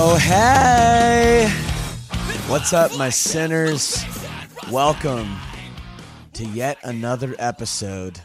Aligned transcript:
Oh, 0.00 0.16
hey! 0.16 1.48
What's 2.46 2.72
up, 2.72 2.96
my 2.96 3.10
sinners? 3.10 4.04
Welcome 4.70 5.36
to 6.34 6.44
yet 6.44 6.78
another 6.84 7.34
episode 7.36 8.20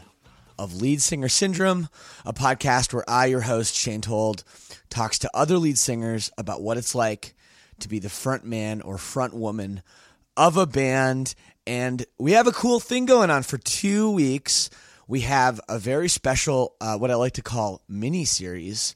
of 0.56 0.80
Lead 0.80 1.02
Singer 1.02 1.28
Syndrome, 1.28 1.88
a 2.24 2.32
podcast 2.32 2.94
where 2.94 3.02
I, 3.10 3.26
your 3.26 3.40
host, 3.40 3.74
Shane 3.74 4.02
Told, 4.02 4.44
talks 4.88 5.18
to 5.18 5.30
other 5.34 5.58
lead 5.58 5.76
singers 5.76 6.30
about 6.38 6.62
what 6.62 6.76
it's 6.76 6.94
like 6.94 7.34
to 7.80 7.88
be 7.88 7.98
the 7.98 8.08
front 8.08 8.44
man 8.44 8.80
or 8.80 8.96
front 8.96 9.34
woman 9.34 9.82
of 10.36 10.56
a 10.56 10.66
band. 10.66 11.34
And 11.66 12.06
we 12.20 12.32
have 12.32 12.46
a 12.46 12.52
cool 12.52 12.78
thing 12.78 13.04
going 13.04 13.30
on 13.30 13.42
for 13.42 13.58
two 13.58 14.12
weeks. 14.12 14.70
We 15.08 15.22
have 15.22 15.60
a 15.68 15.80
very 15.80 16.08
special, 16.08 16.76
uh, 16.80 16.98
what 16.98 17.10
I 17.10 17.16
like 17.16 17.32
to 17.32 17.42
call 17.42 17.82
mini 17.88 18.26
series 18.26 18.94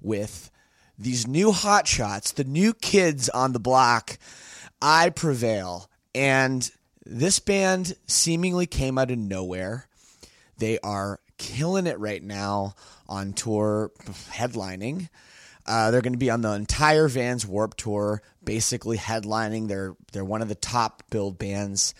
with 0.00 0.50
these 0.98 1.26
new 1.26 1.52
hot 1.52 1.86
shots, 1.86 2.32
the 2.32 2.44
new 2.44 2.72
kids 2.72 3.28
on 3.28 3.52
the 3.52 3.60
block, 3.60 4.18
I 4.80 5.10
prevail. 5.10 5.90
And 6.14 6.70
this 7.04 7.38
band 7.40 7.96
seemingly 8.06 8.66
came 8.66 8.98
out 8.98 9.10
of 9.10 9.18
nowhere. 9.18 9.88
They 10.58 10.78
are 10.80 11.20
killing 11.38 11.86
it 11.86 11.98
right 11.98 12.22
now 12.22 12.74
on 13.08 13.32
tour, 13.32 13.90
headlining. 14.30 15.08
Uh, 15.66 15.90
they're 15.90 16.02
going 16.02 16.12
to 16.12 16.18
be 16.18 16.30
on 16.30 16.42
the 16.42 16.52
entire 16.52 17.08
Vans 17.08 17.46
Warp 17.46 17.74
Tour, 17.74 18.22
basically 18.42 18.98
headlining. 18.98 19.68
They're 19.68 19.96
they're 20.12 20.24
one 20.24 20.42
of 20.42 20.48
the 20.48 20.54
top 20.54 21.02
billed 21.10 21.38
bands, 21.38 21.94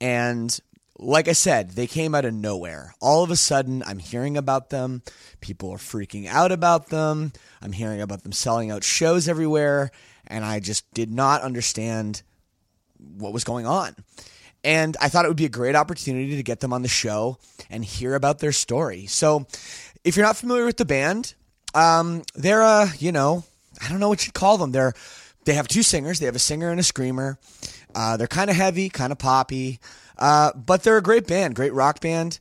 and 0.00 0.58
like 0.98 1.28
I 1.28 1.32
said, 1.32 1.70
they 1.70 1.86
came 1.86 2.14
out 2.14 2.24
of 2.24 2.34
nowhere. 2.34 2.94
All 3.00 3.22
of 3.22 3.30
a 3.30 3.36
sudden, 3.36 3.82
I'm 3.86 3.98
hearing 3.98 4.36
about 4.36 4.70
them. 4.70 5.02
People 5.40 5.70
are 5.70 5.78
freaking 5.78 6.26
out 6.26 6.50
about 6.50 6.88
them. 6.88 7.32
I'm 7.62 7.72
hearing 7.72 8.00
about 8.00 8.24
them 8.24 8.32
selling 8.32 8.70
out 8.70 8.82
shows 8.82 9.28
everywhere. 9.28 9.90
And 10.26 10.44
I 10.44 10.60
just 10.60 10.92
did 10.92 11.10
not 11.10 11.42
understand 11.42 12.22
what 12.98 13.32
was 13.32 13.44
going 13.44 13.66
on. 13.66 13.94
And 14.64 14.96
I 15.00 15.08
thought 15.08 15.24
it 15.24 15.28
would 15.28 15.36
be 15.36 15.44
a 15.44 15.50
great 15.50 15.76
opportunity 15.76 16.36
to 16.36 16.42
get 16.42 16.60
them 16.60 16.72
on 16.72 16.82
the 16.82 16.88
show 16.88 17.38
and 17.70 17.84
hear 17.84 18.14
about 18.14 18.40
their 18.40 18.52
story. 18.52 19.06
So, 19.06 19.46
if 20.04 20.16
you're 20.16 20.26
not 20.26 20.36
familiar 20.36 20.64
with 20.64 20.76
the 20.78 20.84
band, 20.84 21.34
um, 21.74 22.22
they're 22.34 22.62
a, 22.62 22.88
you 22.98 23.12
know, 23.12 23.44
I 23.82 23.88
don't 23.88 24.00
know 24.00 24.08
what 24.08 24.26
you'd 24.26 24.34
call 24.34 24.58
them. 24.58 24.72
They're, 24.72 24.94
they 25.44 25.54
have 25.54 25.68
two 25.68 25.82
singers. 25.82 26.18
They 26.18 26.26
have 26.26 26.36
a 26.36 26.40
singer 26.40 26.70
and 26.70 26.80
a 26.80 26.82
screamer. 26.82 27.38
Uh, 27.94 28.16
they're 28.16 28.26
kind 28.26 28.50
of 28.50 28.56
heavy, 28.56 28.88
kind 28.88 29.12
of 29.12 29.18
poppy. 29.18 29.78
Uh, 30.18 30.52
but 30.54 30.82
they're 30.82 30.96
a 30.96 31.02
great 31.02 31.26
band, 31.26 31.54
great 31.54 31.72
rock 31.72 32.00
band. 32.00 32.40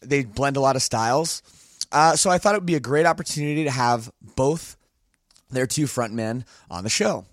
They 0.00 0.24
blend 0.24 0.56
a 0.56 0.60
lot 0.60 0.76
of 0.76 0.82
styles. 0.82 1.42
Uh, 1.90 2.16
so 2.16 2.30
I 2.30 2.38
thought 2.38 2.54
it 2.54 2.58
would 2.58 2.66
be 2.66 2.74
a 2.74 2.80
great 2.80 3.06
opportunity 3.06 3.64
to 3.64 3.70
have 3.70 4.10
both 4.36 4.76
their 5.50 5.66
two 5.66 5.84
frontmen 5.84 6.44
on 6.70 6.84
the 6.84 6.90
show. 6.90 7.24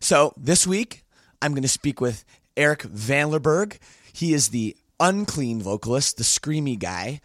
So 0.00 0.34
this 0.36 0.66
week, 0.66 1.04
I'm 1.40 1.52
going 1.52 1.62
to 1.62 1.68
speak 1.68 2.00
with 2.00 2.24
Eric 2.56 2.80
Vanlerberghe. 2.82 3.78
He 4.12 4.34
is 4.34 4.50
the 4.50 4.76
unclean 5.00 5.62
vocalist, 5.62 6.18
the 6.18 6.24
screamy 6.24 6.78
guy. 6.78 7.20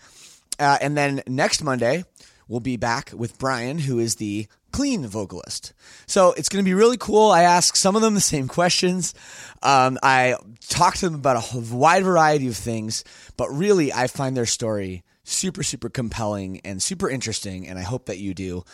Uh, 0.59 0.77
and 0.81 0.97
then 0.97 1.21
next 1.27 1.63
Monday, 1.63 2.05
we'll 2.47 2.59
be 2.59 2.77
back 2.77 3.11
with 3.13 3.37
Brian, 3.37 3.79
who 3.79 3.99
is 3.99 4.15
the 4.15 4.47
clean 4.77 5.07
vocalist. 5.07 5.73
So 6.05 6.33
it's 6.33 6.49
going 6.49 6.63
to 6.63 6.69
be 6.69 6.75
really 6.75 6.97
cool. 6.97 7.31
I 7.31 7.41
ask 7.41 7.75
some 7.75 7.95
of 7.95 8.03
them 8.03 8.13
the 8.13 8.21
same 8.21 8.47
questions. 8.47 9.15
Um, 9.63 9.97
I 10.03 10.35
talk 10.69 10.97
to 10.97 11.09
them 11.09 11.15
about 11.15 11.51
a 11.51 11.59
wide 11.73 12.03
variety 12.03 12.47
of 12.47 12.55
things, 12.55 13.03
but 13.37 13.49
really, 13.49 13.91
I 13.91 14.05
find 14.05 14.37
their 14.37 14.45
story 14.45 15.03
super, 15.23 15.63
super 15.63 15.89
compelling 15.89 16.61
and 16.63 16.81
super 16.81 17.09
interesting, 17.09 17.67
and 17.67 17.79
I 17.79 17.81
hope 17.81 18.05
that 18.05 18.19
you 18.19 18.35
do 18.35 18.65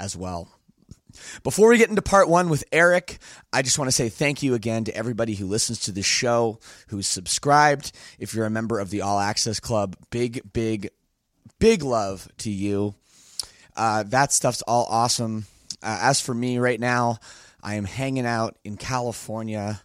as 0.00 0.16
well. 0.16 0.48
Before 1.44 1.68
we 1.68 1.78
get 1.78 1.88
into 1.88 2.02
part 2.02 2.28
one 2.28 2.48
with 2.48 2.64
Eric, 2.72 3.18
I 3.52 3.62
just 3.62 3.78
want 3.78 3.86
to 3.86 3.92
say 3.92 4.08
thank 4.08 4.42
you 4.42 4.54
again 4.54 4.82
to 4.84 4.96
everybody 4.96 5.36
who 5.36 5.46
listens 5.46 5.78
to 5.82 5.92
this 5.92 6.04
show, 6.04 6.58
who's 6.88 7.06
subscribed. 7.06 7.92
If 8.18 8.34
you're 8.34 8.46
a 8.46 8.50
member 8.50 8.80
of 8.80 8.90
the 8.90 9.02
All 9.02 9.20
Access 9.20 9.60
Club, 9.60 9.94
big, 10.10 10.52
big, 10.52 10.90
big 11.60 11.84
love 11.84 12.26
to 12.38 12.50
you. 12.50 12.96
Uh, 13.76 14.04
that 14.04 14.32
stuff's 14.32 14.62
all 14.62 14.86
awesome. 14.88 15.46
Uh, 15.82 15.98
as 16.02 16.20
for 16.20 16.34
me 16.34 16.58
right 16.58 16.80
now, 16.80 17.18
I 17.62 17.74
am 17.74 17.84
hanging 17.84 18.26
out 18.26 18.56
in 18.64 18.76
California. 18.76 19.80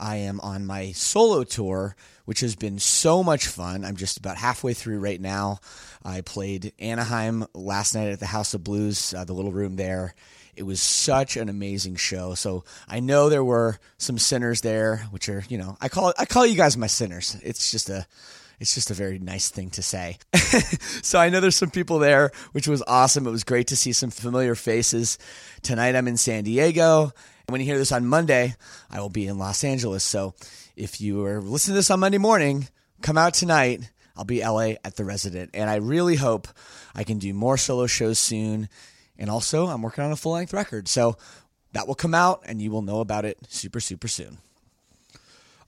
I 0.00 0.16
am 0.16 0.40
on 0.40 0.66
my 0.66 0.92
solo 0.92 1.44
tour, 1.44 1.96
which 2.24 2.40
has 2.40 2.56
been 2.56 2.78
so 2.78 3.22
much 3.22 3.46
fun. 3.46 3.84
I'm 3.84 3.96
just 3.96 4.16
about 4.16 4.36
halfway 4.36 4.74
through 4.74 5.00
right 5.00 5.20
now. 5.20 5.60
I 6.04 6.20
played 6.20 6.72
Anaheim 6.78 7.46
last 7.54 7.94
night 7.94 8.08
at 8.08 8.20
the 8.20 8.26
House 8.26 8.54
of 8.54 8.64
Blues, 8.64 9.12
uh, 9.14 9.24
the 9.24 9.32
little 9.32 9.52
room 9.52 9.76
there. 9.76 10.14
It 10.54 10.62
was 10.64 10.80
such 10.80 11.36
an 11.36 11.48
amazing 11.48 11.96
show. 11.96 12.34
So 12.34 12.64
I 12.88 13.00
know 13.00 13.28
there 13.28 13.44
were 13.44 13.78
some 13.96 14.18
sinners 14.18 14.60
there, 14.60 15.06
which 15.10 15.28
are, 15.28 15.44
you 15.48 15.58
know, 15.58 15.76
I 15.80 15.88
call 15.88 16.12
I 16.18 16.24
call 16.24 16.46
you 16.46 16.56
guys 16.56 16.76
my 16.76 16.88
sinners. 16.88 17.36
It's 17.42 17.70
just 17.70 17.88
a 17.90 18.06
it's 18.60 18.74
just 18.74 18.90
a 18.90 18.94
very 18.94 19.18
nice 19.18 19.50
thing 19.50 19.70
to 19.70 19.82
say. 19.82 20.18
so 21.02 21.18
I 21.18 21.28
know 21.28 21.40
there's 21.40 21.56
some 21.56 21.70
people 21.70 21.98
there, 21.98 22.32
which 22.52 22.66
was 22.66 22.82
awesome. 22.86 23.26
It 23.26 23.30
was 23.30 23.44
great 23.44 23.68
to 23.68 23.76
see 23.76 23.92
some 23.92 24.10
familiar 24.10 24.54
faces. 24.54 25.18
Tonight 25.62 25.94
I'm 25.94 26.08
in 26.08 26.16
San 26.16 26.44
Diego. 26.44 27.02
And 27.04 27.52
when 27.52 27.60
you 27.60 27.66
hear 27.66 27.78
this 27.78 27.92
on 27.92 28.06
Monday, 28.06 28.54
I 28.90 29.00
will 29.00 29.10
be 29.10 29.26
in 29.26 29.38
Los 29.38 29.62
Angeles. 29.62 30.02
So 30.02 30.34
if 30.76 31.00
you 31.00 31.24
are 31.24 31.40
listening 31.40 31.74
to 31.74 31.78
this 31.78 31.90
on 31.90 32.00
Monday 32.00 32.18
morning, 32.18 32.68
come 33.00 33.16
out 33.16 33.34
tonight. 33.34 33.88
I'll 34.16 34.24
be 34.24 34.42
LA 34.42 34.74
at 34.84 34.96
the 34.96 35.04
resident. 35.04 35.50
And 35.54 35.70
I 35.70 35.76
really 35.76 36.16
hope 36.16 36.48
I 36.94 37.04
can 37.04 37.18
do 37.18 37.32
more 37.32 37.56
solo 37.56 37.86
shows 37.86 38.18
soon. 38.18 38.68
And 39.16 39.30
also, 39.30 39.66
I'm 39.66 39.82
working 39.82 40.02
on 40.02 40.10
a 40.10 40.16
full 40.16 40.32
length 40.32 40.52
record. 40.52 40.88
So 40.88 41.16
that 41.72 41.86
will 41.86 41.94
come 41.94 42.14
out 42.14 42.42
and 42.44 42.60
you 42.60 42.72
will 42.72 42.82
know 42.82 43.00
about 43.00 43.24
it 43.24 43.38
super, 43.48 43.78
super 43.78 44.08
soon. 44.08 44.38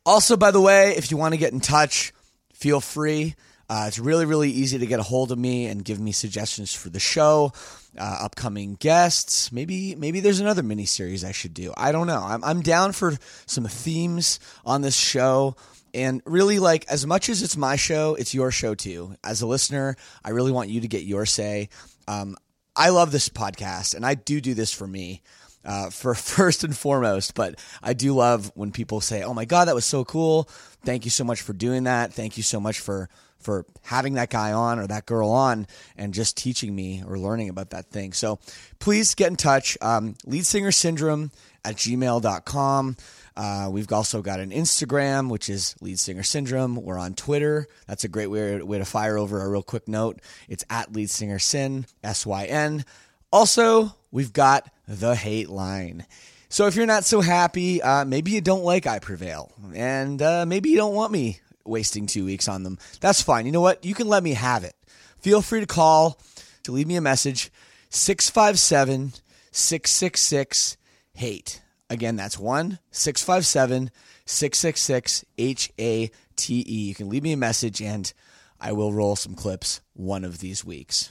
Also, 0.04 0.36
by 0.36 0.50
the 0.50 0.60
way, 0.60 0.96
if 0.96 1.10
you 1.10 1.16
want 1.16 1.34
to 1.34 1.38
get 1.38 1.52
in 1.52 1.60
touch, 1.60 2.12
feel 2.60 2.80
free. 2.80 3.34
Uh, 3.68 3.84
it's 3.86 4.00
really, 4.00 4.24
really 4.24 4.50
easy 4.50 4.78
to 4.78 4.86
get 4.86 4.98
a 4.98 5.02
hold 5.04 5.30
of 5.30 5.38
me 5.38 5.66
and 5.66 5.84
give 5.84 6.00
me 6.00 6.10
suggestions 6.10 6.74
for 6.74 6.90
the 6.90 6.98
show, 6.98 7.52
uh, 7.96 8.18
upcoming 8.20 8.74
guests. 8.74 9.52
Maybe, 9.52 9.94
maybe 9.94 10.18
there's 10.18 10.40
another 10.40 10.64
mini 10.64 10.86
series 10.86 11.24
I 11.24 11.30
should 11.30 11.54
do. 11.54 11.72
I 11.76 11.92
don't 11.92 12.08
know. 12.08 12.20
I'm, 12.20 12.42
I'm 12.42 12.62
down 12.62 12.90
for 12.92 13.16
some 13.46 13.64
themes 13.66 14.40
on 14.64 14.82
this 14.82 14.96
show. 14.96 15.54
And 15.94 16.20
really, 16.26 16.58
like, 16.58 16.84
as 16.88 17.06
much 17.06 17.28
as 17.28 17.42
it's 17.42 17.56
my 17.56 17.76
show, 17.76 18.16
it's 18.16 18.34
your 18.34 18.50
show 18.50 18.74
too. 18.74 19.14
As 19.22 19.40
a 19.40 19.46
listener, 19.46 19.96
I 20.24 20.30
really 20.30 20.52
want 20.52 20.70
you 20.70 20.80
to 20.80 20.88
get 20.88 21.02
your 21.02 21.24
say. 21.24 21.68
Um, 22.08 22.36
I 22.74 22.90
love 22.90 23.12
this 23.12 23.28
podcast, 23.28 23.94
and 23.94 24.04
I 24.04 24.14
do 24.14 24.40
do 24.40 24.54
this 24.54 24.72
for 24.72 24.86
me 24.86 25.22
uh, 25.64 25.90
for 25.90 26.14
first 26.16 26.64
and 26.64 26.76
foremost. 26.76 27.34
But 27.34 27.58
I 27.82 27.92
do 27.92 28.14
love 28.14 28.52
when 28.54 28.72
people 28.72 29.00
say, 29.00 29.22
"Oh 29.22 29.34
my 29.34 29.44
god, 29.44 29.66
that 29.68 29.74
was 29.74 29.84
so 29.84 30.04
cool! 30.04 30.48
Thank 30.84 31.04
you 31.04 31.10
so 31.10 31.24
much 31.24 31.42
for 31.42 31.52
doing 31.52 31.84
that. 31.84 32.12
Thank 32.12 32.36
you 32.36 32.42
so 32.42 32.60
much 32.60 32.80
for 32.80 33.08
for 33.38 33.64
having 33.82 34.14
that 34.14 34.28
guy 34.28 34.52
on 34.52 34.78
or 34.78 34.86
that 34.86 35.06
girl 35.06 35.30
on 35.30 35.66
and 35.96 36.12
just 36.12 36.36
teaching 36.36 36.74
me 36.74 37.02
or 37.06 37.18
learning 37.18 37.48
about 37.48 37.70
that 37.70 37.90
thing." 37.90 38.12
So 38.12 38.38
please 38.78 39.14
get 39.14 39.28
in 39.28 39.36
touch. 39.36 39.76
Um, 39.80 40.16
lead 40.24 40.46
singer 40.46 40.72
syndrome 40.72 41.30
at 41.64 41.76
gmail.com. 41.76 42.96
Uh, 43.36 43.68
we've 43.70 43.90
also 43.92 44.22
got 44.22 44.40
an 44.40 44.50
Instagram, 44.50 45.30
which 45.30 45.48
is 45.48 45.74
Lead 45.80 45.98
Singer 45.98 46.22
Syndrome. 46.22 46.76
We're 46.76 46.98
on 46.98 47.14
Twitter. 47.14 47.68
That's 47.86 48.04
a 48.04 48.08
great 48.08 48.26
way, 48.26 48.60
way 48.60 48.78
to 48.78 48.84
fire 48.84 49.16
over 49.16 49.40
a 49.40 49.48
real 49.48 49.62
quick 49.62 49.88
note. 49.88 50.20
It's 50.48 50.64
at 50.68 50.92
Lead 50.92 51.10
Singer 51.10 51.38
Syn, 51.38 51.86
S 52.02 52.26
Y 52.26 52.44
N. 52.44 52.84
Also, 53.32 53.94
we've 54.10 54.32
got 54.32 54.70
the 54.86 55.14
hate 55.14 55.48
line. 55.48 56.04
So 56.50 56.66
if 56.66 56.74
you're 56.74 56.84
not 56.84 57.04
so 57.04 57.20
happy, 57.20 57.80
uh, 57.80 58.04
maybe 58.04 58.32
you 58.32 58.40
don't 58.40 58.64
like 58.64 58.84
I 58.84 58.98
Prevail, 58.98 59.52
and 59.72 60.20
uh, 60.20 60.44
maybe 60.44 60.70
you 60.70 60.76
don't 60.76 60.96
want 60.96 61.12
me 61.12 61.38
wasting 61.64 62.06
two 62.06 62.24
weeks 62.24 62.48
on 62.48 62.64
them. 62.64 62.76
That's 63.00 63.22
fine. 63.22 63.46
You 63.46 63.52
know 63.52 63.60
what? 63.60 63.84
You 63.84 63.94
can 63.94 64.08
let 64.08 64.24
me 64.24 64.32
have 64.32 64.64
it. 64.64 64.74
Feel 65.20 65.42
free 65.42 65.60
to 65.60 65.66
call, 65.66 66.20
to 66.64 66.72
leave 66.72 66.88
me 66.88 66.96
a 66.96 67.00
message, 67.00 67.52
657 67.90 69.12
666 69.52 70.76
HATE. 71.14 71.60
Again, 71.88 72.16
that's 72.16 72.36
1 72.36 72.80
657 72.90 73.90
666 74.26 75.24
H 75.38 75.72
A 75.78 76.10
T 76.34 76.64
E. 76.66 76.88
You 76.88 76.94
can 76.96 77.08
leave 77.08 77.22
me 77.22 77.32
a 77.32 77.36
message 77.36 77.80
and 77.80 78.12
I 78.60 78.72
will 78.72 78.92
roll 78.92 79.14
some 79.14 79.34
clips 79.34 79.80
one 79.94 80.24
of 80.24 80.38
these 80.38 80.64
weeks. 80.64 81.10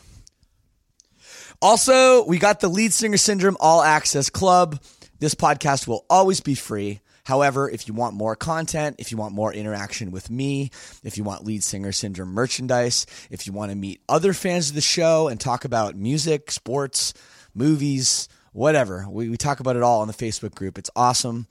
Also, 1.62 2.25
we 2.25 2.39
got 2.39 2.59
the 2.59 2.69
Lead 2.69 2.94
Singer 2.94 3.18
Syndrome 3.18 3.57
All 3.59 3.81
Access 3.81 4.30
Club. 4.30 4.81
This 5.19 5.36
podcast 5.36 5.86
will 5.88 6.06
always 6.10 6.39
be 6.39 6.56
free. 6.56 7.01
However, 7.25 7.69
if 7.69 7.88
you 7.88 7.94
want 7.94 8.16
more 8.16 8.36
content, 8.36 8.95
if 9.00 9.12
you 9.12 9.18
want 9.18 9.36
more 9.36 9.54
interaction 9.54 10.12
with 10.12 10.30
me, 10.30 10.71
if 11.04 11.18
you 11.18 11.24
want 11.24 11.44
Lead 11.44 11.63
Singer 11.63 11.92
Syndrome 11.92 12.30
merchandise, 12.30 13.06
if 13.30 13.45
you 13.45 13.54
want 13.54 13.71
to 13.71 13.77
meet 13.77 14.01
other 14.07 14.33
fans 14.33 14.69
of 14.69 14.75
the 14.75 14.81
show 14.81 15.27
and 15.27 15.39
talk 15.39 15.66
about 15.66 15.95
music, 15.95 16.51
sports, 16.51 17.13
movies, 17.54 18.30
whatever, 18.54 19.06
we, 19.10 19.30
we 19.30 19.38
talk 19.38 19.60
about 19.60 19.75
it 19.75 19.83
all 19.83 20.01
on 20.01 20.07
the 20.07 20.13
Facebook 20.13 20.56
group. 20.56 20.77
It's 20.77 20.89
awesome. 20.95 21.48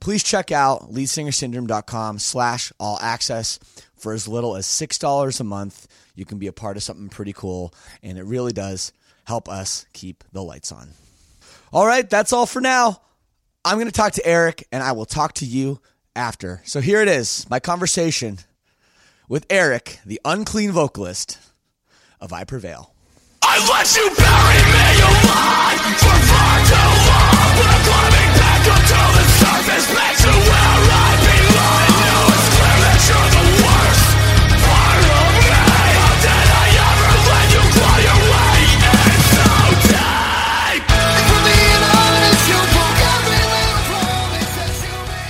Please 0.00 0.22
check 0.22 0.50
out 0.50 0.92
leadsingersyndrome.com 0.92 2.18
slash 2.18 2.72
all 2.80 2.98
access 3.00 3.58
for 3.96 4.14
as 4.14 4.26
little 4.26 4.56
as 4.56 4.66
$6 4.66 5.40
a 5.40 5.44
month. 5.44 5.86
You 6.14 6.24
can 6.24 6.38
be 6.38 6.46
a 6.46 6.52
part 6.52 6.76
of 6.76 6.82
something 6.82 7.08
pretty 7.08 7.32
cool, 7.32 7.72
and 8.02 8.18
it 8.18 8.24
really 8.24 8.52
does 8.52 8.92
help 9.24 9.48
us 9.48 9.86
keep 9.92 10.24
the 10.32 10.42
lights 10.42 10.72
on. 10.72 10.90
All 11.74 11.84
right, 11.84 12.08
that's 12.08 12.32
all 12.32 12.46
for 12.46 12.60
now. 12.60 13.00
I'm 13.64 13.78
going 13.78 13.88
to 13.88 13.92
talk 13.92 14.12
to 14.12 14.24
Eric, 14.24 14.64
and 14.70 14.80
I 14.80 14.92
will 14.92 15.06
talk 15.06 15.34
to 15.34 15.44
you 15.44 15.80
after. 16.14 16.62
So 16.64 16.78
here 16.80 17.02
it 17.02 17.08
is 17.08 17.50
my 17.50 17.58
conversation 17.58 18.38
with 19.28 19.44
Eric, 19.50 19.98
the 20.06 20.20
unclean 20.24 20.70
vocalist 20.70 21.36
of 22.20 22.32
I 22.32 22.44
Prevail. 22.44 22.94
I 23.42 23.58
let 23.66 23.90
you 23.90 24.06
bury 24.06 24.60
me 24.70 24.86
alive 25.02 25.82
for 25.98 26.14
far 26.30 26.56
too 26.62 26.78
long, 27.10 27.50
but 27.58 27.66
I'm 27.66 27.82
climbing 27.90 28.30
back 28.38 28.62
up 28.70 28.82
to 28.94 29.00
the 29.18 29.24
surface, 29.42 29.86
back 29.98 30.14
to 30.14 30.30
where 30.30 30.78
I 30.94 31.10
belong. 31.26 31.90
It's 32.38 32.54
clear 32.54 32.78
that 32.86 33.02
you're 33.10 33.30
the 33.34 33.43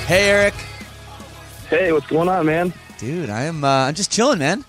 Hey, 0.07 0.29
Eric. 0.29 0.55
Hey, 1.71 1.91
what's 1.91 2.07
going 2.09 2.29
on, 2.29 2.45
man? 2.45 2.75
Dude, 2.99 3.31
I 3.31 3.45
am 3.45 3.65
uh, 3.65 3.87
I'm 3.87 3.95
just 3.95 4.13
chilling, 4.13 4.39
man. 4.39 4.63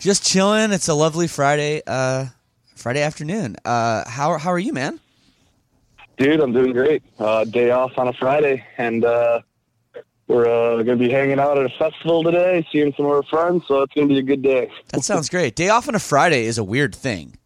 Just 0.00 0.26
chilling. 0.26 0.72
It's 0.72 0.88
a 0.88 0.94
lovely 0.94 1.28
Friday 1.28 1.82
uh, 1.86 2.26
Friday 2.74 3.00
afternoon. 3.00 3.54
Uh, 3.64 4.02
how 4.08 4.36
how 4.38 4.50
are 4.50 4.58
you, 4.58 4.72
man? 4.72 4.98
Dude, 6.16 6.40
I'm 6.40 6.52
doing 6.52 6.72
great. 6.72 7.04
Uh, 7.20 7.44
day 7.44 7.70
off 7.70 7.96
on 7.96 8.08
a 8.08 8.12
Friday, 8.12 8.64
and 8.76 9.04
uh, 9.04 9.42
we're 10.26 10.46
uh, 10.46 10.82
going 10.82 10.98
to 10.98 11.04
be 11.04 11.10
hanging 11.10 11.38
out 11.38 11.58
at 11.58 11.64
a 11.64 11.78
festival 11.78 12.24
today, 12.24 12.66
seeing 12.72 12.92
some 12.96 13.06
of 13.06 13.12
our 13.12 13.22
friends, 13.22 13.62
so 13.68 13.82
it's 13.82 13.94
going 13.94 14.08
to 14.08 14.14
be 14.14 14.18
a 14.18 14.22
good 14.22 14.42
day. 14.42 14.68
That 14.88 15.04
sounds 15.04 15.28
great. 15.28 15.54
Day 15.54 15.68
off 15.68 15.86
on 15.86 15.94
a 15.94 16.00
Friday 16.00 16.44
is 16.44 16.58
a 16.58 16.64
weird 16.64 16.92
thing. 16.92 17.36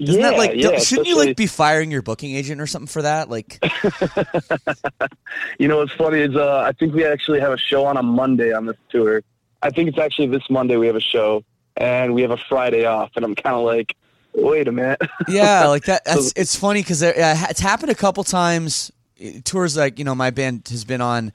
Doesn't 0.00 0.20
yeah, 0.20 0.30
that 0.30 0.38
like 0.38 0.52
yeah, 0.54 0.78
shouldn't 0.78 1.08
you 1.08 1.16
like 1.18 1.36
be 1.36 1.46
firing 1.46 1.90
your 1.90 2.00
booking 2.00 2.34
agent 2.34 2.60
or 2.60 2.66
something 2.66 2.86
for 2.86 3.02
that? 3.02 3.28
Like 3.28 3.62
You 5.58 5.68
know 5.68 5.78
what's 5.78 5.92
funny 5.92 6.20
is 6.20 6.34
uh, 6.36 6.60
I 6.60 6.72
think 6.72 6.94
we 6.94 7.04
actually 7.04 7.40
have 7.40 7.52
a 7.52 7.58
show 7.58 7.84
on 7.84 7.96
a 7.96 8.02
Monday 8.02 8.52
on 8.52 8.66
this 8.66 8.76
tour. 8.88 9.22
I 9.62 9.70
think 9.70 9.90
it's 9.90 9.98
actually 9.98 10.28
this 10.28 10.48
Monday 10.48 10.76
we 10.76 10.86
have 10.86 10.96
a 10.96 11.00
show, 11.00 11.44
and 11.76 12.14
we 12.14 12.22
have 12.22 12.30
a 12.30 12.38
Friday 12.48 12.86
off, 12.86 13.10
and 13.16 13.24
I'm 13.24 13.34
kind 13.34 13.54
of 13.54 13.62
like, 13.62 13.94
wait 14.32 14.68
a 14.68 14.72
minute. 14.72 15.00
yeah, 15.28 15.66
like 15.66 15.84
that. 15.84 16.04
That's 16.06 16.32
it's 16.34 16.56
funny 16.56 16.80
because 16.80 17.02
it's 17.02 17.60
happened 17.60 17.90
a 17.90 17.94
couple 17.94 18.24
times. 18.24 18.90
eh, 19.20 19.40
Tours 19.44 19.76
like 19.76 19.98
you 19.98 20.04
know 20.04 20.14
my 20.14 20.30
band 20.30 20.66
has 20.70 20.84
been 20.84 21.02
on, 21.02 21.32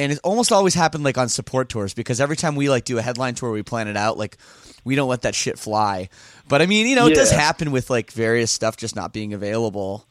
and 0.00 0.12
it's 0.12 0.20
almost 0.22 0.50
always 0.50 0.74
happened 0.74 1.04
like 1.04 1.18
on 1.18 1.28
support 1.28 1.68
tours 1.68 1.94
because 1.94 2.20
every 2.20 2.36
time 2.36 2.56
we 2.56 2.68
like 2.70 2.84
do 2.84 2.98
a 2.98 3.02
headline 3.02 3.34
tour, 3.34 3.50
we 3.50 3.62
plan 3.62 3.86
it 3.86 3.96
out 3.96 4.16
like 4.16 4.38
we 4.82 4.94
don't 4.94 5.08
let 5.08 5.22
that 5.22 5.34
shit 5.34 5.58
fly. 5.58 6.08
But 6.48 6.62
I 6.62 6.66
mean, 6.66 6.86
you 6.86 6.96
know, 6.96 7.06
it 7.06 7.14
does 7.14 7.30
happen 7.30 7.70
with 7.70 7.90
like 7.90 8.10
various 8.10 8.50
stuff 8.50 8.76
just 8.76 8.96
not 8.96 9.12
being 9.12 9.34
available. 9.34 10.06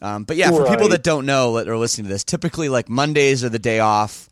Um, 0.00 0.24
but 0.24 0.36
yeah, 0.36 0.50
for 0.50 0.66
people 0.66 0.88
that 0.88 1.02
don't 1.02 1.26
know 1.26 1.56
that 1.56 1.68
are 1.68 1.76
listening 1.76 2.06
to 2.06 2.12
this, 2.12 2.24
typically 2.24 2.68
like 2.68 2.88
Mondays 2.88 3.44
are 3.44 3.48
the 3.48 3.58
day 3.58 3.80
off 3.80 4.28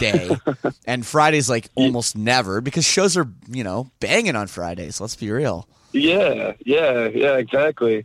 day, 0.00 0.30
and 0.86 1.06
Fridays 1.06 1.48
like 1.48 1.68
almost 1.74 2.16
never 2.16 2.60
because 2.60 2.84
shows 2.84 3.16
are 3.16 3.28
you 3.48 3.64
know 3.64 3.90
banging 4.00 4.36
on 4.36 4.46
Fridays. 4.48 5.00
Let's 5.00 5.16
be 5.16 5.30
real. 5.30 5.68
yeah, 5.92 6.52
yeah, 6.64 7.08
yeah, 7.08 7.36
exactly. 7.36 8.04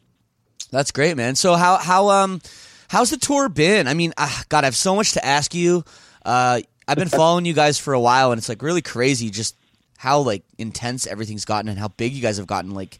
That's 0.71 0.91
great, 0.91 1.17
man. 1.17 1.35
So 1.35 1.55
how 1.55 1.77
how 1.77 2.09
um 2.09 2.41
how's 2.89 3.09
the 3.09 3.17
tour 3.17 3.49
been? 3.49 3.87
I 3.87 3.93
mean, 3.93 4.13
ah, 4.17 4.43
God, 4.49 4.63
I 4.63 4.67
have 4.67 4.75
so 4.75 4.95
much 4.95 5.13
to 5.13 5.25
ask 5.25 5.53
you. 5.53 5.83
Uh, 6.25 6.61
I've 6.87 6.97
been 6.97 7.09
following 7.09 7.45
you 7.45 7.53
guys 7.53 7.77
for 7.77 7.93
a 7.93 7.99
while, 7.99 8.31
and 8.31 8.39
it's 8.39 8.49
like 8.49 8.61
really 8.61 8.81
crazy 8.81 9.29
just 9.29 9.55
how 9.97 10.19
like 10.19 10.43
intense 10.57 11.07
everything's 11.07 11.45
gotten 11.45 11.69
and 11.69 11.79
how 11.79 11.87
big 11.87 12.13
you 12.13 12.21
guys 12.21 12.37
have 12.37 12.47
gotten. 12.47 12.71
Like, 12.71 12.99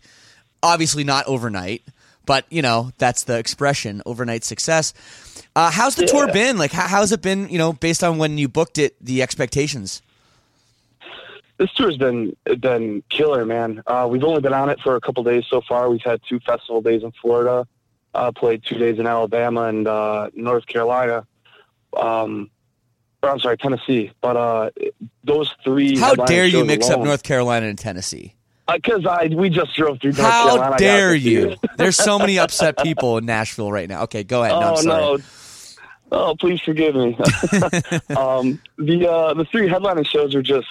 obviously 0.62 1.03
not 1.03 1.25
overnight, 1.27 1.84
but 2.25 2.46
you 2.50 2.62
know 2.62 2.92
that's 2.98 3.24
the 3.24 3.38
expression 3.38 4.01
overnight 4.06 4.44
success. 4.44 4.94
Uh, 5.56 5.70
how's 5.70 5.96
the 5.96 6.06
tour 6.06 6.32
been? 6.32 6.58
Like, 6.58 6.72
how, 6.72 6.88
how's 6.88 7.12
it 7.12 7.22
been? 7.22 7.50
You 7.50 7.58
know, 7.58 7.74
based 7.74 8.03
on 8.03 8.18
when 8.18 8.38
you 8.38 8.48
booked 8.48 8.77
it, 8.77 8.96
the 9.03 9.22
expectations. 9.22 10.01
This 11.58 11.72
tour's 11.74 11.98
been 11.98 12.36
been 12.60 13.03
killer, 13.10 13.46
man. 13.46 13.84
Uh, 13.86 14.08
we've 14.10 14.24
only 14.24 14.42
been 14.42 14.53
on 14.53 14.70
it 14.70 14.80
for 14.80 14.96
a 14.96 15.01
couple 15.01 15.24
days 15.24 15.46
so 15.50 15.62
far. 15.62 15.89
We've 15.89 16.01
had 16.01 16.22
two 16.27 16.39
festival 16.39 16.82
days 16.82 17.03
in 17.03 17.12
Florida, 17.12 17.68
uh, 18.15 18.32
played 18.32 18.63
two 18.63 18.77
days 18.77 18.98
in 18.98 19.06
Alabama 19.06 19.63
and 19.63 19.88
uh, 19.88 20.30
North 20.34 20.65
Carolina. 20.65 21.27
Um, 21.96 22.50
I'm 23.30 23.39
sorry, 23.39 23.58
Tennessee. 23.58 24.12
But 24.22 24.38
uh, 24.38 24.70
those 25.24 25.53
three. 25.63 25.98
How 25.98 26.15
dare 26.15 26.46
you 26.46 26.65
mix 26.65 26.89
up 26.89 27.01
North 27.01 27.24
Carolina 27.24 27.68
and 27.68 27.77
Tennessee? 27.77 28.36
Because 28.72 29.06
I 29.06 29.27
we 29.27 29.50
just 29.50 29.75
drove 29.75 30.00
through 30.00 30.13
North 30.13 30.22
How 30.22 30.48
Carolina. 30.48 30.77
Dare 30.77 31.15
you? 31.15 31.56
There's 31.77 31.98
so 31.98 32.18
many 32.18 32.39
upset 32.39 32.77
people 32.77 33.18
in 33.18 33.25
Nashville 33.25 33.72
right 33.72 33.89
now. 33.89 34.03
Okay, 34.03 34.24
go 34.24 34.44
ahead. 34.44 34.53
No, 34.53 34.68
I'm 34.68 34.74
oh 34.74 34.75
sorry. 34.77 35.18
no. 35.18 35.24
Oh, 36.13 36.36
please 36.39 36.62
forgive 36.62 36.96
me. 36.96 37.18
um, 38.15 38.62
the 38.77 39.08
uh, 39.10 39.34
the 39.34 39.46
three 39.51 39.68
headlining 39.68 40.06
shows 40.06 40.36
are 40.36 40.44
just, 40.44 40.68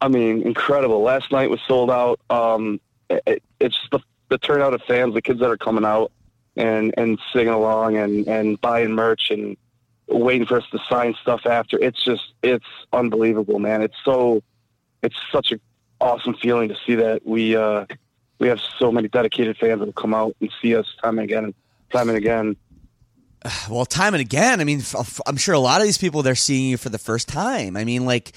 I 0.00 0.08
mean, 0.08 0.42
incredible. 0.42 1.00
Last 1.00 1.32
night 1.32 1.48
was 1.48 1.60
sold 1.66 1.90
out. 1.90 2.20
Um, 2.30 2.80
it, 3.08 3.42
it's 3.58 3.78
the 3.90 4.00
the 4.28 4.38
turnout 4.38 4.74
of 4.74 4.82
fans, 4.82 5.14
the 5.14 5.22
kids 5.22 5.40
that 5.40 5.50
are 5.50 5.56
coming 5.56 5.84
out 5.84 6.12
and 6.56 6.94
and 6.96 7.18
singing 7.32 7.48
along 7.48 7.96
and 7.96 8.26
and 8.26 8.60
buying 8.60 8.92
merch 8.92 9.30
and 9.30 9.56
waiting 10.08 10.46
for 10.46 10.58
us 10.58 10.64
to 10.70 10.78
sign 10.88 11.14
stuff 11.20 11.46
after. 11.46 11.78
It's 11.78 12.02
just 12.04 12.22
it's 12.42 12.66
unbelievable, 12.92 13.58
man. 13.58 13.82
It's 13.82 13.96
so 14.04 14.42
it's 15.02 15.16
such 15.32 15.52
a 15.52 15.60
awesome 16.00 16.34
feeling 16.34 16.68
to 16.68 16.76
see 16.86 16.94
that 16.96 17.26
we 17.26 17.56
uh, 17.56 17.86
we 18.38 18.48
have 18.48 18.60
so 18.78 18.92
many 18.92 19.08
dedicated 19.08 19.56
fans 19.56 19.80
that 19.80 19.86
will 19.86 19.92
come 19.92 20.14
out 20.14 20.36
and 20.40 20.50
see 20.60 20.76
us 20.76 20.86
time 21.02 21.18
and 21.18 21.24
again, 21.24 21.54
time 21.90 22.08
and 22.08 22.18
again. 22.18 22.56
Well, 23.70 23.84
time 23.84 24.14
and 24.14 24.20
again. 24.20 24.60
I 24.60 24.64
mean, 24.64 24.82
I'm 25.24 25.36
sure 25.36 25.54
a 25.54 25.58
lot 25.60 25.80
of 25.80 25.86
these 25.86 25.98
people 25.98 26.22
they're 26.22 26.34
seeing 26.34 26.68
you 26.68 26.76
for 26.76 26.88
the 26.88 26.98
first 26.98 27.28
time. 27.28 27.76
I 27.76 27.84
mean, 27.84 28.04
like, 28.04 28.32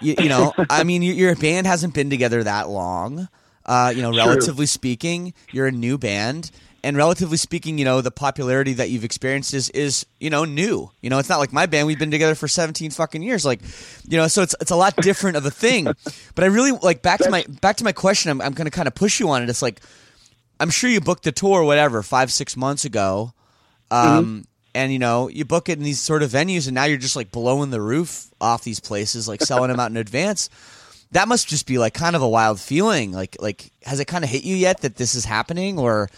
you, 0.00 0.14
you 0.18 0.28
know, 0.28 0.52
I 0.70 0.84
mean, 0.84 1.02
your, 1.02 1.14
your 1.14 1.36
band 1.36 1.66
hasn't 1.66 1.94
been 1.94 2.10
together 2.10 2.44
that 2.44 2.68
long. 2.68 3.28
Uh, 3.66 3.92
you 3.94 4.02
know, 4.02 4.12
relatively 4.14 4.66
speaking, 4.66 5.34
you're 5.52 5.66
a 5.66 5.72
new 5.72 5.98
band, 5.98 6.50
and 6.84 6.96
relatively 6.96 7.36
speaking, 7.36 7.78
you 7.78 7.84
know, 7.84 8.00
the 8.00 8.10
popularity 8.10 8.72
that 8.74 8.90
you've 8.90 9.04
experienced 9.04 9.54
is 9.54 9.70
is 9.70 10.04
you 10.18 10.30
know 10.30 10.44
new. 10.44 10.90
You 11.00 11.10
know, 11.10 11.18
it's 11.18 11.28
not 11.28 11.38
like 11.38 11.52
my 11.52 11.66
band. 11.66 11.86
We've 11.86 11.98
been 11.98 12.10
together 12.10 12.34
for 12.34 12.48
17 12.48 12.90
fucking 12.90 13.22
years. 13.22 13.44
Like, 13.44 13.60
you 14.08 14.16
know, 14.16 14.26
so 14.26 14.42
it's 14.42 14.54
it's 14.60 14.70
a 14.70 14.76
lot 14.76 14.96
different 15.02 15.36
of 15.36 15.46
a 15.46 15.50
thing. 15.50 15.84
But 15.84 16.44
I 16.44 16.46
really 16.46 16.72
like 16.72 17.02
back 17.02 17.20
to 17.20 17.30
my 17.30 17.44
back 17.60 17.76
to 17.76 17.84
my 17.84 17.92
question. 17.92 18.30
I'm 18.30 18.40
I'm 18.40 18.52
going 18.52 18.66
to 18.66 18.70
kind 18.70 18.88
of 18.88 18.94
push 18.94 19.20
you 19.20 19.30
on 19.30 19.42
it. 19.42 19.48
It's 19.48 19.62
like 19.62 19.80
I'm 20.58 20.70
sure 20.70 20.90
you 20.90 21.00
booked 21.00 21.24
the 21.24 21.32
tour, 21.32 21.62
whatever, 21.62 22.02
five 22.02 22.32
six 22.32 22.56
months 22.56 22.84
ago, 22.84 23.32
um, 23.90 24.44
and 24.74 24.92
you 24.92 24.98
know 24.98 25.28
you 25.28 25.44
book 25.44 25.68
it 25.68 25.78
in 25.78 25.84
these 25.84 26.00
sort 26.00 26.24
of 26.24 26.30
venues, 26.30 26.66
and 26.66 26.74
now 26.74 26.84
you're 26.84 26.98
just 26.98 27.16
like 27.16 27.30
blowing 27.30 27.70
the 27.70 27.80
roof 27.80 28.28
off 28.40 28.64
these 28.64 28.80
places, 28.80 29.28
like 29.28 29.40
selling 29.40 29.70
them 29.70 29.78
out 29.78 29.90
in 29.90 29.96
advance. 29.96 30.50
That 31.12 31.28
must 31.28 31.46
just 31.46 31.66
be 31.66 31.78
like 31.78 31.94
kind 31.94 32.16
of 32.16 32.22
a 32.22 32.28
wild 32.28 32.58
feeling. 32.58 33.12
Like 33.12 33.36
like 33.38 33.70
has 33.84 34.00
it 34.00 34.06
kind 34.06 34.24
of 34.24 34.30
hit 34.30 34.42
you 34.42 34.56
yet 34.56 34.80
that 34.80 34.96
this 34.96 35.14
is 35.14 35.24
happening, 35.24 35.78
or 35.78 36.10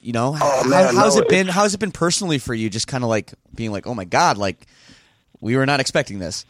you 0.00 0.12
know 0.12 0.32
how, 0.32 0.62
man, 0.64 0.94
how's 0.94 1.16
no, 1.16 1.22
it 1.22 1.28
been? 1.28 1.46
How's 1.46 1.74
it 1.74 1.80
been 1.80 1.92
personally 1.92 2.38
for 2.38 2.54
you? 2.54 2.70
Just 2.70 2.86
kind 2.86 3.04
of 3.04 3.10
like 3.10 3.32
being 3.54 3.72
like, 3.72 3.86
oh 3.86 3.94
my 3.94 4.04
god, 4.04 4.38
like 4.38 4.66
we 5.40 5.56
were 5.56 5.66
not 5.66 5.80
expecting 5.80 6.18
this. 6.18 6.44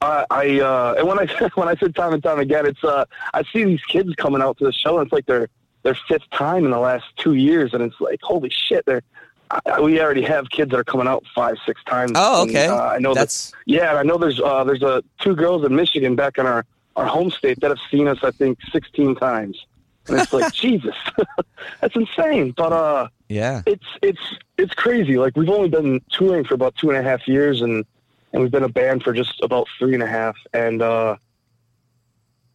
I, 0.00 0.24
I 0.30 0.60
uh, 0.60 0.94
and 0.98 1.08
when 1.08 1.18
I 1.18 1.26
when 1.54 1.68
I 1.68 1.74
said 1.76 1.94
time 1.94 2.12
and 2.12 2.22
time 2.22 2.38
again, 2.38 2.66
it's 2.66 2.82
uh, 2.84 3.04
I 3.32 3.42
see 3.52 3.64
these 3.64 3.82
kids 3.84 4.14
coming 4.16 4.42
out 4.42 4.58
to 4.58 4.64
the 4.64 4.72
show, 4.72 4.98
and 4.98 5.06
it's 5.06 5.12
like 5.12 5.26
their 5.26 5.48
their 5.82 5.96
fifth 6.08 6.28
time 6.30 6.64
in 6.64 6.70
the 6.70 6.78
last 6.78 7.04
two 7.16 7.34
years, 7.34 7.74
and 7.74 7.82
it's 7.82 8.00
like 8.00 8.20
holy 8.22 8.50
shit, 8.50 8.84
they're. 8.86 9.02
I, 9.50 9.80
we 9.80 10.00
already 10.00 10.22
have 10.22 10.48
kids 10.48 10.70
that 10.70 10.78
are 10.78 10.84
coming 10.84 11.06
out 11.06 11.22
five, 11.34 11.56
six 11.66 11.84
times. 11.84 12.12
Oh, 12.14 12.42
And, 12.42 12.50
okay. 12.50 12.66
uh, 12.66 12.76
I 12.76 12.98
know 12.98 13.12
That's- 13.12 13.50
that. 13.50 13.56
Yeah, 13.66 13.94
I 13.94 14.02
know 14.02 14.16
there's 14.16 14.40
uh, 14.40 14.64
there's 14.64 14.82
uh, 14.82 15.02
two 15.20 15.36
girls 15.36 15.64
in 15.64 15.76
Michigan 15.76 16.16
back 16.16 16.38
in 16.38 16.46
our 16.46 16.64
our 16.96 17.06
home 17.06 17.30
state 17.30 17.60
that 17.60 17.68
have 17.68 17.78
seen 17.90 18.08
us. 18.08 18.18
I 18.22 18.30
think 18.30 18.58
sixteen 18.72 19.14
times, 19.14 19.64
and 20.08 20.18
it's 20.18 20.32
like 20.32 20.52
Jesus, 20.52 20.94
that's 21.80 21.96
insane. 21.96 22.52
But 22.56 22.72
uh, 22.72 23.08
Yeah, 23.28 23.62
it's 23.66 23.86
it's 24.02 24.34
it's 24.58 24.74
crazy. 24.74 25.16
Like 25.16 25.36
we've 25.36 25.48
only 25.48 25.68
been 25.68 26.00
touring 26.10 26.44
for 26.44 26.54
about 26.54 26.74
two 26.76 26.90
and 26.90 26.98
a 26.98 27.02
half 27.02 27.26
years, 27.26 27.62
and 27.62 27.84
and 28.32 28.42
we've 28.42 28.52
been 28.52 28.64
a 28.64 28.68
band 28.68 29.02
for 29.02 29.12
just 29.12 29.40
about 29.42 29.66
three 29.78 29.94
and 29.94 30.02
a 30.02 30.06
half. 30.06 30.36
And 30.52 30.82
uh, 30.82 31.16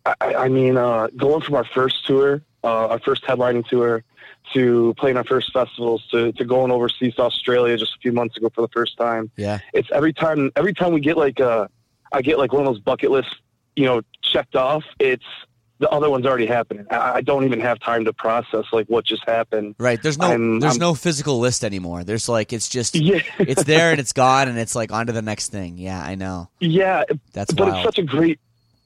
I, 0.06 0.36
I 0.36 0.50
mean, 0.50 0.78
uh, 0.78 1.08
going 1.16 1.42
from 1.42 1.56
our 1.56 1.66
first 1.66 2.06
tour, 2.06 2.42
uh, 2.64 2.88
our 2.88 3.00
first 3.00 3.24
headlining 3.24 3.68
tour, 3.68 4.04
to 4.54 4.94
playing 4.98 5.18
our 5.18 5.24
first 5.24 5.54
festivals, 5.54 6.06
to 6.12 6.32
to 6.34 6.46
going 6.46 6.72
overseas 6.72 7.16
to 7.16 7.24
Australia 7.24 7.78
just 7.78 7.96
a 7.96 8.00
few 8.00 8.12
months 8.12 8.38
ago 8.38 8.50
for 8.54 8.62
the 8.62 8.70
first 8.70 8.98
time. 8.98 9.32
yeah. 9.38 9.60
It's 9.74 9.90
every 9.92 10.14
time 10.14 10.52
every 10.56 10.74
time 10.74 10.94
we 10.94 11.00
get 11.00 11.18
like 11.18 11.40
uh, 11.40 11.68
I 12.12 12.22
get 12.22 12.38
like 12.38 12.54
one 12.54 12.66
of 12.66 12.74
those 12.74 12.82
bucket 12.82 13.12
lists, 13.12 13.36
you 13.76 13.86
know, 13.86 14.02
checked 14.22 14.56
off. 14.56 14.84
It's 15.00 15.26
the 15.80 15.90
other 15.90 16.10
one's 16.10 16.26
already 16.26 16.46
happening. 16.46 16.86
I, 16.92 17.22
don't 17.22 17.46
even 17.46 17.60
have 17.62 17.80
time 17.80 18.04
to 18.06 18.12
process 18.14 18.66
like 18.74 18.88
what 18.88 19.06
just 19.06 19.24
happened. 19.28 19.76
Right. 19.80 20.02
There's 20.02 20.18
no 20.18 20.28
I'm- 20.28 20.60
there's 20.60 20.74
I'm- 20.74 20.80
no 20.80 20.94
physical 20.94 21.40
list 21.40 21.64
anymore. 21.64 22.04
There's 22.04 22.28
like 22.28 22.52
it's 22.54 22.68
just 22.68 22.96
Yeah. 22.96 23.22
it's 23.40 23.64
there 23.64 23.92
and 23.92 24.00
it's 24.00 24.12
gone 24.14 24.48
and 24.50 24.58
it's 24.60 24.76
like 24.76 24.92
on 24.92 25.08
to 25.08 25.14
the 25.14 25.22
next 25.22 25.50
thing. 25.52 25.78
Yeah, 25.78 26.02
I 26.04 26.16
know. 26.16 26.50
Yeah, 26.60 27.04
That's 27.34 27.54
but 27.54 27.68
wild. 27.70 27.78
it's 27.78 27.86
such 27.86 27.98
a 28.00 28.04
great 28.04 28.40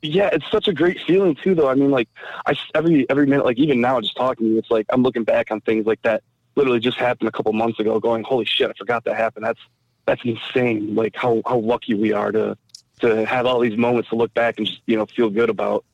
yeah 0.05 0.29
it's 0.33 0.51
such 0.51 0.67
a 0.67 0.73
great 0.73 0.99
feeling 1.07 1.33
too 1.33 1.55
though 1.55 1.69
i 1.69 1.75
mean 1.75 1.89
like 1.89 2.09
i 2.45 2.53
every 2.75 3.09
every 3.09 3.25
minute 3.25 3.45
like 3.45 3.57
even 3.57 3.79
now 3.79 4.01
just 4.01 4.13
talking 4.17 4.45
to 4.45 4.51
you 4.51 4.57
it's 4.59 4.69
like 4.69 4.85
i'm 4.89 5.01
looking 5.01 5.23
back 5.23 5.49
on 5.49 5.61
things 5.61 5.85
like 5.85 6.01
that 6.01 6.21
literally 6.57 6.81
just 6.81 6.97
happened 6.97 7.29
a 7.29 7.31
couple 7.31 7.53
months 7.53 7.79
ago 7.79 7.97
going 8.01 8.21
holy 8.21 8.43
shit 8.43 8.69
i 8.69 8.73
forgot 8.73 9.05
that 9.05 9.15
happened 9.15 9.45
that's 9.45 9.61
that's 10.05 10.21
insane 10.25 10.93
like 10.93 11.15
how 11.15 11.41
how 11.45 11.57
lucky 11.57 11.93
we 11.93 12.11
are 12.11 12.33
to 12.33 12.57
to 12.99 13.25
have 13.25 13.45
all 13.45 13.61
these 13.61 13.77
moments 13.77 14.09
to 14.09 14.15
look 14.17 14.33
back 14.33 14.57
and 14.57 14.67
just 14.67 14.81
you 14.87 14.97
know 14.97 15.05
feel 15.05 15.29
good 15.29 15.49
about 15.49 15.85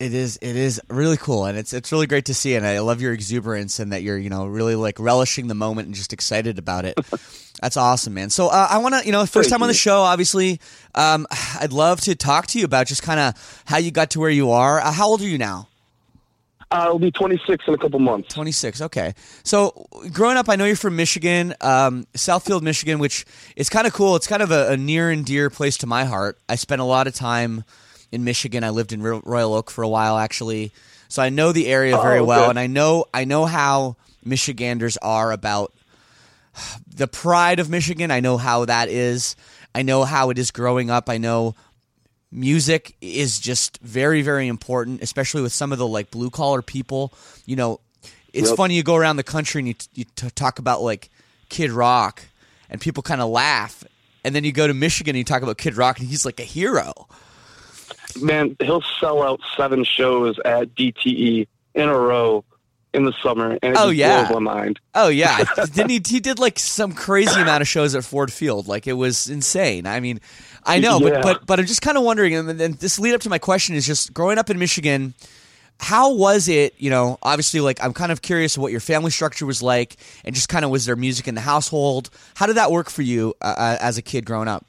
It 0.00 0.12
is 0.12 0.38
it 0.42 0.56
is 0.56 0.80
really 0.88 1.16
cool 1.16 1.44
and 1.44 1.56
it's 1.56 1.72
it's 1.72 1.92
really 1.92 2.06
great 2.06 2.24
to 2.26 2.34
see 2.34 2.54
and 2.56 2.66
I 2.66 2.80
love 2.80 3.00
your 3.00 3.12
exuberance 3.12 3.78
and 3.78 3.92
that 3.92 4.02
you're, 4.02 4.18
you 4.18 4.28
know, 4.28 4.44
really 4.46 4.74
like 4.74 4.98
relishing 4.98 5.46
the 5.46 5.54
moment 5.54 5.86
and 5.86 5.94
just 5.94 6.12
excited 6.12 6.58
about 6.58 6.84
it. 6.84 6.98
That's 7.62 7.76
awesome, 7.76 8.14
man. 8.14 8.30
So 8.30 8.48
uh, 8.48 8.66
I 8.68 8.78
want 8.78 8.96
to, 8.96 9.06
you 9.06 9.12
know, 9.12 9.24
first 9.24 9.50
time 9.50 9.62
on 9.62 9.68
the 9.68 9.74
show, 9.74 10.00
obviously, 10.00 10.60
um, 10.94 11.26
I'd 11.60 11.72
love 11.72 12.00
to 12.02 12.16
talk 12.16 12.48
to 12.48 12.58
you 12.58 12.64
about 12.64 12.88
just 12.88 13.02
kind 13.02 13.20
of 13.20 13.62
how 13.66 13.78
you 13.78 13.92
got 13.92 14.10
to 14.10 14.20
where 14.20 14.30
you 14.30 14.50
are. 14.50 14.80
Uh, 14.80 14.90
how 14.90 15.06
old 15.06 15.20
are 15.22 15.28
you 15.28 15.38
now? 15.38 15.68
uh, 16.74 16.86
i'll 16.88 16.98
be 16.98 17.10
26 17.10 17.64
in 17.68 17.74
a 17.74 17.78
couple 17.78 18.00
months 18.00 18.34
26. 18.34 18.82
Okay. 18.82 19.14
So 19.44 19.86
growing 20.12 20.36
up, 20.36 20.48
I 20.48 20.56
know 20.56 20.64
you're 20.64 20.76
from 20.76 20.96
Michigan, 20.96 21.54
um, 21.60 22.06
Southfield, 22.14 22.62
Michigan, 22.62 22.98
which 22.98 23.24
is 23.56 23.68
kind 23.68 23.86
of 23.86 23.92
cool. 23.92 24.16
It's 24.16 24.26
kind 24.26 24.42
of 24.42 24.50
a, 24.50 24.72
a 24.72 24.76
near 24.76 25.10
and 25.10 25.24
dear 25.24 25.50
place 25.50 25.76
to 25.78 25.86
my 25.86 26.04
heart. 26.04 26.38
I 26.48 26.56
spent 26.56 26.80
a 26.80 26.84
lot 26.84 27.06
of 27.06 27.14
time 27.14 27.64
in 28.14 28.24
Michigan. 28.24 28.64
I 28.64 28.70
lived 28.70 28.92
in 28.92 29.02
Royal 29.02 29.52
Oak 29.54 29.70
for 29.70 29.82
a 29.82 29.88
while, 29.88 30.16
actually. 30.16 30.72
So 31.08 31.22
I 31.22 31.28
know 31.28 31.52
the 31.52 31.66
area 31.66 31.96
very 31.98 32.20
Oh, 32.20 32.24
well, 32.24 32.50
and 32.50 32.58
I 32.58 32.66
know 32.66 33.04
I 33.12 33.24
know 33.24 33.44
how 33.44 33.96
Michiganders 34.24 34.96
are 34.98 35.32
about 35.32 35.72
the 36.88 37.06
pride 37.08 37.60
of 37.60 37.68
Michigan. 37.68 38.10
I 38.10 38.20
know 38.20 38.36
how 38.38 38.64
that 38.64 38.88
is. 38.88 39.36
I 39.74 39.82
know 39.82 40.04
how 40.04 40.30
it 40.30 40.38
is 40.38 40.50
growing 40.50 40.88
up. 40.90 41.10
I 41.10 41.18
know 41.18 41.54
music 42.30 42.96
is 43.00 43.38
just 43.38 43.78
very 43.80 44.20
very 44.20 44.48
important 44.48 45.00
especially 45.02 45.40
with 45.40 45.52
some 45.52 45.70
of 45.70 45.78
the 45.78 45.86
like 45.86 46.10
blue 46.10 46.30
collar 46.30 46.62
people 46.62 47.12
you 47.46 47.54
know 47.54 47.78
it's 48.32 48.48
Yep. 48.48 48.56
funny 48.56 48.74
you 48.74 48.82
go 48.82 48.96
around 48.96 49.18
the 49.18 49.22
country 49.22 49.60
and 49.60 49.68
you, 49.68 49.74
you 49.94 50.04
t- 50.16 50.28
talk 50.30 50.58
about 50.58 50.82
like 50.82 51.10
kid 51.48 51.70
rock 51.70 52.22
and 52.68 52.80
people 52.80 53.04
kind 53.04 53.20
of 53.20 53.28
laugh 53.30 53.84
and 54.24 54.34
then 54.34 54.42
you 54.42 54.50
go 54.50 54.66
to 54.66 54.74
michigan 54.74 55.10
and 55.14 55.18
you 55.18 55.24
talk 55.24 55.42
about 55.42 55.58
kid 55.58 55.76
rock 55.76 56.00
and 56.00 56.08
he's 56.08 56.24
like 56.24 56.40
a 56.40 56.44
hero 56.44 57.06
man 58.20 58.56
he'll 58.60 58.82
sell 59.00 59.22
out 59.22 59.40
seven 59.56 59.84
shows 59.84 60.38
at 60.44 60.74
dte 60.74 61.46
in 61.74 61.88
a 61.88 61.98
row 61.98 62.44
in 62.92 63.04
the 63.04 63.12
summer 63.22 63.58
and 63.60 63.76
Oh, 63.76 63.88
yeah. 63.90 64.28
blows 64.28 64.40
my 64.40 64.54
mind. 64.54 64.78
Oh 64.94 65.08
yeah. 65.08 65.42
Didn't 65.74 65.90
he 65.90 66.00
he 66.06 66.20
did 66.20 66.38
like 66.38 66.60
some 66.60 66.92
crazy 66.92 67.40
amount 67.40 67.60
of 67.60 67.66
shows 67.66 67.96
at 67.96 68.04
ford 68.04 68.32
field. 68.32 68.68
Like 68.68 68.86
it 68.86 68.92
was 68.92 69.28
insane. 69.28 69.86
I 69.86 69.98
mean 70.00 70.20
i 70.66 70.78
know 70.78 70.98
but 71.00 71.12
Yeah. 71.12 71.20
but 71.22 71.44
but 71.44 71.58
i'm 71.60 71.66
just 71.66 71.82
kind 71.82 71.98
of 71.98 72.04
wondering 72.04 72.34
and 72.34 72.48
then 72.58 72.72
this 72.80 72.98
lead 72.98 73.12
up 73.14 73.20
to 73.22 73.28
my 73.28 73.38
question 73.38 73.74
is 73.74 73.84
just 73.86 74.14
growing 74.14 74.38
up 74.38 74.48
in 74.48 74.58
michigan 74.58 75.12
how 75.78 76.14
was 76.14 76.48
it 76.48 76.72
you 76.78 76.88
know 76.88 77.18
obviously 77.22 77.60
like 77.60 77.82
i'm 77.84 77.92
kind 77.92 78.10
of 78.10 78.22
curious 78.22 78.56
what 78.56 78.72
your 78.72 78.80
family 78.80 79.10
structure 79.10 79.44
was 79.44 79.60
like 79.62 79.96
and 80.24 80.34
just 80.34 80.48
kind 80.48 80.64
of 80.64 80.70
was 80.70 80.86
there 80.86 80.96
music 80.96 81.28
in 81.28 81.34
the 81.34 81.40
household. 81.42 82.08
How 82.34 82.46
did 82.46 82.56
that 82.56 82.70
work 82.70 82.88
for 82.88 83.02
you 83.02 83.34
uh, 83.42 83.54
uh, 83.58 83.76
as 83.78 83.98
a 83.98 84.02
kid 84.02 84.24
growing 84.24 84.48
up 84.48 84.64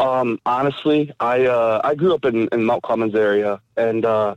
Um, 0.00 0.40
honestly, 0.46 1.12
I 1.20 1.46
uh, 1.46 1.80
I 1.84 1.94
grew 1.94 2.14
up 2.14 2.24
in, 2.24 2.48
in 2.52 2.64
Mount 2.64 2.82
Clemens 2.82 3.14
area, 3.14 3.60
and 3.76 4.04
uh, 4.04 4.34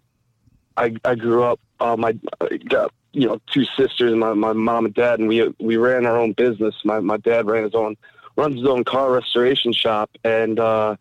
I 0.78 0.96
I 1.06 1.16
grew 1.16 1.44
up. 1.44 1.60
Uh, 1.80 1.96
my 1.98 2.18
I 2.42 2.58
got 2.58 2.92
you 3.14 3.28
know 3.28 3.40
two 3.48 3.66
sisters, 3.78 4.14
my 4.14 4.34
my 4.34 4.54
mom 4.54 4.86
and 4.86 4.94
dad, 4.94 5.20
and 5.20 5.28
we 5.28 5.54
we 5.60 5.78
ran 5.78 6.06
our 6.06 6.18
own 6.18 6.34
business. 6.34 6.76
My 6.84 7.00
my 7.00 7.18
dad 7.18 7.48
ran 7.48 7.64
his 7.64 7.76
own 7.76 7.96
runs 8.36 8.58
his 8.58 8.68
own 8.68 8.84
car 8.84 9.12
restoration 9.12 9.72
shop, 9.72 10.12
and 10.24 10.60
uh, 10.60 10.98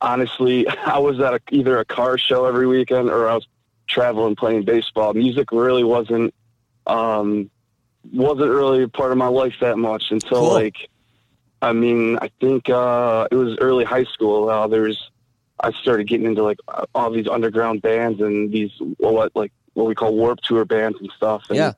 honestly, 0.00 0.66
I 0.86 0.98
was 0.98 1.20
at 1.20 1.34
a, 1.34 1.40
either 1.52 1.78
a 1.78 1.84
car 1.84 2.18
show 2.18 2.46
every 2.46 2.66
weekend 2.66 3.10
or 3.10 3.28
I 3.28 3.34
was 3.34 3.46
traveling 3.86 4.34
playing 4.34 4.64
baseball. 4.64 5.14
Music 5.14 5.52
really 5.52 5.84
wasn't 5.84 6.34
um, 6.86 7.50
wasn't 8.12 8.50
really 8.50 8.82
a 8.82 8.88
part 8.88 9.12
of 9.12 9.18
my 9.18 9.28
life 9.28 9.54
that 9.60 9.78
much 9.78 10.10
until 10.10 10.40
Cool. 10.40 10.52
like 10.52 10.88
I 11.64 11.72
mean, 11.72 12.18
I 12.20 12.30
think 12.40 12.68
uh, 12.68 13.26
it 13.30 13.36
was 13.36 13.56
early 13.58 13.84
high 13.84 14.04
school. 14.04 14.50
Uh, 14.50 14.66
there's, 14.66 15.10
I 15.60 15.72
started 15.72 16.06
getting 16.06 16.26
into 16.26 16.42
like 16.42 16.58
uh, 16.68 16.84
all 16.94 17.10
these 17.10 17.26
underground 17.26 17.80
bands 17.80 18.20
and 18.20 18.52
these 18.52 18.70
what 18.98 19.34
like 19.34 19.50
what 19.72 19.86
we 19.86 19.94
call 19.94 20.14
warp 20.14 20.40
tour 20.42 20.66
bands 20.66 20.98
and 21.00 21.10
stuff. 21.16 21.44
And, 21.48 21.56
Yeah. 21.56 21.72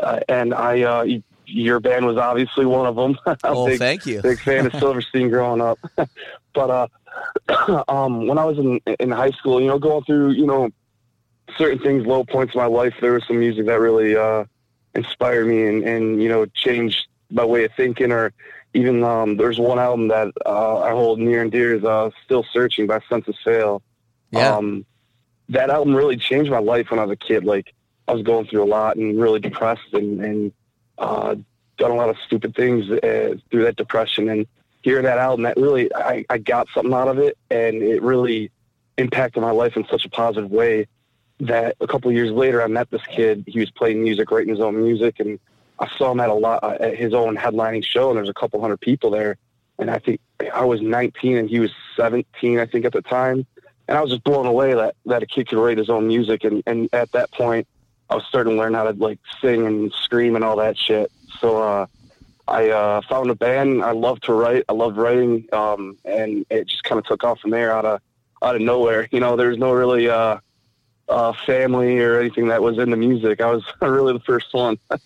Uh, 0.00 0.20
and 0.28 0.52
I, 0.52 0.82
uh, 0.82 1.04
your 1.46 1.78
band 1.78 2.06
was 2.06 2.16
obviously 2.16 2.66
one 2.66 2.86
of 2.86 2.96
them. 2.96 3.18
Oh 3.44 3.66
big, 3.66 3.78
thank 3.78 4.04
you 4.04 4.20
big 4.20 4.40
fan 4.40 4.66
of 4.66 4.72
Silverstein 4.80 5.30
growing 5.30 5.60
up. 5.60 5.78
but 6.54 6.90
uh, 7.48 7.84
um, 7.88 8.26
when 8.26 8.38
I 8.38 8.44
was 8.44 8.58
in 8.58 8.80
in 8.98 9.10
high 9.10 9.30
school, 9.30 9.60
you 9.60 9.68
know, 9.68 9.78
going 9.78 10.04
through 10.04 10.32
you 10.32 10.46
know 10.46 10.70
certain 11.56 11.78
things, 11.78 12.04
low 12.04 12.24
points 12.24 12.54
in 12.54 12.60
my 12.60 12.66
life, 12.66 12.94
there 13.00 13.12
was 13.12 13.24
some 13.26 13.38
music 13.38 13.66
that 13.66 13.78
really 13.78 14.16
uh, 14.16 14.44
inspired 14.94 15.46
me 15.46 15.66
and 15.66 15.84
and 15.84 16.22
you 16.22 16.28
know 16.28 16.46
changed 16.46 17.06
my 17.30 17.44
way 17.44 17.64
of 17.64 17.72
thinking. 17.76 18.10
Or 18.10 18.32
even 18.74 19.02
um, 19.02 19.36
there's 19.36 19.58
one 19.58 19.78
album 19.78 20.08
that 20.08 20.28
uh, 20.46 20.80
I 20.80 20.90
hold 20.90 21.18
near 21.18 21.42
and 21.42 21.50
dear 21.50 21.74
is 21.74 21.84
uh, 21.84 22.10
"Still 22.24 22.44
Searching" 22.52 22.86
by 22.86 23.00
Sense 23.08 23.26
of 23.28 23.34
Sail. 23.44 23.82
yeah 24.30 24.56
Um, 24.56 24.84
that 25.48 25.70
album 25.70 25.94
really 25.94 26.16
changed 26.16 26.50
my 26.50 26.60
life 26.60 26.90
when 26.90 27.00
I 27.00 27.04
was 27.04 27.12
a 27.12 27.16
kid. 27.16 27.44
Like 27.44 27.74
I 28.06 28.12
was 28.12 28.22
going 28.22 28.46
through 28.46 28.62
a 28.62 28.66
lot 28.66 28.96
and 28.96 29.20
really 29.20 29.40
depressed 29.40 29.92
and, 29.92 30.24
and 30.24 30.52
uh, 30.98 31.34
done 31.76 31.90
a 31.90 31.94
lot 31.94 32.08
of 32.08 32.16
stupid 32.26 32.54
things 32.54 32.88
uh, 32.90 33.34
through 33.50 33.64
that 33.64 33.76
depression. 33.76 34.28
And 34.28 34.46
hearing 34.82 35.04
that 35.04 35.18
album, 35.18 35.42
that 35.42 35.56
really 35.56 35.92
I, 35.94 36.24
I 36.30 36.38
got 36.38 36.68
something 36.72 36.94
out 36.94 37.08
of 37.08 37.18
it, 37.18 37.36
and 37.50 37.82
it 37.82 38.02
really 38.02 38.50
impacted 38.96 39.42
my 39.42 39.50
life 39.50 39.76
in 39.76 39.86
such 39.90 40.04
a 40.04 40.10
positive 40.10 40.50
way 40.50 40.86
that 41.40 41.76
a 41.80 41.86
couple 41.86 42.10
of 42.10 42.14
years 42.14 42.30
later 42.30 42.62
I 42.62 42.66
met 42.66 42.90
this 42.90 43.02
kid. 43.06 43.44
He 43.46 43.58
was 43.58 43.70
playing 43.70 44.02
music, 44.02 44.30
writing 44.30 44.50
his 44.50 44.60
own 44.60 44.80
music, 44.80 45.18
and 45.18 45.40
I 45.80 45.88
saw 45.96 46.12
him 46.12 46.20
at 46.20 46.28
a 46.28 46.34
lot 46.34 46.62
uh, 46.62 46.76
at 46.78 46.96
his 46.96 47.14
own 47.14 47.36
headlining 47.36 47.84
show, 47.84 48.10
and 48.10 48.18
there's 48.18 48.28
a 48.28 48.34
couple 48.34 48.60
hundred 48.60 48.80
people 48.80 49.10
there. 49.10 49.36
And 49.78 49.90
I 49.90 49.98
think 49.98 50.20
I 50.52 50.64
was 50.64 50.82
19 50.82 51.38
and 51.38 51.48
he 51.48 51.58
was 51.58 51.70
17, 51.96 52.58
I 52.58 52.66
think 52.66 52.84
at 52.84 52.92
the 52.92 53.00
time. 53.00 53.46
And 53.88 53.96
I 53.96 54.02
was 54.02 54.10
just 54.10 54.22
blown 54.22 54.46
away 54.46 54.74
that 54.74 54.94
that 55.06 55.22
a 55.22 55.26
kid 55.26 55.48
could 55.48 55.58
write 55.58 55.78
his 55.78 55.88
own 55.88 56.06
music. 56.06 56.44
And 56.44 56.62
and 56.66 56.88
at 56.92 57.10
that 57.12 57.32
point, 57.32 57.66
I 58.10 58.14
was 58.14 58.24
starting 58.26 58.54
to 58.54 58.58
learn 58.58 58.74
how 58.74 58.84
to 58.84 58.92
like 58.92 59.18
sing 59.40 59.66
and 59.66 59.92
scream 59.92 60.36
and 60.36 60.44
all 60.44 60.56
that 60.56 60.76
shit. 60.76 61.10
So 61.40 61.62
uh, 61.62 61.86
I 62.46 62.68
uh, 62.68 63.00
found 63.08 63.30
a 63.30 63.34
band. 63.34 63.82
I 63.82 63.92
love 63.92 64.20
to 64.22 64.34
write. 64.34 64.64
I 64.68 64.74
love 64.74 64.96
writing, 64.96 65.46
um, 65.52 65.96
and 66.04 66.44
it 66.50 66.68
just 66.68 66.84
kind 66.84 66.98
of 66.98 67.06
took 67.06 67.24
off 67.24 67.40
from 67.40 67.50
there 67.50 67.72
out 67.72 67.84
of 67.84 68.00
out 68.42 68.54
of 68.54 68.62
nowhere. 68.62 69.08
You 69.10 69.20
know, 69.20 69.36
there's 69.36 69.58
no 69.58 69.72
really 69.72 70.08
uh, 70.08 70.38
uh, 71.08 71.32
family 71.46 71.98
or 72.00 72.20
anything 72.20 72.48
that 72.48 72.62
was 72.62 72.78
into 72.78 72.96
music. 72.96 73.40
I 73.40 73.50
was 73.50 73.64
really 73.80 74.12
the 74.12 74.20
first 74.20 74.52
one. 74.52 74.78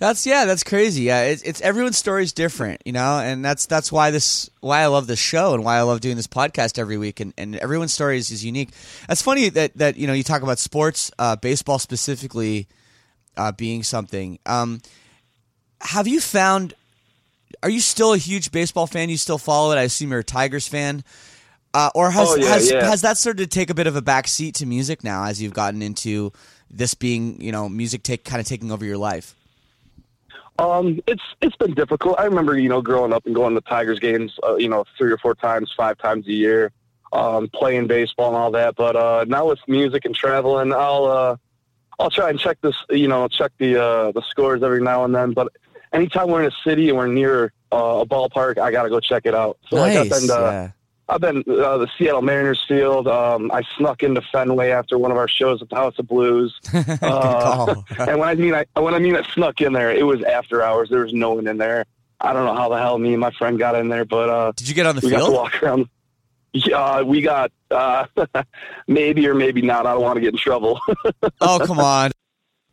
That's 0.00 0.24
yeah, 0.24 0.46
that's 0.46 0.64
crazy. 0.64 1.02
Yeah, 1.02 1.24
it's, 1.24 1.42
it's 1.42 1.60
everyone's 1.60 1.98
story 1.98 2.22
is 2.22 2.32
different, 2.32 2.80
you 2.86 2.92
know, 2.92 3.18
and 3.20 3.44
that's 3.44 3.66
that's 3.66 3.92
why 3.92 4.10
this 4.10 4.48
why 4.60 4.80
I 4.80 4.86
love 4.86 5.06
this 5.06 5.18
show 5.18 5.52
and 5.52 5.62
why 5.62 5.76
I 5.76 5.82
love 5.82 6.00
doing 6.00 6.16
this 6.16 6.26
podcast 6.26 6.78
every 6.78 6.96
week. 6.96 7.20
And, 7.20 7.34
and 7.36 7.54
everyone's 7.56 7.92
story 7.92 8.16
is, 8.16 8.30
is 8.30 8.42
unique. 8.42 8.70
That's 9.08 9.20
funny 9.20 9.50
that 9.50 9.76
that 9.76 9.98
you 9.98 10.06
know 10.06 10.14
you 10.14 10.22
talk 10.22 10.40
about 10.40 10.58
sports, 10.58 11.10
uh, 11.18 11.36
baseball 11.36 11.78
specifically, 11.78 12.66
uh, 13.36 13.52
being 13.52 13.82
something. 13.82 14.38
Um, 14.46 14.80
have 15.82 16.08
you 16.08 16.18
found? 16.22 16.72
Are 17.62 17.68
you 17.68 17.80
still 17.80 18.14
a 18.14 18.18
huge 18.18 18.52
baseball 18.52 18.86
fan? 18.86 19.10
You 19.10 19.18
still 19.18 19.36
follow 19.36 19.70
it? 19.72 19.76
I 19.76 19.82
assume 19.82 20.12
you're 20.12 20.20
a 20.20 20.24
Tigers 20.24 20.66
fan. 20.66 21.04
Uh, 21.74 21.90
or 21.94 22.10
has 22.10 22.26
Oh, 22.26 22.36
yeah, 22.36 22.46
has, 22.48 22.70
yeah. 22.70 22.88
has 22.88 23.02
that 23.02 23.18
started 23.18 23.50
to 23.50 23.54
take 23.54 23.68
a 23.68 23.74
bit 23.74 23.86
of 23.86 23.96
a 23.96 24.02
back 24.02 24.28
seat 24.28 24.54
to 24.56 24.66
music 24.66 25.04
now 25.04 25.24
as 25.24 25.42
you've 25.42 25.52
gotten 25.52 25.82
into 25.82 26.32
this 26.70 26.94
being 26.94 27.38
you 27.42 27.52
know 27.52 27.68
music 27.68 28.02
take 28.02 28.24
kind 28.24 28.40
of 28.40 28.46
taking 28.46 28.72
over 28.72 28.84
your 28.86 28.96
life? 28.96 29.36
Um, 30.58 31.00
it's 31.06 31.22
it's 31.40 31.56
been 31.56 31.74
difficult. 31.74 32.18
I 32.18 32.24
remember, 32.24 32.58
you 32.58 32.68
know, 32.68 32.82
growing 32.82 33.12
up 33.12 33.24
and 33.26 33.34
going 33.34 33.54
to 33.54 33.60
Tigers 33.62 33.98
games, 33.98 34.38
uh, 34.42 34.56
you 34.56 34.68
know, 34.68 34.84
three 34.98 35.10
or 35.10 35.18
four 35.18 35.34
times, 35.34 35.72
five 35.74 35.96
times 35.98 36.26
a 36.26 36.32
year, 36.32 36.72
um, 37.12 37.48
playing 37.48 37.86
baseball 37.86 38.28
and 38.28 38.36
all 38.36 38.50
that. 38.50 38.76
But 38.76 38.96
uh, 38.96 39.24
now 39.26 39.48
with 39.48 39.60
music 39.66 40.04
and 40.04 40.14
traveling, 40.14 40.72
I'll 40.72 41.04
uh, 41.06 41.36
I'll 41.98 42.10
try 42.10 42.30
and 42.30 42.38
check 42.38 42.58
this, 42.60 42.76
you 42.90 43.08
know, 43.08 43.28
check 43.28 43.52
the 43.58 43.82
uh, 43.82 44.12
the 44.12 44.22
scores 44.28 44.62
every 44.62 44.82
now 44.82 45.04
and 45.04 45.14
then. 45.14 45.32
But 45.32 45.48
anytime 45.92 46.28
we're 46.28 46.42
in 46.42 46.52
a 46.52 46.56
city 46.64 46.88
and 46.88 46.98
we're 46.98 47.06
near 47.06 47.52
uh, 47.72 48.00
a 48.00 48.06
ballpark, 48.06 48.58
I 48.58 48.70
gotta 48.70 48.90
go 48.90 49.00
check 49.00 49.26
it 49.26 49.34
out. 49.34 49.58
So 49.68 49.76
nice. 49.76 49.94
yeah. 50.52 50.70
I've 51.10 51.20
been 51.20 51.38
uh, 51.48 51.78
the 51.78 51.88
Seattle 51.98 52.22
Mariners 52.22 52.64
field. 52.68 53.08
Um, 53.08 53.50
I 53.52 53.62
snuck 53.76 54.02
into 54.02 54.22
Fenway 54.32 54.70
after 54.70 54.96
one 54.98 55.10
of 55.10 55.16
our 55.16 55.28
shows 55.28 55.60
at 55.60 55.68
the 55.68 55.76
House 55.76 55.98
of 55.98 56.06
Blues. 56.06 56.58
Uh, 57.02 57.74
and 57.98 58.18
when 58.18 58.28
I 58.28 58.34
mean 58.34 58.54
I 58.54 58.64
when 58.78 58.94
I 58.94 58.98
mean 58.98 59.16
I 59.16 59.22
snuck 59.32 59.60
in 59.60 59.72
there, 59.72 59.90
it 59.90 60.04
was 60.04 60.22
after 60.22 60.62
hours. 60.62 60.90
There 60.90 61.00
was 61.00 61.12
no 61.12 61.32
one 61.32 61.46
in 61.46 61.56
there. 61.58 61.86
I 62.20 62.32
don't 62.32 62.44
know 62.44 62.54
how 62.54 62.68
the 62.68 62.78
hell 62.78 62.98
me 62.98 63.12
and 63.12 63.20
my 63.20 63.30
friend 63.32 63.58
got 63.58 63.74
in 63.74 63.88
there, 63.88 64.04
but 64.04 64.28
uh, 64.28 64.52
Did 64.54 64.68
you 64.68 64.74
get 64.74 64.86
on 64.86 64.96
the 64.96 65.00
we 65.04 65.10
got 65.10 65.26
to 65.26 65.32
walk 65.32 65.62
around. 65.62 65.88
Yeah, 66.52 66.76
uh, 66.76 67.02
we 67.04 67.22
got 67.22 67.52
uh, 67.70 68.06
maybe 68.86 69.26
or 69.26 69.34
maybe 69.34 69.62
not. 69.62 69.86
I 69.86 69.92
don't 69.92 70.02
want 70.02 70.16
to 70.16 70.20
get 70.20 70.34
in 70.34 70.38
trouble. 70.38 70.80
Oh 71.40 71.60
come 71.64 71.78
on! 71.78 72.10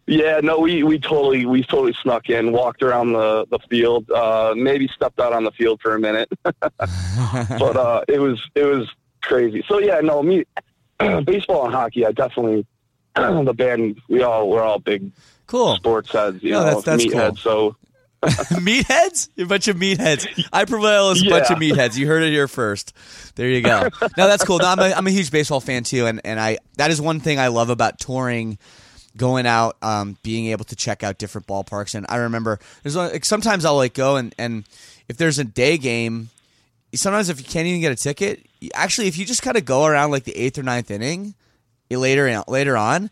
Yeah, 0.07 0.39
no, 0.41 0.59
we 0.59 0.83
we 0.83 0.97
totally 0.99 1.45
we 1.45 1.63
totally 1.63 1.93
snuck 2.01 2.29
in, 2.29 2.51
walked 2.51 2.81
around 2.81 3.13
the 3.13 3.45
the 3.51 3.59
field, 3.69 4.09
uh, 4.11 4.53
maybe 4.55 4.87
stepped 4.95 5.19
out 5.19 5.33
on 5.33 5.43
the 5.43 5.51
field 5.51 5.79
for 5.81 5.93
a 5.95 5.99
minute, 5.99 6.29
but 6.43 7.77
uh, 7.77 8.03
it 8.07 8.19
was 8.19 8.41
it 8.55 8.65
was 8.65 8.89
crazy. 9.21 9.63
So 9.67 9.79
yeah, 9.79 9.99
no, 9.99 10.23
me 10.23 10.45
baseball 11.25 11.65
and 11.65 11.73
hockey. 11.73 12.05
I 12.05 12.11
definitely 12.11 12.65
the 13.15 13.53
band. 13.55 13.99
We 14.09 14.23
all 14.23 14.49
we're 14.49 14.63
all 14.63 14.79
big 14.79 15.11
Cool. 15.45 15.75
sports 15.77 16.11
heads, 16.11 16.43
you 16.43 16.51
No, 16.51 16.59
know, 16.59 16.81
that's- 16.81 16.83
that's 16.83 17.05
meatheads. 17.05 17.39
So 17.39 17.75
meatheads? 18.23 19.29
You're 19.35 19.45
a 19.45 19.47
bunch 19.49 19.67
of 19.67 19.77
meatheads. 19.77 20.27
I 20.51 20.65
prevail 20.65 21.09
as 21.09 21.21
a 21.21 21.29
bunch 21.29 21.49
of 21.51 21.57
meatheads. 21.59 21.95
You 21.97 22.07
heard 22.07 22.23
it 22.23 22.31
here 22.31 22.47
first. 22.47 22.93
There 23.35 23.47
you 23.47 23.61
go. 23.61 23.83
No, 24.17 24.27
that's 24.27 24.43
cool. 24.43 24.57
No, 24.59 24.65
I'm 24.67 24.79
a, 24.79 24.91
I'm 24.93 25.07
a 25.07 25.11
huge 25.11 25.31
baseball 25.31 25.61
fan 25.61 25.83
too, 25.83 26.05
and, 26.07 26.19
and 26.25 26.39
I 26.39 26.57
that 26.77 26.91
is 26.91 26.99
one 26.99 27.19
thing 27.19 27.39
I 27.39 27.47
love 27.49 27.69
about 27.69 27.99
touring, 27.99 28.57
going 29.17 29.45
out, 29.45 29.77
um, 29.81 30.17
being 30.23 30.47
able 30.47 30.65
to 30.65 30.75
check 30.75 31.03
out 31.03 31.17
different 31.17 31.47
ballparks. 31.47 31.95
And 31.95 32.05
I 32.09 32.17
remember 32.17 32.59
there's 32.83 32.95
like, 32.95 33.25
sometimes 33.25 33.65
I'll 33.65 33.75
like 33.75 33.93
go 33.93 34.15
and 34.15 34.33
and 34.37 34.63
if 35.09 35.17
there's 35.17 35.39
a 35.39 35.43
day 35.43 35.77
game, 35.77 36.29
sometimes 36.93 37.29
if 37.29 37.39
you 37.39 37.45
can't 37.45 37.67
even 37.67 37.81
get 37.81 37.91
a 37.91 37.95
ticket, 37.95 38.45
actually 38.73 39.07
if 39.07 39.17
you 39.17 39.25
just 39.25 39.41
kind 39.41 39.57
of 39.57 39.65
go 39.65 39.85
around 39.85 40.11
like 40.11 40.23
the 40.23 40.35
eighth 40.37 40.57
or 40.57 40.63
ninth 40.63 40.89
inning, 40.91 41.33
later 41.89 42.43
later 42.47 42.77
on, 42.77 43.09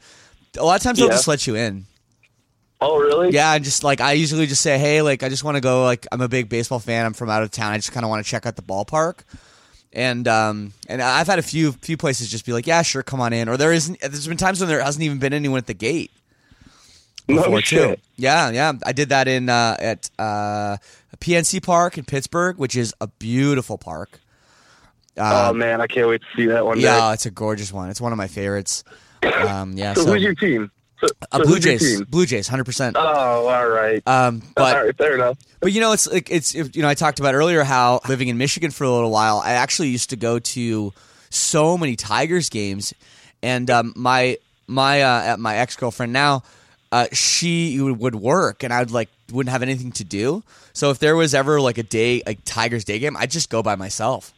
a 0.58 0.63
lot 0.63 0.77
of 0.77 0.84
times 0.84 0.99
they'll 0.99 1.08
just 1.10 1.27
let 1.27 1.47
you 1.47 1.56
in. 1.56 1.86
oh 2.82 2.97
really? 2.97 3.32
Yeah, 3.32 3.53
and 3.53 3.63
just 3.63 3.84
like 3.84 4.01
I 4.01 4.13
usually 4.13 4.47
just 4.47 4.62
say, 4.62 4.77
hey, 4.77 5.01
like 5.01 5.23
I 5.23 5.29
just 5.29 5.43
want 5.43 5.56
to 5.56 5.62
go. 5.62 5.84
Like 5.84 6.06
I'm 6.12 6.21
a 6.21 6.27
big 6.27 6.49
baseball 6.49 6.79
fan. 6.79 7.06
I'm 7.06 7.13
from 7.13 7.29
out 7.29 7.43
of 7.43 7.51
town. 7.51 7.71
I 7.71 7.77
just 7.77 7.91
kind 7.91 8.03
of 8.03 8.10
want 8.10 8.23
to 8.25 8.29
check 8.29 8.45
out 8.45 8.56
the 8.56 8.62
ballpark. 8.62 9.19
And 9.95 10.27
um 10.27 10.73
and 10.89 11.01
I've 11.01 11.25
had 11.27 11.39
a 11.39 11.41
few 11.41 11.71
few 11.71 11.95
places 11.95 12.29
just 12.29 12.45
be 12.45 12.51
like, 12.51 12.67
yeah, 12.67 12.81
sure, 12.81 13.01
come 13.01 13.21
on 13.21 13.31
in. 13.34 13.47
Or 13.47 13.55
there 13.55 13.71
isn't. 13.71 13.99
There's 14.01 14.27
been 14.27 14.36
times 14.38 14.60
when 14.60 14.67
there 14.67 14.81
hasn't 14.84 15.01
even 15.03 15.19
been 15.19 15.31
anyone 15.34 15.58
at 15.58 15.67
the 15.67 15.73
gate 15.73 16.12
No 17.29 17.38
before 17.38 17.62
too. 17.62 17.95
Yeah, 18.17 18.51
yeah. 18.51 18.73
I 18.86 18.91
did 18.91 19.10
that 19.10 19.27
in 19.29 19.47
uh, 19.49 19.77
at 19.79 20.10
uh, 20.19 20.77
PNC 21.19 21.63
Park 21.63 21.97
in 21.97 22.03
Pittsburgh, 22.03 22.58
which 22.58 22.75
is 22.75 22.93
a 22.99 23.08
beautiful 23.08 23.77
park. 23.77 24.19
oh 25.17 25.53
man, 25.53 25.79
I 25.79 25.88
can't 25.88 26.10
wait 26.10 26.19
to 26.21 26.27
see 26.36 26.45
that 26.47 26.65
one. 26.65 26.77
Um, 26.77 26.84
Yeah, 26.84 26.99
day. 27.08 27.13
it's 27.13 27.25
a 27.25 27.31
gorgeous 27.31 27.71
one. 27.71 27.89
It's 27.89 28.01
one 28.01 28.12
of 28.12 28.17
my 28.17 28.27
favorites. 28.27 28.84
Um, 29.23 29.73
yeah, 29.77 29.93
So, 29.93 30.03
so, 30.03 30.13
who's 30.13 30.21
your 30.21 30.36
team? 30.36 30.69
So, 31.01 31.08
uh, 31.31 31.38
so 31.39 31.43
Blue 31.43 31.60
Jays. 31.60 32.01
Blue 32.05 32.25
Jays, 32.25 32.47
hundred 32.47 32.63
percent. 32.65 32.95
Oh, 32.97 33.01
all 33.47 33.67
right. 33.67 34.01
Um, 34.08 34.41
but 34.55 34.75
all 34.77 34.86
right, 34.86 34.97
fair 34.97 35.15
enough. 35.15 35.38
But 35.60 35.71
you 35.71 35.81
know, 35.81 35.93
it's 35.93 36.05
like 36.08 36.29
it's 36.29 36.53
you 36.53 36.69
know 36.84 36.88
I 36.88 36.93
talked 36.93 37.19
about 37.19 37.34
earlier 37.34 37.63
how 37.63 37.99
living 38.08 38.27
in 38.27 38.38
Michigan 38.38 38.69
for 38.69 38.84
a 38.84 38.91
little 38.91 39.10
while, 39.10 39.39
I 39.43 39.51
actually 39.53 39.88
used 39.89 40.12
to 40.12 40.15
go 40.15 40.38
to 40.38 40.93
so 41.31 41.75
many 41.77 41.95
Tigers 41.95 42.49
games, 42.49 42.93
and 43.41 43.69
um, 43.71 43.91
my 43.95 44.38
my 44.67 45.01
uh, 45.01 45.38
my 45.38 45.58
ex 45.58 45.75
girlfriend 45.75 46.13
now, 46.13 46.43
uh, 46.91 47.08
she 47.13 47.79
would- 47.81 47.99
would 47.99 48.15
work, 48.15 48.62
and 48.63 48.71
I'd 48.71 48.91
like 48.91 49.10
wouldn't 49.31 49.51
have 49.51 49.63
anything 49.63 49.91
to 49.93 50.03
do. 50.03 50.43
So 50.73 50.91
if 50.91 50.99
there 50.99 51.15
was 51.15 51.34
ever 51.34 51.60
like 51.60 51.79
a 51.79 51.84
day 51.84 52.21
like 52.27 52.39
Tigers 52.45 52.84
day 52.86 52.99
game, 52.99 53.17
I'd 53.17 53.31
just 53.31 53.49
go 53.49 53.63
by 53.63 53.75
myself. 53.75 54.34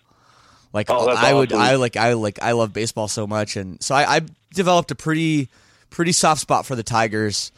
Like 0.71 0.89
Oh, 0.89 1.09
I 1.09 1.33
would, 1.33 1.51
awesome. 1.51 1.61
I 1.61 1.75
like, 1.75 1.97
I 1.97 2.13
like, 2.13 2.41
I 2.41 2.51
love 2.53 2.71
baseball 2.71 3.07
so 3.09 3.27
much, 3.27 3.57
and 3.57 3.81
so 3.83 3.95
I, 3.95 4.17
I 4.17 4.21
developed 4.53 4.91
a 4.91 4.95
pretty, 4.95 5.49
pretty 5.89 6.11
soft 6.11 6.41
spot 6.41 6.65
for 6.65 6.75
the 6.75 6.83
Tigers, 6.83 7.51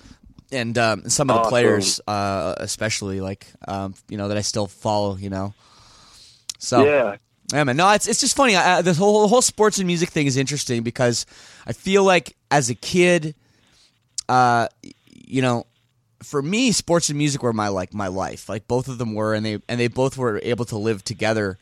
and 0.52 0.78
um, 0.78 1.10
some 1.10 1.30
of 1.30 1.36
the 1.36 1.40
Awesome. 1.42 1.50
players, 1.50 2.02
uh, 2.08 2.56
especially 2.58 3.22
like, 3.22 3.48
um, 3.68 3.94
you 4.10 4.18
know, 4.18 4.28
that 4.30 4.38
I 4.38 4.42
still 4.42 4.68
follow. 4.68 5.16
You 5.16 5.30
know, 5.30 5.54
so 6.58 6.84
Yeah. 6.84 7.16
yeah, 7.54 7.64
man. 7.64 7.78
No, 7.78 7.90
it's 7.92 8.08
it's 8.08 8.20
just 8.20 8.36
funny. 8.36 8.56
I, 8.56 8.82
the 8.82 8.94
whole 8.94 9.22
the 9.22 9.28
whole 9.28 9.42
sports 9.42 9.78
and 9.78 9.88
music 9.88 10.10
thing 10.10 10.28
is 10.28 10.38
interesting 10.38 10.84
because 10.84 11.26
I 11.68 11.74
feel 11.74 12.04
like 12.04 12.36
as 12.52 12.70
a 12.70 12.76
kid, 12.76 13.36
uh, 14.28 14.68
you 15.14 15.42
know, 15.42 15.66
for 16.24 16.42
me, 16.42 16.72
sports 16.72 17.10
and 17.10 17.18
music 17.18 17.44
were 17.44 17.54
my 17.54 17.68
like 17.70 17.94
my 17.94 18.08
life. 18.08 18.50
Like 18.50 18.68
both 18.68 18.88
of 18.88 18.98
them 18.98 19.14
were, 19.14 19.34
and 19.34 19.46
they 19.46 19.62
and 19.70 19.80
they 19.80 19.88
both 19.88 20.18
were 20.18 20.40
able 20.44 20.66
to 20.66 20.78
live 20.78 21.04
together. 21.04 21.58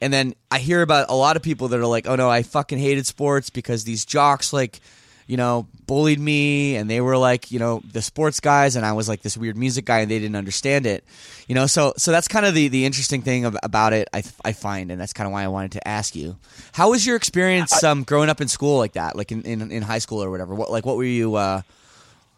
And 0.00 0.12
then 0.12 0.34
I 0.50 0.60
hear 0.60 0.82
about 0.82 1.10
a 1.10 1.14
lot 1.16 1.34
of 1.36 1.42
people 1.42 1.68
that 1.68 1.80
are 1.80 1.86
like, 1.86 2.06
"Oh 2.06 2.14
no, 2.14 2.30
I 2.30 2.42
fucking 2.44 2.78
hated 2.78 3.04
sports 3.06 3.50
because 3.50 3.84
these 3.84 4.04
jocks 4.04 4.52
like." 4.52 4.80
You 5.28 5.36
know, 5.36 5.68
bullied 5.86 6.18
me, 6.18 6.74
and 6.74 6.90
they 6.90 7.00
were 7.00 7.16
like, 7.16 7.52
you 7.52 7.60
know, 7.60 7.80
the 7.92 8.02
sports 8.02 8.40
guys, 8.40 8.74
and 8.74 8.84
I 8.84 8.92
was 8.94 9.08
like 9.08 9.22
this 9.22 9.36
weird 9.36 9.56
music 9.56 9.84
guy, 9.84 10.00
and 10.00 10.10
they 10.10 10.18
didn't 10.18 10.34
understand 10.34 10.86
it. 10.86 11.04
You 11.46 11.54
know, 11.54 11.66
so 11.66 11.92
so 11.96 12.10
that's 12.10 12.26
kind 12.26 12.44
of 12.44 12.54
the 12.54 12.68
the 12.68 12.84
interesting 12.84 13.22
thing 13.22 13.44
about 13.44 13.92
it. 13.92 14.08
I 14.12 14.24
I 14.44 14.52
find, 14.52 14.90
and 14.90 15.00
that's 15.00 15.12
kind 15.12 15.26
of 15.26 15.32
why 15.32 15.44
I 15.44 15.48
wanted 15.48 15.72
to 15.72 15.86
ask 15.86 16.16
you, 16.16 16.36
how 16.72 16.90
was 16.90 17.06
your 17.06 17.14
experience 17.14 17.84
um 17.84 18.02
growing 18.02 18.28
up 18.28 18.40
in 18.40 18.48
school 18.48 18.78
like 18.78 18.94
that, 18.94 19.14
like 19.14 19.30
in, 19.30 19.42
in, 19.42 19.70
in 19.70 19.82
high 19.82 19.98
school 20.00 20.24
or 20.24 20.30
whatever? 20.30 20.54
What 20.54 20.72
like 20.72 20.84
what 20.84 20.96
were 20.96 21.04
you 21.04 21.36
uh 21.36 21.62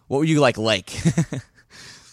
what 0.09 0.18
were 0.18 0.24
you 0.24 0.40
like 0.40 0.59
like? 0.59 0.92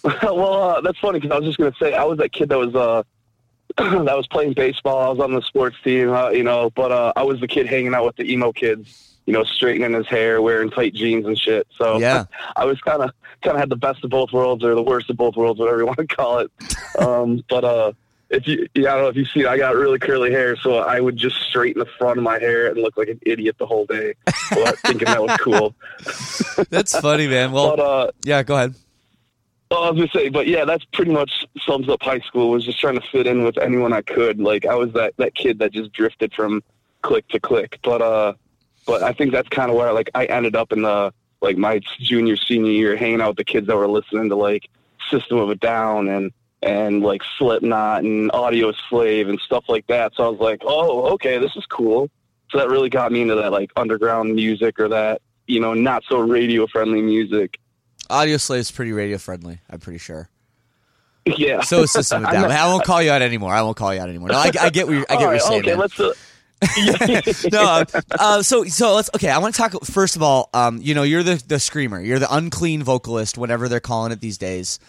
well, 0.23 0.53
uh, 0.53 0.81
that's 0.81 0.99
funny 0.99 1.19
because 1.19 1.35
I 1.35 1.39
was 1.39 1.45
just 1.45 1.57
going 1.57 1.71
to 1.71 1.77
say 1.77 1.93
I 1.93 2.03
was 2.03 2.17
that 2.19 2.31
kid 2.31 2.49
that 2.49 2.57
was 2.57 2.73
uh, 2.75 3.03
that 3.77 4.15
was 4.15 4.27
playing 4.27 4.53
baseball. 4.53 4.99
I 4.99 5.09
was 5.09 5.19
on 5.19 5.33
the 5.33 5.41
sports 5.41 5.75
team, 5.83 6.11
uh, 6.11 6.29
you 6.29 6.43
know, 6.43 6.69
but 6.69 6.91
uh, 6.91 7.13
I 7.15 7.23
was 7.23 7.39
the 7.39 7.47
kid 7.47 7.67
hanging 7.67 7.93
out 7.93 8.05
with 8.05 8.15
the 8.15 8.31
emo 8.31 8.51
kids, 8.51 9.16
you 9.27 9.33
know, 9.33 9.43
straightening 9.43 9.93
his 9.93 10.07
hair, 10.07 10.41
wearing 10.41 10.71
tight 10.71 10.95
jeans 10.95 11.25
and 11.27 11.37
shit. 11.37 11.67
So 11.77 11.99
Yeah. 11.99 12.23
I 12.55 12.65
was 12.65 12.79
kind 12.81 13.03
of 13.03 13.11
kind 13.43 13.55
of 13.55 13.59
had 13.59 13.69
the 13.69 13.75
best 13.75 14.03
of 14.03 14.09
both 14.09 14.31
worlds 14.31 14.63
or 14.63 14.73
the 14.73 14.81
worst 14.81 15.09
of 15.11 15.17
both 15.17 15.35
worlds, 15.35 15.59
whatever 15.59 15.77
you 15.79 15.85
want 15.85 15.99
to 15.99 16.07
call 16.15 16.39
it. 16.39 16.51
Um, 16.97 17.43
but 17.47 17.63
uh, 17.63 17.91
if 18.31 18.47
you, 18.47 18.67
yeah, 18.73 18.89
I 18.91 18.95
don't 18.95 19.03
know 19.03 19.09
if 19.09 19.15
you 19.15 19.25
see, 19.25 19.45
I 19.45 19.55
got 19.57 19.75
really 19.75 19.99
curly 19.99 20.31
hair, 20.31 20.55
so 20.55 20.77
I 20.77 20.99
would 20.99 21.15
just 21.15 21.35
straighten 21.43 21.79
the 21.79 21.85
front 21.99 22.17
of 22.17 22.23
my 22.23 22.39
hair 22.39 22.65
and 22.67 22.77
look 22.77 22.97
like 22.97 23.07
an 23.07 23.19
idiot 23.21 23.57
the 23.59 23.67
whole 23.67 23.85
day, 23.85 24.15
but 24.49 24.79
thinking 24.79 25.05
that 25.05 25.21
was 25.21 25.37
cool. 25.37 25.75
that's 26.71 26.99
funny, 26.99 27.27
man. 27.27 27.51
Well, 27.51 27.75
But 27.77 27.79
uh, 27.83 28.11
yeah, 28.23 28.41
go 28.41 28.55
ahead. 28.55 28.73
Oh, 29.69 29.83
I 29.83 29.91
was 29.91 29.99
gonna 29.99 30.23
say, 30.23 30.29
but 30.29 30.47
yeah, 30.47 30.65
that's 30.65 30.85
pretty 30.85 31.11
much 31.11 31.45
sums 31.67 31.87
up 31.89 32.01
high 32.01 32.19
school. 32.21 32.49
Was 32.49 32.65
just 32.65 32.79
trying 32.79 32.95
to 32.95 33.07
fit 33.11 33.27
in 33.27 33.43
with 33.43 33.57
anyone 33.59 33.93
I 33.93 34.01
could. 34.01 34.39
Like 34.39 34.65
I 34.65 34.75
was 34.75 34.91
that 34.93 35.13
that 35.17 35.35
kid 35.35 35.59
that 35.59 35.71
just 35.73 35.91
drifted 35.91 36.33
from 36.33 36.63
click 37.03 37.27
to 37.29 37.39
click. 37.39 37.79
But 37.83 38.01
uh, 38.01 38.33
but 38.87 39.03
I 39.03 39.13
think 39.13 39.31
that's 39.31 39.49
kind 39.49 39.69
of 39.69 39.75
where 39.75 39.93
like 39.93 40.09
I 40.15 40.25
ended 40.25 40.55
up 40.55 40.71
in 40.71 40.81
the 40.81 41.13
like 41.41 41.57
my 41.57 41.81
junior 41.99 42.37
senior 42.37 42.71
year, 42.71 42.97
hanging 42.97 43.21
out 43.21 43.29
with 43.29 43.37
the 43.37 43.43
kids 43.43 43.67
that 43.67 43.75
were 43.75 43.87
listening 43.87 44.29
to 44.29 44.35
like 44.35 44.67
System 45.11 45.37
of 45.37 45.51
a 45.51 45.55
Down 45.55 46.07
and 46.07 46.31
and 46.63 47.03
like 47.03 47.21
Slipknot 47.37 48.03
and 48.03 48.31
Audio 48.31 48.73
Slave 48.89 49.29
and 49.29 49.39
stuff 49.39 49.65
like 49.67 49.85
that. 49.87 50.13
So 50.15 50.25
I 50.25 50.29
was 50.29 50.39
like, 50.39 50.61
oh, 50.65 51.13
okay, 51.13 51.37
this 51.37 51.55
is 51.55 51.65
cool. 51.67 52.09
So 52.49 52.57
that 52.57 52.69
really 52.69 52.89
got 52.89 53.11
me 53.11 53.21
into 53.21 53.35
that 53.35 53.51
like 53.51 53.71
underground 53.75 54.33
music 54.33 54.79
or 54.79 54.87
that 54.87 55.21
you 55.45 55.59
know 55.59 55.73
not 55.73 56.03
so 56.09 56.19
radio 56.19 56.65
friendly 56.65 57.01
music. 57.01 57.59
Audioslave's 58.09 58.71
pretty 58.71 58.93
radio 58.93 59.17
friendly. 59.17 59.59
I'm 59.69 59.79
pretty 59.79 59.99
sure. 59.99 60.29
Yeah. 61.35 61.59
So 61.59 61.81
is 61.81 61.91
System 61.91 62.23
of 62.25 62.31
Down. 62.31 62.49
I 62.49 62.67
won't 62.67 62.85
call 62.85 63.01
you 63.01 63.11
out 63.11 63.21
anymore. 63.21 63.53
I 63.53 63.61
won't 63.61 63.75
call 63.75 63.93
you 63.93 63.99
out 63.99 64.07
anymore. 64.07 64.29
No, 64.29 64.37
I, 64.37 64.49
I 64.61 64.69
get 64.69 64.87
what 64.87 64.95
you're, 64.95 65.05
I 65.09 65.17
get 65.17 65.25
what 65.25 65.31
you're 65.31 65.39
saying. 65.41 65.59
okay, 65.59 65.71
man. 65.71 65.79
let's. 65.79 65.99
Uh, 65.99 66.13
no, 67.51 67.61
uh, 67.61 67.85
uh, 68.19 68.41
so 68.41 68.63
so 68.63 68.95
let's 68.95 69.09
okay. 69.15 69.29
I 69.29 69.37
want 69.37 69.53
to 69.53 69.61
talk 69.61 69.83
first 69.85 70.15
of 70.15 70.23
all. 70.23 70.49
Um, 70.53 70.79
you 70.81 70.95
know, 70.95 71.03
you're 71.03 71.23
the 71.23 71.41
the 71.47 71.59
screamer. 71.59 72.01
You're 72.01 72.19
the 72.19 72.33
unclean 72.33 72.81
vocalist, 72.81 73.37
whatever 73.37 73.69
they're 73.69 73.79
calling 73.79 74.11
it 74.11 74.21
these 74.21 74.39
days. 74.39 74.79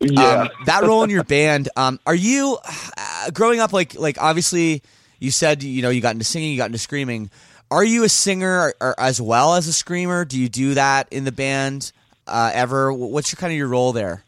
yeah. 0.00 0.42
Um, 0.42 0.48
that 0.66 0.82
role 0.82 1.04
in 1.04 1.10
your 1.10 1.22
band. 1.22 1.68
Um, 1.76 2.00
are 2.04 2.14
you 2.14 2.58
uh, 2.96 3.30
growing 3.30 3.60
up 3.60 3.72
like 3.72 3.94
like 3.94 4.20
obviously 4.20 4.82
you 5.20 5.30
said 5.30 5.62
you 5.62 5.82
know 5.82 5.90
you 5.90 6.00
got 6.00 6.14
into 6.14 6.24
singing, 6.24 6.50
you 6.50 6.56
got 6.56 6.66
into 6.66 6.78
screaming. 6.78 7.30
Are 7.70 7.84
you 7.84 8.04
a 8.04 8.08
singer 8.08 8.60
or, 8.60 8.74
or 8.80 9.00
as 9.00 9.20
well 9.20 9.54
as 9.54 9.68
a 9.68 9.72
screamer? 9.72 10.24
Do 10.24 10.38
you 10.38 10.48
do 10.48 10.74
that 10.74 11.08
in 11.12 11.24
the 11.24 11.32
band 11.32 11.92
uh, 12.26 12.50
ever? 12.52 12.92
What's 12.92 13.32
your 13.32 13.38
kind 13.38 13.52
of 13.52 13.56
your 13.56 13.68
role 13.68 13.92
there? 13.92 14.24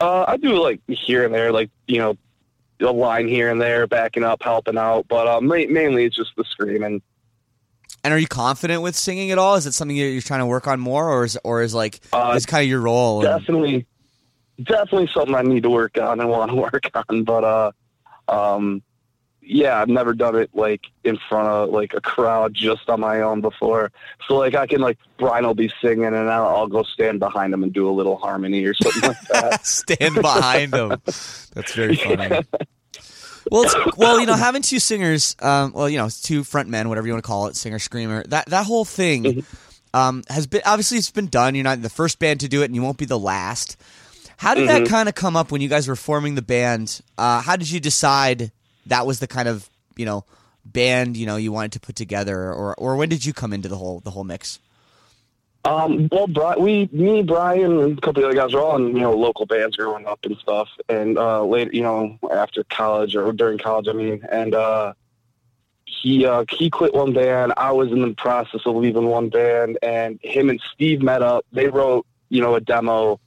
Uh, 0.00 0.24
I 0.26 0.36
do 0.36 0.60
like 0.60 0.80
here 0.88 1.24
and 1.24 1.32
there, 1.32 1.52
like 1.52 1.70
you 1.86 1.98
know, 1.98 2.16
a 2.80 2.90
line 2.90 3.28
here 3.28 3.50
and 3.50 3.60
there, 3.60 3.86
backing 3.86 4.24
up, 4.24 4.42
helping 4.42 4.76
out. 4.78 5.06
But 5.08 5.42
ma- 5.42 5.54
mainly 5.68 6.04
it's 6.04 6.16
just 6.16 6.30
the 6.36 6.44
screaming. 6.44 7.02
And 8.02 8.12
are 8.12 8.18
you 8.18 8.26
confident 8.26 8.82
with 8.82 8.94
singing 8.96 9.30
at 9.30 9.38
all? 9.38 9.54
Is 9.54 9.66
it 9.66 9.72
something 9.72 9.96
you're 9.96 10.08
you're 10.10 10.20
trying 10.20 10.40
to 10.40 10.46
work 10.46 10.66
on 10.66 10.78
more, 10.80 11.08
or 11.10 11.24
is 11.24 11.38
or 11.44 11.62
is 11.62 11.74
like 11.74 12.00
Uh, 12.12 12.34
is 12.36 12.44
kind 12.46 12.62
of 12.62 12.68
your 12.68 12.80
role? 12.80 13.24
and- 13.24 13.40
Definitely, 13.40 13.86
definitely 14.62 15.08
something 15.14 15.34
I 15.34 15.42
need 15.42 15.62
to 15.62 15.70
work 15.70 15.96
on 15.98 16.20
and 16.20 16.28
want 16.28 16.50
to 16.50 16.54
work 16.72 16.84
on. 17.08 17.24
But 17.24 17.44
uh, 17.44 17.72
um, 18.28 18.82
yeah, 19.46 19.80
I've 19.80 19.88
never 19.88 20.14
done 20.14 20.36
it 20.36 20.50
like 20.54 20.82
in 21.04 21.18
front 21.28 21.48
of 21.48 21.70
like 21.70 21.94
a 21.94 22.00
crowd 22.00 22.54
just 22.54 22.88
on 22.88 23.00
my 23.00 23.20
own 23.20 23.40
before. 23.40 23.92
So 24.26 24.36
like 24.36 24.54
I 24.54 24.66
can 24.66 24.80
like 24.80 24.98
Brian 25.18 25.46
will 25.46 25.54
be 25.54 25.70
singing 25.80 26.04
and 26.04 26.30
I'll, 26.30 26.46
I'll 26.46 26.66
go 26.66 26.82
stand 26.82 27.20
behind 27.20 27.52
him 27.52 27.62
and 27.62 27.72
do 27.72 27.88
a 27.88 27.92
little 27.92 28.16
harmony 28.16 28.64
or 28.64 28.74
something 28.74 29.10
like 29.10 29.20
that. 29.32 29.66
stand 29.66 30.14
behind 30.14 30.72
them. 30.72 31.00
That's 31.06 31.74
very 31.74 31.96
funny. 31.96 32.40
Well, 33.50 33.64
it's, 33.64 33.96
well, 33.96 34.18
you 34.18 34.26
know, 34.26 34.34
having 34.34 34.62
two 34.62 34.78
singers, 34.78 35.36
um, 35.40 35.72
well, 35.74 35.88
you 35.88 35.98
know, 35.98 36.08
two 36.08 36.44
front 36.44 36.70
men, 36.70 36.88
whatever 36.88 37.06
you 37.06 37.12
want 37.12 37.22
to 37.24 37.28
call 37.28 37.46
it, 37.48 37.56
singer 37.56 37.78
screamer. 37.78 38.24
That 38.28 38.46
that 38.46 38.64
whole 38.64 38.86
thing 38.86 39.44
um, 39.92 40.24
has 40.28 40.46
been 40.46 40.62
obviously 40.64 40.98
it's 40.98 41.10
been 41.10 41.26
done. 41.26 41.54
You're 41.54 41.64
not 41.64 41.82
the 41.82 41.90
first 41.90 42.18
band 42.18 42.40
to 42.40 42.48
do 42.48 42.62
it, 42.62 42.66
and 42.66 42.74
you 42.74 42.82
won't 42.82 42.98
be 42.98 43.04
the 43.04 43.18
last. 43.18 43.76
How 44.36 44.54
did 44.54 44.68
that 44.68 44.88
kind 44.88 45.08
of 45.08 45.14
come 45.14 45.36
up 45.36 45.52
when 45.52 45.60
you 45.60 45.68
guys 45.68 45.86
were 45.86 45.96
forming 45.96 46.34
the 46.34 46.42
band? 46.42 47.00
Uh, 47.16 47.40
how 47.40 47.56
did 47.56 47.70
you 47.70 47.78
decide 47.80 48.50
that 48.86 49.06
was 49.06 49.20
the 49.20 49.26
kind 49.26 49.48
of 49.48 49.68
you 49.96 50.06
know 50.06 50.24
band 50.64 51.16
you 51.16 51.26
know 51.26 51.36
you 51.36 51.52
wanted 51.52 51.72
to 51.72 51.80
put 51.80 51.96
together, 51.96 52.52
or 52.52 52.74
or 52.74 52.96
when 52.96 53.08
did 53.08 53.24
you 53.24 53.32
come 53.32 53.52
into 53.52 53.68
the 53.68 53.76
whole 53.76 54.00
the 54.00 54.10
whole 54.10 54.24
mix? 54.24 54.58
Um, 55.64 56.08
well, 56.12 56.26
Bri- 56.26 56.62
we, 56.62 56.88
me, 56.92 57.22
Brian, 57.22 57.80
and 57.80 57.98
a 57.98 58.00
couple 58.00 58.22
of 58.22 58.28
other 58.28 58.36
guys 58.36 58.52
were 58.52 58.60
all 58.60 58.76
in, 58.76 58.88
you 58.88 59.00
know, 59.00 59.14
local 59.14 59.46
bands 59.46 59.76
growing 59.76 60.06
up 60.06 60.20
and 60.24 60.36
stuff. 60.36 60.68
And, 60.90 61.16
uh, 61.16 61.42
later, 61.42 61.70
you 61.72 61.80
know, 61.80 62.18
after 62.30 62.64
college 62.64 63.16
or 63.16 63.32
during 63.32 63.56
college, 63.56 63.88
I 63.88 63.92
mean, 63.92 64.22
and, 64.30 64.54
uh, 64.54 64.92
he, 65.86 66.26
uh, 66.26 66.44
he 66.50 66.68
quit 66.68 66.92
one 66.92 67.14
band. 67.14 67.54
I 67.56 67.72
was 67.72 67.90
in 67.92 68.02
the 68.02 68.12
process 68.12 68.60
of 68.66 68.76
leaving 68.76 69.06
one 69.06 69.30
band 69.30 69.78
and 69.82 70.20
him 70.22 70.50
and 70.50 70.60
Steve 70.74 71.00
met 71.00 71.22
up. 71.22 71.46
They 71.50 71.68
wrote, 71.68 72.06
you 72.28 72.42
know, 72.42 72.54
a 72.56 72.60
demo. 72.60 73.18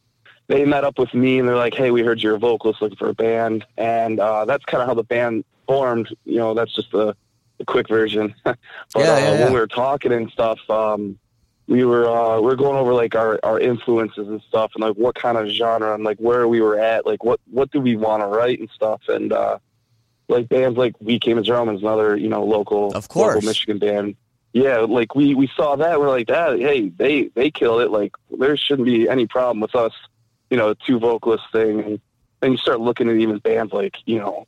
They 0.47 0.63
met 0.65 0.83
up 0.83 0.97
with 0.97 1.13
me 1.13 1.39
and 1.39 1.47
they're 1.47 1.55
like, 1.55 1.73
Hey, 1.73 1.91
we 1.91 2.01
heard 2.01 2.21
you're 2.21 2.35
a 2.35 2.39
vocalist 2.39 2.81
looking 2.81 2.97
for 2.97 3.09
a 3.09 3.13
band. 3.13 3.65
And, 3.77 4.19
uh, 4.19 4.45
that's 4.45 4.63
kind 4.65 4.81
of 4.81 4.87
how 4.87 4.93
the 4.93 5.03
band 5.03 5.43
formed. 5.67 6.15
You 6.25 6.37
know, 6.37 6.53
that's 6.53 6.73
just 6.73 6.91
the, 6.91 7.15
the 7.57 7.65
quick 7.65 7.87
version. 7.89 8.33
but, 8.43 8.57
Yeah, 8.95 9.01
uh, 9.01 9.05
yeah, 9.05 9.33
yeah. 9.33 9.43
when 9.43 9.53
we 9.53 9.59
were 9.59 9.67
talking 9.67 10.11
and 10.13 10.31
stuff, 10.31 10.59
um, 10.69 11.19
we 11.67 11.83
were 11.83 12.09
uh, 12.09 12.37
we 12.39 12.45
were 12.47 12.55
going 12.55 12.77
over 12.77 12.93
like 12.93 13.13
our, 13.13 13.39
our 13.43 13.59
influences 13.59 14.27
and 14.27 14.41
stuff 14.47 14.71
and 14.75 14.81
like 14.81 14.95
what 14.95 15.15
kind 15.15 15.37
of 15.37 15.47
genre 15.49 15.93
and 15.93 16.03
like 16.03 16.17
where 16.17 16.47
we 16.47 16.61
were 16.61 16.79
at 16.79 17.05
like 17.05 17.23
what 17.23 17.39
what 17.51 17.69
do 17.71 17.81
we 17.81 17.95
want 17.97 18.23
to 18.23 18.27
write 18.27 18.59
and 18.59 18.69
stuff 18.69 19.01
and 19.09 19.33
uh 19.33 19.57
like 20.29 20.47
bands 20.47 20.77
like 20.77 20.95
we 21.01 21.19
came 21.19 21.37
as 21.37 21.49
romans 21.49 21.81
another 21.81 22.15
you 22.15 22.29
know 22.29 22.43
local 22.43 22.91
Of 22.95 23.09
course. 23.09 23.35
local 23.35 23.47
michigan 23.49 23.79
band 23.79 24.15
yeah 24.53 24.77
like 24.77 25.13
we 25.13 25.35
we 25.35 25.49
saw 25.57 25.75
that 25.75 25.99
we're 25.99 26.07
like 26.09 26.27
that 26.27 26.57
hey 26.57 26.87
they 26.87 27.29
they 27.35 27.51
killed 27.51 27.81
it 27.81 27.91
like 27.91 28.13
there 28.39 28.55
shouldn't 28.55 28.85
be 28.85 29.09
any 29.09 29.27
problem 29.27 29.59
with 29.59 29.75
us 29.75 29.91
you 30.49 30.57
know 30.57 30.73
two 30.73 30.99
vocalist 30.99 31.43
thing 31.51 31.81
and 31.81 32.01
then 32.41 32.51
you 32.51 32.57
start 32.57 32.79
looking 32.79 33.09
at 33.09 33.15
even 33.15 33.39
bands 33.39 33.73
like 33.73 33.97
you 34.05 34.19
know 34.19 34.45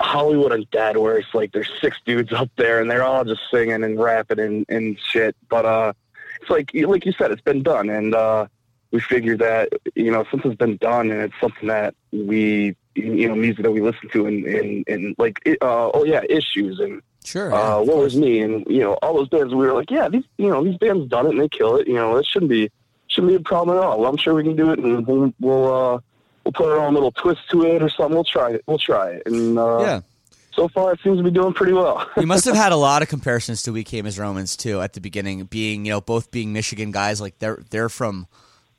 Hollywood 0.00 0.52
Undead, 0.52 0.98
where 0.98 1.16
it's 1.16 1.32
like 1.32 1.52
there's 1.52 1.70
six 1.80 1.96
dudes 2.04 2.32
up 2.32 2.50
there 2.56 2.80
and 2.80 2.90
they're 2.90 3.02
all 3.02 3.24
just 3.24 3.40
singing 3.50 3.82
and 3.82 3.98
rapping 3.98 4.38
and, 4.38 4.66
and 4.68 4.98
shit. 5.00 5.34
But 5.48 5.64
uh, 5.64 5.92
it's 6.40 6.50
like 6.50 6.70
like 6.74 7.06
you 7.06 7.12
said, 7.12 7.30
it's 7.30 7.40
been 7.40 7.62
done, 7.62 7.88
and 7.88 8.14
uh, 8.14 8.46
we 8.90 9.00
figured 9.00 9.38
that 9.38 9.70
you 9.94 10.10
know 10.10 10.24
since 10.30 10.42
it's 10.44 10.54
been 10.56 10.76
done 10.78 11.10
and 11.10 11.20
it's 11.22 11.34
something 11.40 11.68
that 11.68 11.94
we 12.12 12.76
you 12.94 13.28
know 13.28 13.34
music 13.34 13.62
that 13.62 13.72
we 13.72 13.80
listen 13.80 14.08
to 14.10 14.26
and 14.26 14.44
and, 14.44 14.88
and 14.88 15.14
like 15.18 15.40
uh, 15.60 15.90
oh 15.92 16.04
yeah 16.04 16.22
issues 16.28 16.78
and 16.80 17.02
Sure. 17.24 17.50
yeah, 17.50 17.76
uh, 17.76 17.82
Woe, 17.82 18.04
Is 18.04 18.14
Me 18.14 18.40
and 18.40 18.64
you 18.68 18.80
know 18.80 18.92
all 19.02 19.14
those 19.14 19.28
bands 19.28 19.52
we 19.52 19.66
were 19.66 19.72
like 19.72 19.90
yeah 19.90 20.08
these 20.08 20.22
you 20.38 20.48
know 20.48 20.62
these 20.62 20.78
bands 20.78 21.08
done 21.08 21.26
it 21.26 21.30
and 21.30 21.40
they 21.40 21.48
kill 21.48 21.76
it 21.76 21.88
you 21.88 21.94
know 21.94 22.16
it 22.16 22.24
shouldn't 22.24 22.50
be 22.50 22.70
shouldn't 23.16 23.32
be 23.32 23.34
a 23.36 23.40
problem 23.40 23.76
at 23.76 23.82
all. 23.82 23.98
Well, 24.00 24.08
I'm 24.10 24.16
sure 24.16 24.34
we 24.34 24.44
can 24.44 24.54
do 24.54 24.70
it 24.70 24.78
and 24.78 25.04
we'll 25.06 25.32
we'll 25.40 25.74
uh, 25.74 25.98
we'll 26.44 26.52
put 26.52 26.66
our 26.68 26.78
own 26.78 26.94
little 26.94 27.10
twist 27.10 27.40
to 27.50 27.64
it 27.64 27.82
or 27.82 27.88
something. 27.90 28.14
We'll 28.14 28.22
try 28.24 28.50
it. 28.52 28.62
We'll 28.68 28.78
try 28.78 29.10
it 29.12 29.22
and 29.26 29.58
uh, 29.58 29.78
Yeah. 29.80 30.00
so 30.52 30.68
far 30.68 30.92
it 30.92 31.00
seems 31.02 31.18
to 31.18 31.24
be 31.24 31.30
doing 31.32 31.52
pretty 31.52 31.72
well. 31.72 32.08
you 32.16 32.26
must 32.26 32.44
have 32.44 32.54
had 32.54 32.70
a 32.72 32.76
lot 32.88 33.02
of 33.02 33.08
comparisons 33.08 33.62
to 33.62 33.72
We 33.72 33.82
Came 33.82 34.06
as 34.06 34.18
Romans 34.18 34.56
too 34.56 34.80
at 34.80 34.92
the 34.92 35.00
beginning, 35.00 35.42
being 35.46 35.84
you 35.84 35.90
know 35.92 36.00
both 36.00 36.30
being 36.30 36.52
Michigan 36.52 36.92
guys. 36.92 37.20
Like 37.20 37.38
they're 37.40 37.62
they're 37.70 37.88
from, 37.88 38.26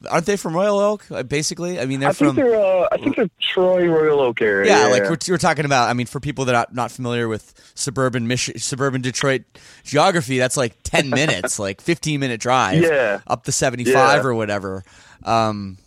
aren't 0.09 0.25
they 0.25 0.37
from 0.37 0.55
Royal 0.55 0.77
Oak? 0.79 1.05
uh, 1.11 1.23
Basically, 1.23 1.79
I 1.79 1.85
mean 1.85 1.99
they're 1.99 2.09
I 2.09 2.13
think 2.13 2.29
from. 2.29 2.35
they're 2.35 2.55
uh, 2.59 2.87
I 2.91 2.97
think 2.97 3.15
they're 3.15 3.29
Troy 3.39 3.87
Royal 3.87 4.19
Oak 4.19 4.41
area. 4.41 4.69
Yeah, 4.71 4.87
like 4.87 5.03
we're, 5.03 5.17
we're 5.29 5.37
talking 5.37 5.65
about. 5.65 5.89
I 5.89 5.93
mean, 5.93 6.05
for 6.07 6.19
people 6.19 6.45
that 6.45 6.55
are 6.55 6.67
not 6.71 6.91
familiar 6.91 7.27
with 7.27 7.53
suburban 7.75 8.27
Mich- 8.27 8.51
suburban 8.57 9.01
Detroit 9.01 9.43
geography, 9.83 10.37
that's 10.37 10.57
like 10.57 10.75
ten 10.83 11.09
minutes, 11.21 11.57
like 11.59 11.81
fifteen 11.81 12.19
minute 12.19 12.39
drive, 12.39 12.81
Yeah. 12.81 13.21
up 13.27 13.45
the 13.45 13.51
seventy 13.51 13.85
five 13.85 14.23
Yeah. 14.23 14.29
or 14.29 14.35
whatever. 14.35 14.83
Um, 15.23 15.77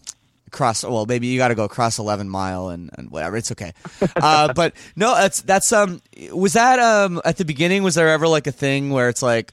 cross. 0.51 0.83
Well, 0.83 1.07
maybe 1.07 1.29
you 1.29 1.39
got 1.39 1.49
to 1.49 1.55
go 1.55 1.63
across 1.65 1.99
eleven 2.01 2.29
mile 2.29 2.71
and, 2.71 2.91
and 2.99 3.11
whatever. 3.11 3.37
It's 3.37 3.53
okay. 3.53 3.73
Uh, 4.17 4.53
but 4.53 4.75
no, 4.97 5.15
that's 5.15 5.43
that's 5.43 5.73
um. 5.73 6.03
Was 6.33 6.55
that 6.55 6.79
um 6.81 7.21
at 7.25 7.37
the 7.37 7.45
beginning? 7.45 7.85
Was 7.85 7.95
there 7.95 8.09
ever 8.09 8.27
like 8.27 8.47
a 8.49 8.53
thing 8.53 8.91
where 8.91 9.09
it's 9.09 9.23
like, 9.23 9.53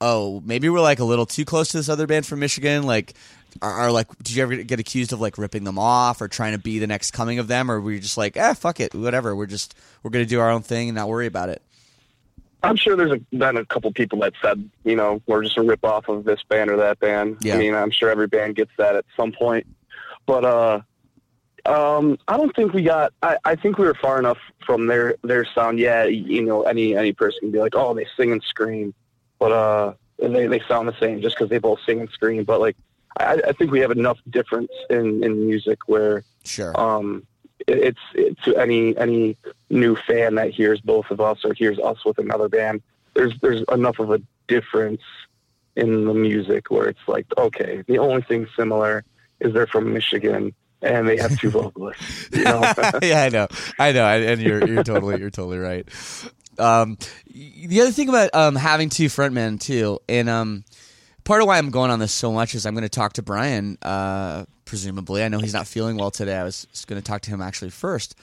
oh, 0.00 0.42
maybe 0.44 0.68
we're 0.68 0.80
like 0.80 0.98
a 0.98 1.04
little 1.04 1.26
too 1.26 1.44
close 1.44 1.68
to 1.70 1.76
this 1.76 1.88
other 1.88 2.06
band 2.08 2.26
from 2.26 2.40
Michigan, 2.40 2.82
like. 2.82 3.14
Are, 3.62 3.72
are 3.72 3.92
like, 3.92 4.06
did 4.18 4.34
you 4.34 4.42
ever 4.42 4.56
get 4.56 4.80
accused 4.80 5.12
of 5.12 5.20
like 5.20 5.38
ripping 5.38 5.64
them 5.64 5.78
off 5.78 6.20
or 6.20 6.28
trying 6.28 6.52
to 6.52 6.58
be 6.58 6.78
the 6.78 6.86
next 6.86 7.10
coming 7.12 7.38
of 7.38 7.48
them, 7.48 7.70
or 7.70 7.80
were 7.80 7.92
you 7.92 8.00
just 8.00 8.16
like, 8.16 8.36
eh, 8.36 8.54
fuck 8.54 8.80
it, 8.80 8.94
whatever, 8.94 9.34
we're 9.34 9.46
just 9.46 9.74
we're 10.02 10.10
gonna 10.10 10.26
do 10.26 10.40
our 10.40 10.50
own 10.50 10.62
thing 10.62 10.88
and 10.88 10.96
not 10.96 11.08
worry 11.08 11.26
about 11.26 11.48
it? 11.48 11.62
I'm 12.62 12.76
sure 12.76 12.96
there's 12.96 13.12
a, 13.12 13.36
been 13.36 13.56
a 13.56 13.64
couple 13.64 13.92
people 13.92 14.20
that 14.20 14.32
said, 14.42 14.68
you 14.84 14.96
know, 14.96 15.22
we're 15.26 15.44
just 15.44 15.56
a 15.58 15.62
rip 15.62 15.84
off 15.84 16.08
of 16.08 16.24
this 16.24 16.42
band 16.48 16.70
or 16.70 16.76
that 16.78 16.98
band. 16.98 17.38
Yeah. 17.40 17.54
I 17.54 17.58
mean, 17.58 17.74
I'm 17.74 17.90
sure 17.90 18.10
every 18.10 18.26
band 18.26 18.56
gets 18.56 18.72
that 18.78 18.96
at 18.96 19.04
some 19.16 19.32
point. 19.32 19.66
But 20.26 20.44
uh, 20.44 20.80
um, 21.66 22.18
I 22.26 22.36
don't 22.36 22.54
think 22.54 22.72
we 22.72 22.82
got. 22.82 23.12
I, 23.22 23.38
I 23.44 23.54
think 23.54 23.78
we 23.78 23.86
were 23.86 23.94
far 23.94 24.18
enough 24.18 24.38
from 24.66 24.86
their 24.86 25.16
their 25.22 25.44
sound. 25.44 25.78
Yeah, 25.78 26.04
you 26.04 26.42
know, 26.42 26.62
any 26.62 26.96
any 26.96 27.12
person 27.12 27.40
can 27.40 27.50
be 27.50 27.60
like, 27.60 27.74
oh, 27.74 27.94
they 27.94 28.06
sing 28.16 28.32
and 28.32 28.42
scream, 28.42 28.92
but 29.38 29.52
uh, 29.52 29.92
they 30.18 30.46
they 30.46 30.60
sound 30.68 30.88
the 30.88 30.98
same 30.98 31.22
just 31.22 31.36
because 31.36 31.50
they 31.50 31.58
both 31.58 31.78
sing 31.86 32.00
and 32.00 32.10
scream. 32.10 32.44
But 32.44 32.60
like, 32.60 32.76
I, 33.18 33.40
I 33.48 33.52
think 33.52 33.70
we 33.70 33.80
have 33.80 33.90
enough 33.90 34.18
difference 34.30 34.70
in 34.90 35.22
in 35.24 35.46
music 35.46 35.78
where 35.86 36.24
Sure. 36.44 36.78
um, 36.80 37.26
it, 37.66 37.78
it's 37.78 37.98
it, 38.14 38.38
to 38.44 38.56
any 38.56 38.96
any 38.96 39.36
new 39.70 39.96
fan 39.96 40.36
that 40.36 40.50
hears 40.50 40.80
both 40.80 41.10
of 41.10 41.20
us 41.20 41.44
or 41.44 41.52
hears 41.54 41.78
us 41.78 42.04
with 42.04 42.18
another 42.18 42.48
band. 42.48 42.82
There's 43.14 43.38
there's 43.40 43.62
enough 43.72 43.98
of 43.98 44.10
a 44.10 44.20
difference 44.46 45.02
in 45.76 46.06
the 46.06 46.14
music 46.14 46.70
where 46.70 46.88
it's 46.88 47.06
like 47.06 47.26
okay, 47.36 47.82
the 47.86 47.98
only 47.98 48.22
thing 48.22 48.46
similar 48.56 49.04
is 49.40 49.52
they're 49.52 49.66
from 49.66 49.92
Michigan 49.92 50.54
and 50.82 51.08
they 51.08 51.16
have 51.16 51.38
two 51.38 51.50
vocalists. 51.60 52.28
You 52.32 52.44
know? 52.44 52.60
yeah, 53.02 53.22
I 53.24 53.28
know, 53.28 53.48
I 53.78 53.92
know, 53.92 54.06
and 54.06 54.40
you're 54.40 54.66
you're 54.66 54.84
totally 54.84 55.18
you're 55.20 55.30
totally 55.30 55.58
right. 55.58 55.88
Um, 56.58 56.98
the 57.32 57.80
other 57.82 57.92
thing 57.92 58.08
about 58.08 58.30
um, 58.34 58.56
having 58.56 58.88
two 58.88 59.06
frontmen 59.06 59.60
too, 59.60 60.00
and 60.08 60.28
um, 60.28 60.64
part 61.28 61.42
of 61.42 61.46
why 61.46 61.58
I'm 61.58 61.68
going 61.70 61.90
on 61.90 61.98
this 61.98 62.10
so 62.10 62.32
much 62.32 62.54
is 62.54 62.64
I'm 62.64 62.72
going 62.74 62.82
to 62.82 62.88
talk 62.88 63.12
to 63.12 63.22
Brian. 63.22 63.76
Uh, 63.82 64.46
presumably, 64.64 65.22
I 65.22 65.28
know 65.28 65.38
he's 65.38 65.52
not 65.52 65.66
feeling 65.66 65.98
well 65.98 66.10
today. 66.10 66.34
I 66.34 66.42
was 66.42 66.66
going 66.86 67.00
to 67.00 67.06
talk 67.06 67.20
to 67.22 67.30
him 67.30 67.42
actually 67.42 67.70
first. 67.70 68.16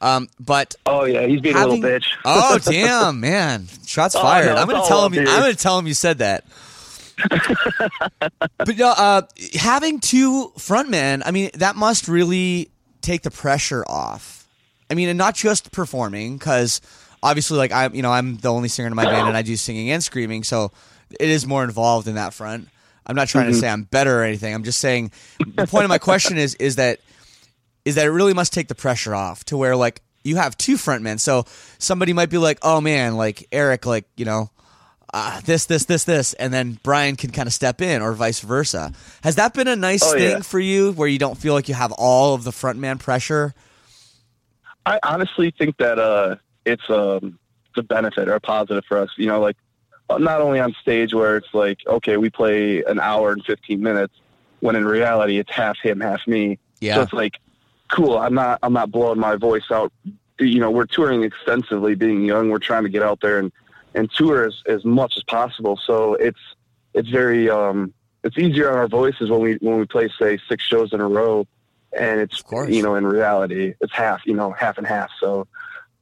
Um, 0.00 0.28
but 0.40 0.76
oh 0.86 1.04
yeah, 1.04 1.26
he's 1.26 1.40
being 1.40 1.56
a 1.56 1.66
little 1.66 1.76
bitch. 1.76 2.06
oh 2.24 2.58
damn, 2.58 3.20
man, 3.20 3.66
shots 3.84 4.14
Oh, 4.16 4.22
fired. 4.22 4.46
no, 4.46 4.56
I'm 4.56 4.68
going 4.68 4.80
to 4.80 4.88
tell 4.88 5.04
him. 5.04 5.12
here. 5.12 5.24
I'm 5.28 5.40
going 5.40 5.52
to 5.52 5.58
tell 5.58 5.76
him 5.78 5.86
you 5.88 5.94
said 5.94 6.18
that. 6.18 6.44
but 8.58 8.80
uh, 8.80 8.94
uh, 8.96 9.22
having 9.54 10.00
two 10.00 10.52
frontmen, 10.56 11.22
I 11.24 11.30
mean, 11.32 11.50
that 11.54 11.76
must 11.76 12.08
really 12.08 12.70
take 13.00 13.22
the 13.22 13.30
pressure 13.30 13.84
off. 13.88 14.46
I 14.88 14.94
mean, 14.94 15.08
and 15.08 15.18
not 15.18 15.34
just 15.34 15.72
performing, 15.72 16.36
because 16.38 16.80
obviously, 17.22 17.58
like 17.58 17.72
I'm, 17.72 17.94
you 17.94 18.02
know, 18.02 18.12
I'm 18.12 18.36
the 18.38 18.52
only 18.52 18.68
singer 18.68 18.88
in 18.88 18.94
my 18.94 19.04
band, 19.04 19.28
and 19.28 19.36
I 19.36 19.42
do 19.42 19.56
singing 19.56 19.90
and 19.90 20.02
screaming, 20.02 20.42
so 20.44 20.72
it 21.18 21.28
is 21.28 21.46
more 21.46 21.64
involved 21.64 22.08
in 22.08 22.14
that 22.16 22.34
front. 22.34 22.68
I'm 23.06 23.16
not 23.16 23.28
trying 23.28 23.46
to 23.48 23.54
say 23.54 23.68
I'm 23.68 23.82
better 23.82 24.20
or 24.20 24.24
anything. 24.24 24.54
I'm 24.54 24.62
just 24.64 24.78
saying 24.78 25.10
the 25.56 25.66
point 25.66 25.84
of 25.84 25.88
my 25.88 25.98
question 25.98 26.38
is 26.38 26.54
is 26.56 26.76
that 26.76 27.00
is 27.84 27.96
that 27.96 28.06
it 28.06 28.10
really 28.10 28.34
must 28.34 28.52
take 28.52 28.68
the 28.68 28.74
pressure 28.76 29.14
off 29.14 29.44
to 29.46 29.56
where 29.56 29.74
like 29.74 30.02
you 30.24 30.36
have 30.36 30.56
two 30.56 30.76
frontmen. 30.76 31.18
So 31.18 31.44
somebody 31.78 32.12
might 32.12 32.30
be 32.30 32.38
like, 32.38 32.58
"Oh 32.62 32.80
man, 32.80 33.16
like 33.16 33.48
Eric, 33.50 33.86
like 33.86 34.04
you 34.16 34.24
know, 34.24 34.50
uh, 35.12 35.40
this, 35.40 35.66
this, 35.66 35.86
this, 35.86 36.04
this," 36.04 36.32
and 36.34 36.54
then 36.54 36.78
Brian 36.84 37.16
can 37.16 37.32
kind 37.32 37.48
of 37.48 37.52
step 37.52 37.82
in, 37.82 38.02
or 38.02 38.12
vice 38.12 38.38
versa. 38.38 38.92
Has 39.24 39.34
that 39.34 39.52
been 39.52 39.66
a 39.66 39.74
nice 39.74 40.04
Oh, 40.04 40.12
thing 40.12 40.30
yeah. 40.30 40.40
for 40.40 40.60
you, 40.60 40.92
where 40.92 41.08
you 41.08 41.18
don't 41.18 41.36
feel 41.36 41.54
like 41.54 41.68
you 41.68 41.74
have 41.74 41.90
all 41.92 42.34
of 42.34 42.44
the 42.44 42.52
frontman 42.52 43.00
pressure? 43.00 43.52
I 44.86 45.00
honestly 45.02 45.52
think 45.56 45.76
that 45.78 45.98
uh, 45.98 46.36
it's 46.64 46.88
um, 46.88 47.38
it's 47.70 47.78
a 47.78 47.82
benefit 47.82 48.28
or 48.28 48.34
a 48.34 48.40
positive 48.40 48.84
for 48.86 48.98
us. 48.98 49.10
You 49.16 49.26
know, 49.26 49.40
like 49.40 49.56
not 50.10 50.40
only 50.40 50.60
on 50.60 50.74
stage 50.80 51.14
where 51.14 51.36
it's 51.36 51.52
like, 51.54 51.78
okay, 51.86 52.16
we 52.16 52.30
play 52.30 52.82
an 52.84 53.00
hour 53.00 53.32
and 53.32 53.44
fifteen 53.44 53.82
minutes, 53.82 54.14
when 54.60 54.76
in 54.76 54.84
reality 54.84 55.38
it's 55.38 55.50
half 55.50 55.78
him, 55.78 56.00
half 56.00 56.26
me. 56.26 56.58
Yeah. 56.80 56.96
So 56.96 57.02
it's 57.02 57.12
like, 57.12 57.38
cool. 57.88 58.18
I'm 58.18 58.34
not 58.34 58.58
I'm 58.62 58.72
not 58.72 58.90
blowing 58.90 59.18
my 59.18 59.36
voice 59.36 59.70
out. 59.70 59.92
You 60.38 60.58
know, 60.58 60.70
we're 60.70 60.86
touring 60.86 61.22
extensively. 61.22 61.94
Being 61.94 62.24
young, 62.24 62.50
we're 62.50 62.58
trying 62.58 62.82
to 62.84 62.88
get 62.88 63.02
out 63.02 63.20
there 63.20 63.38
and 63.38 63.52
and 63.94 64.10
tour 64.10 64.46
as 64.46 64.62
as 64.66 64.84
much 64.84 65.16
as 65.16 65.22
possible. 65.24 65.78
So 65.84 66.14
it's 66.14 66.40
it's 66.94 67.08
very 67.08 67.48
um, 67.48 67.92
it's 68.24 68.38
easier 68.38 68.70
on 68.70 68.78
our 68.78 68.88
voices 68.88 69.30
when 69.30 69.40
we 69.40 69.54
when 69.60 69.78
we 69.78 69.86
play 69.86 70.08
say 70.18 70.38
six 70.48 70.64
shows 70.64 70.92
in 70.92 71.00
a 71.00 71.08
row, 71.08 71.46
and 71.96 72.20
it's 72.20 72.42
you 72.68 72.82
know 72.82 72.94
in 72.94 73.06
reality 73.06 73.74
it's 73.80 73.92
half 73.92 74.20
you 74.26 74.34
know 74.34 74.52
half 74.52 74.78
and 74.78 74.86
half. 74.86 75.10
So, 75.20 75.46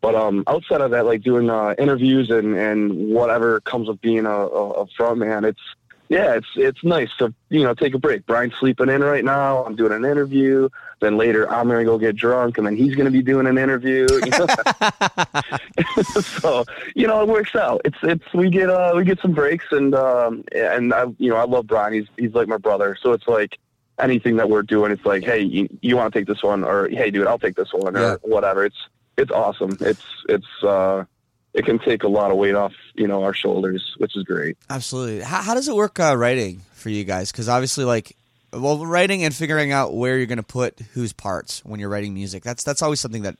but 0.00 0.14
um, 0.14 0.44
outside 0.46 0.80
of 0.80 0.90
that, 0.92 1.06
like 1.06 1.22
doing 1.22 1.50
uh, 1.50 1.74
interviews 1.78 2.30
and 2.30 2.56
and 2.56 3.12
whatever 3.12 3.60
comes 3.60 3.88
with 3.88 4.00
being 4.00 4.26
a, 4.26 4.30
a, 4.30 4.70
a 4.82 4.86
front 4.96 5.18
man, 5.18 5.44
it's 5.44 5.60
yeah, 6.08 6.34
it's 6.34 6.48
it's 6.56 6.82
nice 6.82 7.10
to 7.18 7.32
you 7.50 7.62
know 7.62 7.74
take 7.74 7.94
a 7.94 7.98
break. 7.98 8.26
Brian's 8.26 8.54
sleeping 8.58 8.88
in 8.88 9.02
right 9.02 9.24
now. 9.24 9.64
I'm 9.64 9.76
doing 9.76 9.92
an 9.92 10.04
interview. 10.04 10.68
Then 11.00 11.16
later, 11.16 11.48
I'm 11.50 11.68
gonna 11.68 11.84
go 11.84 11.98
get 11.98 12.16
drunk, 12.16 12.58
and 12.58 12.66
then 12.66 12.76
he's 12.76 12.94
gonna 12.96 13.10
be 13.10 13.22
doing 13.22 13.46
an 13.46 13.56
interview. 13.58 14.06
You 14.10 14.30
know? 14.30 14.46
so 16.02 16.64
you 16.94 17.06
know, 17.06 17.22
it 17.22 17.28
works 17.28 17.54
out. 17.54 17.80
It's 17.84 17.98
it's 18.02 18.24
we 18.34 18.50
get 18.50 18.68
uh 18.70 18.92
we 18.96 19.04
get 19.04 19.20
some 19.20 19.32
breaks, 19.32 19.66
and 19.70 19.94
um 19.94 20.44
and 20.52 20.92
I 20.92 21.04
you 21.18 21.30
know 21.30 21.36
I 21.36 21.44
love 21.44 21.66
Brian. 21.66 21.92
He's 21.92 22.06
he's 22.16 22.34
like 22.34 22.48
my 22.48 22.58
brother. 22.58 22.96
So 23.00 23.12
it's 23.12 23.28
like 23.28 23.58
anything 23.98 24.36
that 24.36 24.48
we're 24.48 24.62
doing, 24.62 24.90
it's 24.92 25.04
like, 25.04 25.22
hey, 25.24 25.40
you, 25.42 25.68
you 25.82 25.94
want 25.94 26.10
to 26.12 26.18
take 26.18 26.26
this 26.26 26.42
one, 26.42 26.64
or 26.64 26.88
hey, 26.88 27.10
dude, 27.10 27.26
I'll 27.26 27.38
take 27.38 27.54
this 27.54 27.70
one, 27.72 27.94
Yeah. 27.94 28.14
or 28.14 28.18
whatever. 28.22 28.64
It's 28.64 28.88
it's 29.20 29.30
awesome. 29.30 29.76
It's 29.80 30.04
it's 30.28 30.64
uh 30.64 31.04
it 31.52 31.64
can 31.64 31.78
take 31.78 32.04
a 32.04 32.08
lot 32.08 32.30
of 32.30 32.36
weight 32.36 32.54
off 32.54 32.72
you 32.94 33.06
know 33.06 33.22
our 33.22 33.34
shoulders, 33.34 33.94
which 33.98 34.16
is 34.16 34.24
great. 34.24 34.56
Absolutely. 34.68 35.20
How, 35.20 35.42
how 35.42 35.54
does 35.54 35.68
it 35.68 35.74
work 35.74 36.00
uh, 36.00 36.16
writing 36.16 36.62
for 36.72 36.88
you 36.88 37.04
guys? 37.04 37.30
Because 37.30 37.48
obviously, 37.48 37.84
like, 37.84 38.16
well, 38.52 38.84
writing 38.84 39.24
and 39.24 39.34
figuring 39.34 39.72
out 39.72 39.94
where 39.94 40.16
you're 40.16 40.26
going 40.26 40.38
to 40.38 40.42
put 40.42 40.80
whose 40.94 41.12
parts 41.12 41.64
when 41.64 41.80
you're 41.80 41.88
writing 41.88 42.14
music. 42.14 42.42
That's 42.42 42.64
that's 42.64 42.82
always 42.82 43.00
something 43.00 43.22
that 43.22 43.36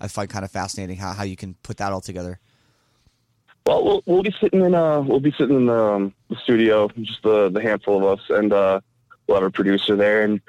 I 0.00 0.08
find 0.08 0.28
kind 0.28 0.44
of 0.44 0.50
fascinating. 0.50 0.96
How 0.96 1.12
how 1.12 1.24
you 1.24 1.36
can 1.36 1.54
put 1.62 1.78
that 1.78 1.92
all 1.92 2.00
together. 2.00 2.38
Well, 3.66 3.84
we'll 3.84 4.02
we'll 4.04 4.22
be 4.22 4.34
sitting 4.40 4.60
in 4.62 4.74
uh 4.74 5.00
we'll 5.00 5.20
be 5.20 5.32
sitting 5.32 5.56
in 5.56 5.66
the, 5.66 5.84
um, 5.84 6.14
the 6.28 6.36
studio, 6.36 6.88
just 7.00 7.22
the 7.22 7.48
the 7.50 7.62
handful 7.62 7.96
of 7.96 8.18
us, 8.18 8.24
and 8.30 8.52
uh, 8.52 8.80
we'll 9.26 9.36
have 9.36 9.46
a 9.46 9.50
producer 9.50 9.96
there, 9.96 10.24
and 10.24 10.40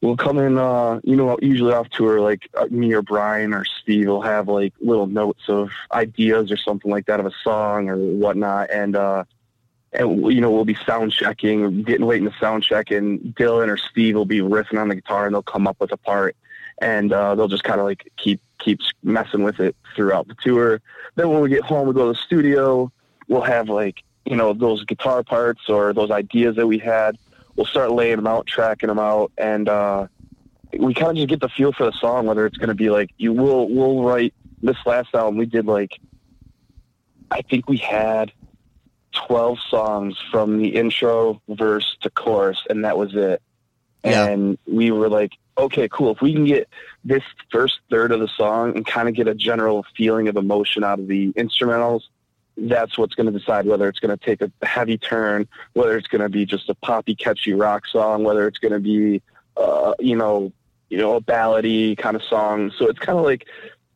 we'll 0.00 0.16
come 0.16 0.38
in. 0.38 0.58
Uh, 0.58 1.00
you 1.04 1.16
know, 1.16 1.36
usually 1.40 1.72
off 1.72 1.88
tour, 1.90 2.20
like 2.20 2.48
uh, 2.54 2.66
me 2.70 2.92
or 2.92 3.02
Brian 3.02 3.54
or 3.54 3.64
Steve 3.64 4.06
will 4.06 4.22
have 4.22 4.48
like 4.48 4.74
little 4.80 5.06
notes 5.06 5.48
of 5.48 5.70
ideas 5.92 6.50
or 6.50 6.56
something 6.56 6.90
like 6.90 7.06
that 7.06 7.20
of 7.20 7.26
a 7.26 7.32
song 7.42 7.88
or 7.88 7.96
whatnot, 7.96 8.70
and 8.70 8.96
uh, 8.96 9.24
and 9.92 10.32
you 10.32 10.40
know 10.40 10.50
we'll 10.50 10.64
be 10.64 10.76
sound 10.86 11.12
checking, 11.12 11.82
getting 11.82 12.06
waiting 12.06 12.30
to 12.30 12.36
sound 12.38 12.62
check, 12.62 12.90
and 12.90 13.20
Dylan 13.34 13.68
or 13.68 13.76
Steve 13.76 14.14
will 14.14 14.26
be 14.26 14.40
riffing 14.40 14.80
on 14.80 14.88
the 14.88 14.94
guitar, 14.94 15.26
and 15.26 15.34
they'll 15.34 15.42
come 15.42 15.66
up 15.66 15.76
with 15.80 15.92
a 15.92 15.96
part, 15.96 16.36
and 16.78 17.12
uh, 17.12 17.34
they'll 17.34 17.48
just 17.48 17.64
kind 17.64 17.80
of 17.80 17.86
like 17.86 18.10
keep 18.16 18.40
keep 18.58 18.80
messing 19.02 19.42
with 19.42 19.60
it 19.60 19.74
throughout 19.96 20.28
the 20.28 20.34
tour. 20.42 20.80
Then 21.14 21.30
when 21.30 21.40
we 21.40 21.48
get 21.48 21.62
home, 21.62 21.88
we 21.88 21.94
go 21.94 22.06
to 22.06 22.12
the 22.12 22.24
studio. 22.24 22.92
We'll 23.28 23.42
have 23.42 23.68
like 23.68 24.02
you 24.24 24.36
know 24.36 24.52
those 24.52 24.84
guitar 24.84 25.22
parts 25.22 25.68
or 25.68 25.92
those 25.92 26.10
ideas 26.10 26.56
that 26.56 26.66
we 26.66 26.78
had. 26.78 27.16
We'll 27.60 27.66
start 27.66 27.92
laying 27.92 28.16
them 28.16 28.26
out, 28.26 28.46
tracking 28.46 28.86
them 28.86 28.98
out, 28.98 29.32
and 29.36 29.68
uh, 29.68 30.06
we 30.78 30.94
kind 30.94 31.10
of 31.10 31.16
just 31.16 31.28
get 31.28 31.40
the 31.40 31.50
feel 31.50 31.72
for 31.72 31.84
the 31.84 31.92
song. 31.92 32.24
Whether 32.24 32.46
it's 32.46 32.56
going 32.56 32.70
to 32.70 32.74
be 32.74 32.88
like 32.88 33.10
you 33.18 33.34
will 33.34 33.68
we'll 33.68 34.02
write 34.02 34.32
this 34.62 34.78
last 34.86 35.14
album 35.14 35.36
we 35.36 35.44
did 35.44 35.66
like 35.66 36.00
I 37.30 37.42
think 37.42 37.68
we 37.68 37.76
had 37.76 38.32
twelve 39.12 39.58
songs 39.68 40.16
from 40.30 40.56
the 40.56 40.68
intro, 40.68 41.42
verse 41.50 41.98
to 42.00 42.08
chorus, 42.08 42.64
and 42.70 42.86
that 42.86 42.96
was 42.96 43.14
it. 43.14 43.42
Yeah. 44.04 44.28
And 44.28 44.56
we 44.66 44.90
were 44.90 45.10
like, 45.10 45.32
okay, 45.58 45.86
cool. 45.86 46.12
If 46.12 46.22
we 46.22 46.32
can 46.32 46.46
get 46.46 46.66
this 47.04 47.24
first 47.52 47.80
third 47.90 48.10
of 48.10 48.20
the 48.20 48.28
song 48.38 48.74
and 48.74 48.86
kind 48.86 49.06
of 49.06 49.14
get 49.14 49.28
a 49.28 49.34
general 49.34 49.84
feeling 49.98 50.28
of 50.28 50.38
emotion 50.38 50.82
out 50.82 50.98
of 50.98 51.08
the 51.08 51.34
instrumentals, 51.34 52.04
that's 52.56 52.98
what's 52.98 53.14
going 53.14 53.32
to 53.32 53.38
decide 53.38 53.66
whether 53.66 53.88
it's 53.88 53.98
going 53.98 54.16
to 54.16 54.24
take 54.24 54.42
a 54.42 54.50
heavy 54.64 54.98
turn, 54.98 55.48
whether 55.72 55.96
it's 55.96 56.08
going 56.08 56.20
to 56.20 56.28
be 56.28 56.44
just 56.44 56.68
a 56.68 56.74
poppy, 56.74 57.14
catchy 57.14 57.52
rock 57.52 57.86
song, 57.86 58.24
whether 58.24 58.46
it's 58.46 58.58
going 58.58 58.72
to 58.72 58.80
be, 58.80 59.22
uh, 59.56 59.94
you 59.98 60.16
know, 60.16 60.52
you 60.88 60.98
know, 60.98 61.16
a 61.16 61.20
ballady 61.20 61.96
kind 61.96 62.16
of 62.16 62.22
song. 62.22 62.72
So 62.76 62.88
it's 62.88 62.98
kind 62.98 63.18
of 63.18 63.24
like, 63.24 63.46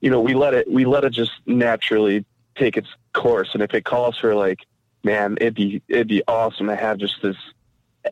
you 0.00 0.10
know, 0.10 0.20
we 0.20 0.34
let 0.34 0.54
it, 0.54 0.70
we 0.70 0.84
let 0.84 1.04
it 1.04 1.10
just 1.10 1.32
naturally 1.46 2.24
take 2.56 2.76
its 2.76 2.88
course. 3.12 3.50
And 3.52 3.62
if 3.62 3.74
it 3.74 3.84
calls 3.84 4.16
for 4.18 4.34
like, 4.34 4.60
man, 5.02 5.36
it'd 5.40 5.54
be, 5.54 5.82
it'd 5.88 6.08
be 6.08 6.22
awesome 6.28 6.68
to 6.68 6.76
have 6.76 6.98
just 6.98 7.20
this 7.22 7.36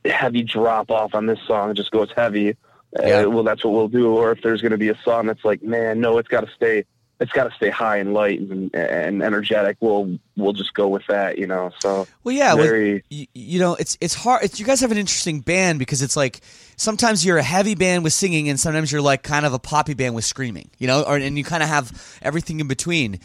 heavy 0.05 0.43
drop 0.43 0.91
off 0.91 1.15
on 1.15 1.27
this 1.27 1.39
song. 1.47 1.71
It 1.71 1.75
just 1.75 1.91
goes 1.91 2.11
heavy. 2.15 2.57
Yeah. 2.99 3.21
Uh, 3.21 3.31
well, 3.31 3.43
that's 3.43 3.65
what 3.65 3.73
we'll 3.73 3.89
do. 3.89 4.15
Or 4.15 4.33
if 4.33 4.43
there's 4.43 4.61
going 4.61 4.73
to 4.73 4.79
be 4.79 4.89
a 4.91 4.99
song 5.05 5.27
that's 5.27 5.45
like, 5.45 5.63
man, 5.63 6.01
no, 6.01 6.19
it's 6.19 6.29
got 6.29 6.43
to 6.43 6.53
stay, 6.55 6.85
it's 7.23 7.33
got 7.33 7.45
to 7.45 7.55
stay 7.57 7.71
high 7.71 7.97
and 7.97 8.13
light 8.13 8.41
and, 8.41 8.75
and 8.75 9.23
energetic. 9.23 9.77
We'll, 9.81 10.19
we'll 10.37 10.53
just 10.53 10.75
go 10.75 10.89
with 10.89 11.07
that, 11.09 11.39
you 11.39 11.47
know? 11.47 11.71
So 11.81 12.07
Well, 12.25 12.35
yeah, 12.35 12.55
very, 12.55 13.05
you, 13.09 13.27
you 13.35 13.59
know, 13.61 13.75
it's 13.77 13.97
it's 14.01 14.15
hard. 14.15 14.45
It's, 14.45 14.61
you 14.61 14.67
guys 14.67 14.81
have 14.81 14.93
an 14.93 14.99
interesting 14.99 15.41
band 15.41 15.79
because 15.79 16.03
it's 16.03 16.17
like 16.17 16.41
sometimes 16.77 17.25
you're 17.25 17.39
a 17.39 17.43
heavy 17.43 17.75
band 17.75 18.05
with 18.05 18.13
singing, 18.13 18.49
and 18.49 18.59
sometimes 18.61 18.93
you're 18.93 19.01
like 19.01 19.23
kind 19.23 19.47
of 19.47 19.55
a 19.55 19.59
poppy 19.59 19.95
band 19.95 20.15
with 20.15 20.25
screaming. 20.25 20.69
You 20.79 20.89
know, 20.89 21.03
or 21.03 21.17
and 21.17 21.39
you 21.39 21.45
kind 21.45 21.63
of 21.63 21.69
have 21.69 22.19
everything 22.21 22.61
in 22.61 22.69
between. 22.69 23.21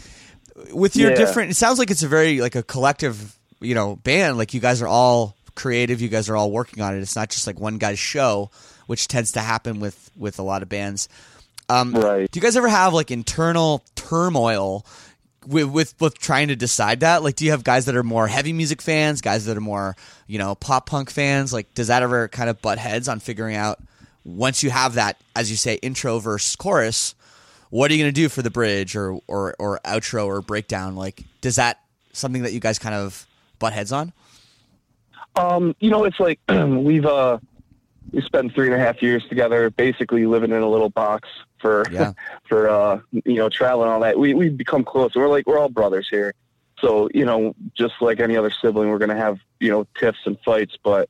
With 0.72 0.96
your 0.96 1.12
Yeah. 1.12 1.18
different, 1.18 1.52
it 1.52 1.56
sounds 1.56 1.78
like 1.80 1.92
it's 1.92 2.04
a 2.04 2.08
very 2.08 2.40
like 2.42 2.56
a 2.56 2.64
collective, 2.64 3.38
you 3.60 3.76
know, 3.76 3.96
band. 3.98 4.38
Like 4.38 4.54
you 4.54 4.60
guys 4.60 4.82
are 4.82 4.88
all 4.88 5.36
creative. 5.56 6.02
You 6.02 6.10
guys 6.10 6.30
are 6.30 6.36
all 6.36 6.52
working 6.52 6.82
on 6.84 6.96
it. 6.96 7.02
It's 7.02 7.16
not 7.16 7.30
just 7.30 7.48
like 7.48 7.60
one 7.60 7.78
guy's 7.78 8.00
show, 8.00 8.50
which 8.88 9.08
tends 9.08 9.32
to 9.34 9.40
happen 9.40 9.80
with 9.80 10.12
with 10.16 10.40
a 10.40 10.44
lot 10.44 10.62
of 10.64 10.70
bands. 10.70 11.10
Um, 11.70 11.94
Right. 11.94 12.30
Do 12.32 12.38
you 12.38 12.42
guys 12.42 12.56
ever 12.56 12.70
have 12.70 12.94
like 12.94 13.12
internal 13.12 13.84
turmoil 13.96 14.86
with, 15.46 15.66
with 15.70 15.96
with 16.00 16.18
trying 16.18 16.48
to 16.50 16.56
decide 16.56 17.02
that? 17.02 17.24
Like, 17.24 17.36
do 17.36 17.46
you 17.46 17.52
have 17.52 17.64
guys 17.64 17.86
that 17.86 17.96
are 17.96 18.04
more 18.04 18.28
heavy 18.28 18.54
music 18.54 18.82
fans, 18.82 19.22
guys 19.22 19.46
that 19.46 19.58
are 19.58 19.62
more 19.62 19.96
you 20.28 20.38
know 20.38 20.56
pop 20.56 20.86
punk 20.88 21.10
fans? 21.10 21.54
Like, 21.54 21.74
does 21.74 21.88
that 21.88 22.04
ever 22.04 22.28
kind 22.28 22.50
of 22.50 22.62
butt 22.62 22.78
heads 22.78 23.08
on 23.08 23.20
figuring 23.20 23.56
out 23.56 23.80
once 24.26 24.64
you 24.64 24.70
have 24.70 24.96
that, 24.96 25.18
as 25.36 25.50
you 25.50 25.58
say, 25.58 25.76
intro 25.76 26.20
verse 26.20 26.56
chorus? 26.56 27.16
What 27.70 27.92
are 27.92 27.96
you 27.96 28.04
going 28.04 28.14
to 28.14 28.22
do 28.22 28.30
for 28.30 28.42
the 28.42 28.50
bridge 28.50 28.96
or, 28.96 29.20
or 29.28 29.56
or 29.60 29.80
outro 29.84 30.26
or 30.26 30.42
breakdown? 30.42 30.96
Like, 30.96 31.24
does 31.42 31.58
that 31.58 31.80
something 32.14 32.44
that 32.44 32.54
you 32.54 32.60
guys 32.60 32.80
kind 32.80 32.96
of 32.96 33.26
butt 33.60 33.74
heads 33.74 33.92
on? 33.92 34.14
Um, 35.36 35.76
you 35.80 35.92
know, 35.92 36.06
it's 36.06 36.20
like 36.20 36.40
we've 36.50 37.06
uh 37.06 37.40
we 38.12 38.22
spent 38.22 38.54
three 38.54 38.68
and 38.68 38.76
a 38.76 38.80
half 38.80 39.02
years 39.02 39.24
together, 39.28 39.70
basically 39.70 40.26
living 40.26 40.52
in 40.52 40.62
a 40.62 40.70
little 40.70 40.90
box 40.90 41.28
for 41.60 41.86
Yeah. 41.92 42.14
for 42.48 42.70
uh 42.70 43.00
you 43.12 43.36
know 43.36 43.50
traveling 43.50 43.88
and 43.88 43.94
all 43.94 44.00
that. 44.02 44.18
We 44.18 44.34
we 44.34 44.50
become 44.50 44.84
close. 44.84 45.16
We're 45.16 45.28
like 45.28 45.48
we're 45.48 45.60
all 45.60 45.70
brothers 45.70 46.08
here, 46.10 46.34
so 46.80 47.10
you 47.14 47.26
know 47.26 47.56
just 47.76 47.96
like 48.02 48.20
any 48.20 48.38
other 48.38 48.52
sibling, 48.52 48.90
we're 48.90 49.00
gonna 49.00 49.18
have 49.18 49.40
you 49.60 49.72
know 49.72 49.88
tiffs 50.00 50.20
and 50.26 50.38
fights, 50.42 50.78
but 50.84 51.10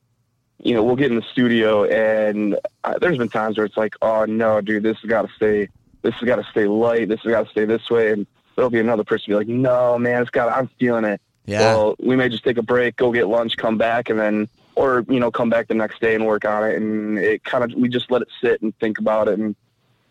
you 0.59 0.73
know 0.73 0.83
we'll 0.83 0.95
get 0.95 1.11
in 1.11 1.17
the 1.17 1.25
studio 1.31 1.83
and 1.85 2.57
uh, 2.83 2.97
there's 2.99 3.17
been 3.17 3.29
times 3.29 3.57
where 3.57 3.65
it's 3.65 3.77
like, 3.77 3.95
oh 4.01 4.25
no, 4.25 4.61
dude, 4.61 4.83
this 4.83 4.97
has 5.01 5.09
got 5.09 5.27
to 5.27 5.33
stay, 5.35 5.69
this 6.01 6.15
has 6.15 6.23
got 6.23 6.37
to 6.37 6.43
stay 6.51 6.67
light, 6.67 7.09
this 7.09 7.21
has 7.21 7.31
got 7.31 7.45
to 7.45 7.51
stay 7.51 7.65
this 7.65 7.89
way, 7.89 8.11
and 8.11 8.25
there'll 8.55 8.69
be 8.69 8.79
another 8.79 9.03
person 9.03 9.25
be 9.27 9.35
like, 9.35 9.47
no, 9.47 9.97
man, 9.97 10.21
it's 10.21 10.31
got, 10.31 10.51
I'm 10.51 10.67
feeling 10.79 11.05
it. 11.05 11.21
Yeah. 11.45 11.59
Well, 11.59 11.95
we 11.99 12.15
may 12.15 12.27
just 12.27 12.43
take 12.43 12.57
a 12.57 12.63
break, 12.63 12.97
go 12.97 13.11
get 13.11 13.27
lunch, 13.27 13.55
come 13.55 13.77
back, 13.77 14.09
and 14.09 14.19
then, 14.19 14.49
or 14.75 15.05
you 15.07 15.19
know, 15.19 15.31
come 15.31 15.49
back 15.49 15.67
the 15.67 15.75
next 15.75 16.01
day 16.01 16.15
and 16.15 16.25
work 16.25 16.43
on 16.43 16.63
it. 16.63 16.75
And 16.75 17.17
it 17.17 17.43
kind 17.43 17.63
of, 17.63 17.73
we 17.77 17.87
just 17.87 18.11
let 18.11 18.21
it 18.21 18.27
sit 18.41 18.61
and 18.61 18.77
think 18.79 18.97
about 18.97 19.27
it. 19.27 19.39
And 19.39 19.55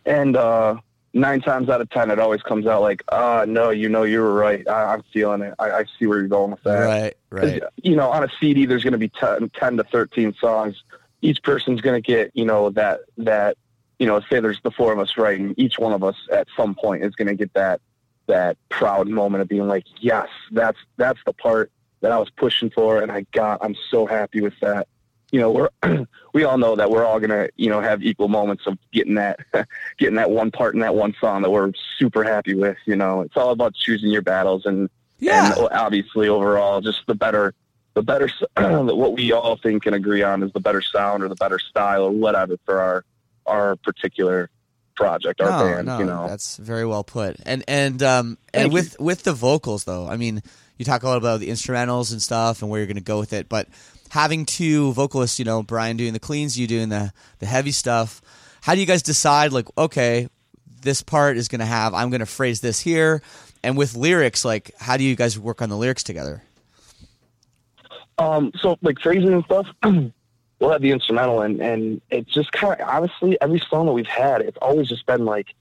and 0.06 0.36
uh, 0.36 0.76
nine 1.12 1.40
times 1.40 1.68
out 1.68 1.80
of 1.80 1.90
ten, 1.90 2.10
it 2.10 2.18
always 2.18 2.42
comes 2.42 2.66
out 2.66 2.82
like, 2.82 3.02
ah, 3.10 3.44
no, 3.46 3.70
you 3.70 3.88
know, 3.88 4.04
you 4.04 4.20
were 4.20 4.32
right. 4.32 4.66
I, 4.68 4.94
I'm 4.94 5.02
feeling 5.12 5.42
it. 5.42 5.54
I, 5.58 5.70
I 5.70 5.84
see 5.98 6.06
where 6.06 6.18
you're 6.18 6.28
going 6.28 6.52
with 6.52 6.62
that. 6.62 6.78
Right, 6.78 7.14
Right. 7.30 7.62
You 7.82 7.96
know, 7.96 8.10
on 8.10 8.24
a 8.24 8.28
CD, 8.40 8.66
there's 8.66 8.84
going 8.84 8.92
to 8.92 8.98
be 8.98 9.08
10, 9.08 9.50
10 9.50 9.76
to 9.78 9.84
13 9.84 10.34
songs. 10.40 10.82
Each 11.22 11.42
person's 11.42 11.80
going 11.80 12.00
to 12.00 12.06
get, 12.06 12.30
you 12.34 12.44
know, 12.44 12.70
that, 12.70 13.00
that, 13.18 13.56
you 13.98 14.06
know, 14.06 14.20
say 14.20 14.40
there's 14.40 14.60
the 14.62 14.70
four 14.70 14.92
of 14.92 14.98
us 14.98 15.16
writing, 15.16 15.54
each 15.56 15.78
one 15.78 15.92
of 15.92 16.04
us 16.04 16.16
at 16.30 16.46
some 16.56 16.74
point 16.74 17.02
is 17.04 17.14
going 17.14 17.28
to 17.28 17.34
get 17.34 17.52
that, 17.54 17.80
that 18.26 18.56
proud 18.68 19.08
moment 19.08 19.42
of 19.42 19.48
being 19.48 19.66
like, 19.66 19.84
yes, 20.00 20.28
that's, 20.50 20.78
that's 20.96 21.18
the 21.24 21.32
part 21.32 21.70
that 22.00 22.12
I 22.12 22.18
was 22.18 22.30
pushing 22.30 22.70
for. 22.70 23.00
And 23.02 23.10
I 23.10 23.26
got, 23.32 23.58
I'm 23.62 23.74
so 23.90 24.06
happy 24.06 24.40
with 24.40 24.58
that. 24.60 24.86
You 25.32 25.40
know, 25.40 25.50
we're, 25.50 25.68
we 26.34 26.44
all 26.44 26.58
know 26.58 26.76
that 26.76 26.90
we're 26.90 27.04
all 27.04 27.18
going 27.18 27.30
to, 27.30 27.50
you 27.56 27.68
know, 27.68 27.80
have 27.80 28.02
equal 28.02 28.28
moments 28.28 28.66
of 28.66 28.78
getting 28.92 29.14
that, 29.14 29.40
getting 29.98 30.14
that 30.16 30.30
one 30.30 30.50
part 30.50 30.74
in 30.74 30.80
that 30.80 30.94
one 30.94 31.14
song 31.20 31.42
that 31.42 31.50
we're 31.50 31.72
super 31.98 32.22
happy 32.24 32.54
with. 32.54 32.76
You 32.86 32.96
know, 32.96 33.22
it's 33.22 33.36
all 33.36 33.50
about 33.50 33.74
choosing 33.74 34.10
your 34.10 34.22
battles 34.22 34.66
and, 34.66 34.88
Yeah. 35.18 35.52
and 35.52 35.68
obviously 35.72 36.28
overall 36.28 36.80
just 36.80 37.06
the 37.06 37.14
better 37.14 37.54
the 37.94 38.02
better 38.02 38.28
what 38.56 39.14
we 39.14 39.32
all 39.32 39.56
think 39.56 39.86
and 39.86 39.94
agree 39.94 40.22
on 40.22 40.42
is 40.42 40.52
the 40.52 40.60
better 40.60 40.82
sound 40.82 41.22
or 41.22 41.28
the 41.28 41.34
better 41.34 41.58
style 41.58 42.02
or 42.04 42.10
whatever 42.10 42.56
for 42.66 42.78
our 42.78 43.04
our 43.46 43.74
particular 43.76 44.50
project 44.96 45.40
our 45.40 45.50
no, 45.50 45.58
band 45.58 45.86
no, 45.86 45.98
you 45.98 46.04
know 46.04 46.26
that's 46.28 46.58
very 46.58 46.84
well 46.84 47.02
put. 47.02 47.36
And 47.46 47.64
and 47.66 48.02
um 48.02 48.38
and 48.52 48.64
Thank 48.64 48.72
with 48.74 49.00
with 49.00 49.22
the 49.22 49.32
vocals 49.32 49.84
though, 49.84 50.06
I 50.06 50.18
mean, 50.18 50.42
you 50.76 50.84
talk 50.84 51.02
a 51.04 51.08
lot 51.08 51.16
about 51.16 51.40
the 51.40 51.48
instrumentals 51.48 52.12
and 52.12 52.20
stuff 52.20 52.60
and 52.60 52.70
where 52.70 52.80
you're 52.80 52.86
going 52.86 52.96
to 52.96 53.02
go 53.02 53.18
with 53.18 53.32
it, 53.32 53.48
but 53.48 53.66
having 54.10 54.46
two 54.46 54.92
vocalists, 54.92 55.38
you 55.38 55.44
know, 55.44 55.62
Brian 55.62 55.96
doing 55.96 56.12
the 56.12 56.20
cleans, 56.20 56.58
you 56.58 56.66
doing 56.66 56.88
the 56.88 57.12
the 57.38 57.46
heavy 57.46 57.72
stuff. 57.72 58.20
How 58.62 58.74
do 58.74 58.80
you 58.80 58.86
guys 58.86 59.02
decide 59.02 59.52
like, 59.52 59.66
okay, 59.78 60.28
this 60.82 61.02
part 61.02 61.36
is 61.36 61.48
going 61.48 61.60
to 61.60 61.66
have 61.66 61.94
I'm 61.94 62.10
going 62.10 62.20
to 62.20 62.26
phrase 62.26 62.60
this 62.60 62.80
here 62.80 63.22
and 63.62 63.76
with 63.76 63.94
lyrics 63.96 64.44
like 64.44 64.70
how 64.78 64.96
do 64.96 65.04
you 65.04 65.16
guys 65.16 65.38
work 65.38 65.60
on 65.62 65.68
the 65.68 65.76
lyrics 65.76 66.02
together? 66.02 66.42
um 68.18 68.52
so 68.60 68.78
like 68.82 68.98
phrasing 69.00 69.32
and 69.32 69.44
stuff 69.44 69.66
we'll 69.82 70.70
have 70.70 70.80
the 70.80 70.90
instrumental 70.90 71.42
and 71.42 71.60
and 71.60 72.00
it's 72.10 72.32
just 72.32 72.50
kind 72.52 72.80
of 72.80 72.88
honestly 72.88 73.36
every 73.40 73.60
song 73.68 73.86
that 73.86 73.92
we've 73.92 74.06
had 74.06 74.40
it's 74.40 74.56
always 74.62 74.88
just 74.88 75.04
been 75.06 75.24
like 75.24 75.54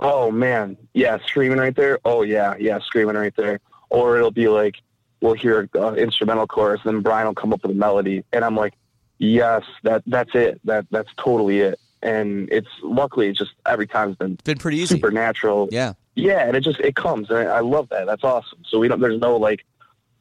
oh 0.00 0.30
man 0.30 0.76
yeah 0.92 1.18
screaming 1.26 1.58
right 1.58 1.76
there 1.76 1.98
oh 2.04 2.22
yeah 2.22 2.54
yeah 2.58 2.78
screaming 2.80 3.16
right 3.16 3.34
there 3.36 3.60
or 3.90 4.16
it'll 4.16 4.30
be 4.30 4.48
like 4.48 4.76
we'll 5.24 5.34
hear 5.34 5.68
an 5.74 5.96
instrumental 5.96 6.46
chorus 6.46 6.80
and 6.84 6.94
then 6.96 7.02
brian 7.02 7.26
will 7.26 7.34
come 7.34 7.52
up 7.52 7.62
with 7.62 7.72
a 7.72 7.74
melody 7.74 8.22
and 8.32 8.44
i'm 8.44 8.54
like 8.54 8.74
yes 9.18 9.62
that 9.82 10.02
that's 10.06 10.34
it 10.34 10.60
that 10.64 10.84
that's 10.90 11.08
totally 11.16 11.60
it 11.60 11.78
and 12.02 12.48
it's 12.52 12.68
luckily 12.82 13.28
it's 13.28 13.38
just 13.38 13.52
every 13.66 13.86
time 13.86 14.10
it's 14.10 14.18
been 14.18 14.36
Been 14.44 14.58
pretty 14.58 14.76
easy. 14.78 14.96
super 14.96 15.10
natural 15.10 15.68
Yeah. 15.72 15.94
yeah, 16.14 16.46
and 16.46 16.54
it 16.56 16.60
just 16.60 16.78
it 16.80 16.94
comes, 16.94 17.30
and 17.30 17.48
I 17.48 17.60
love 17.60 17.88
that. 17.88 18.04
That's 18.06 18.22
awesome. 18.22 18.58
So 18.68 18.78
we 18.78 18.88
don't. 18.88 19.00
There's 19.00 19.18
no 19.20 19.36
like, 19.38 19.64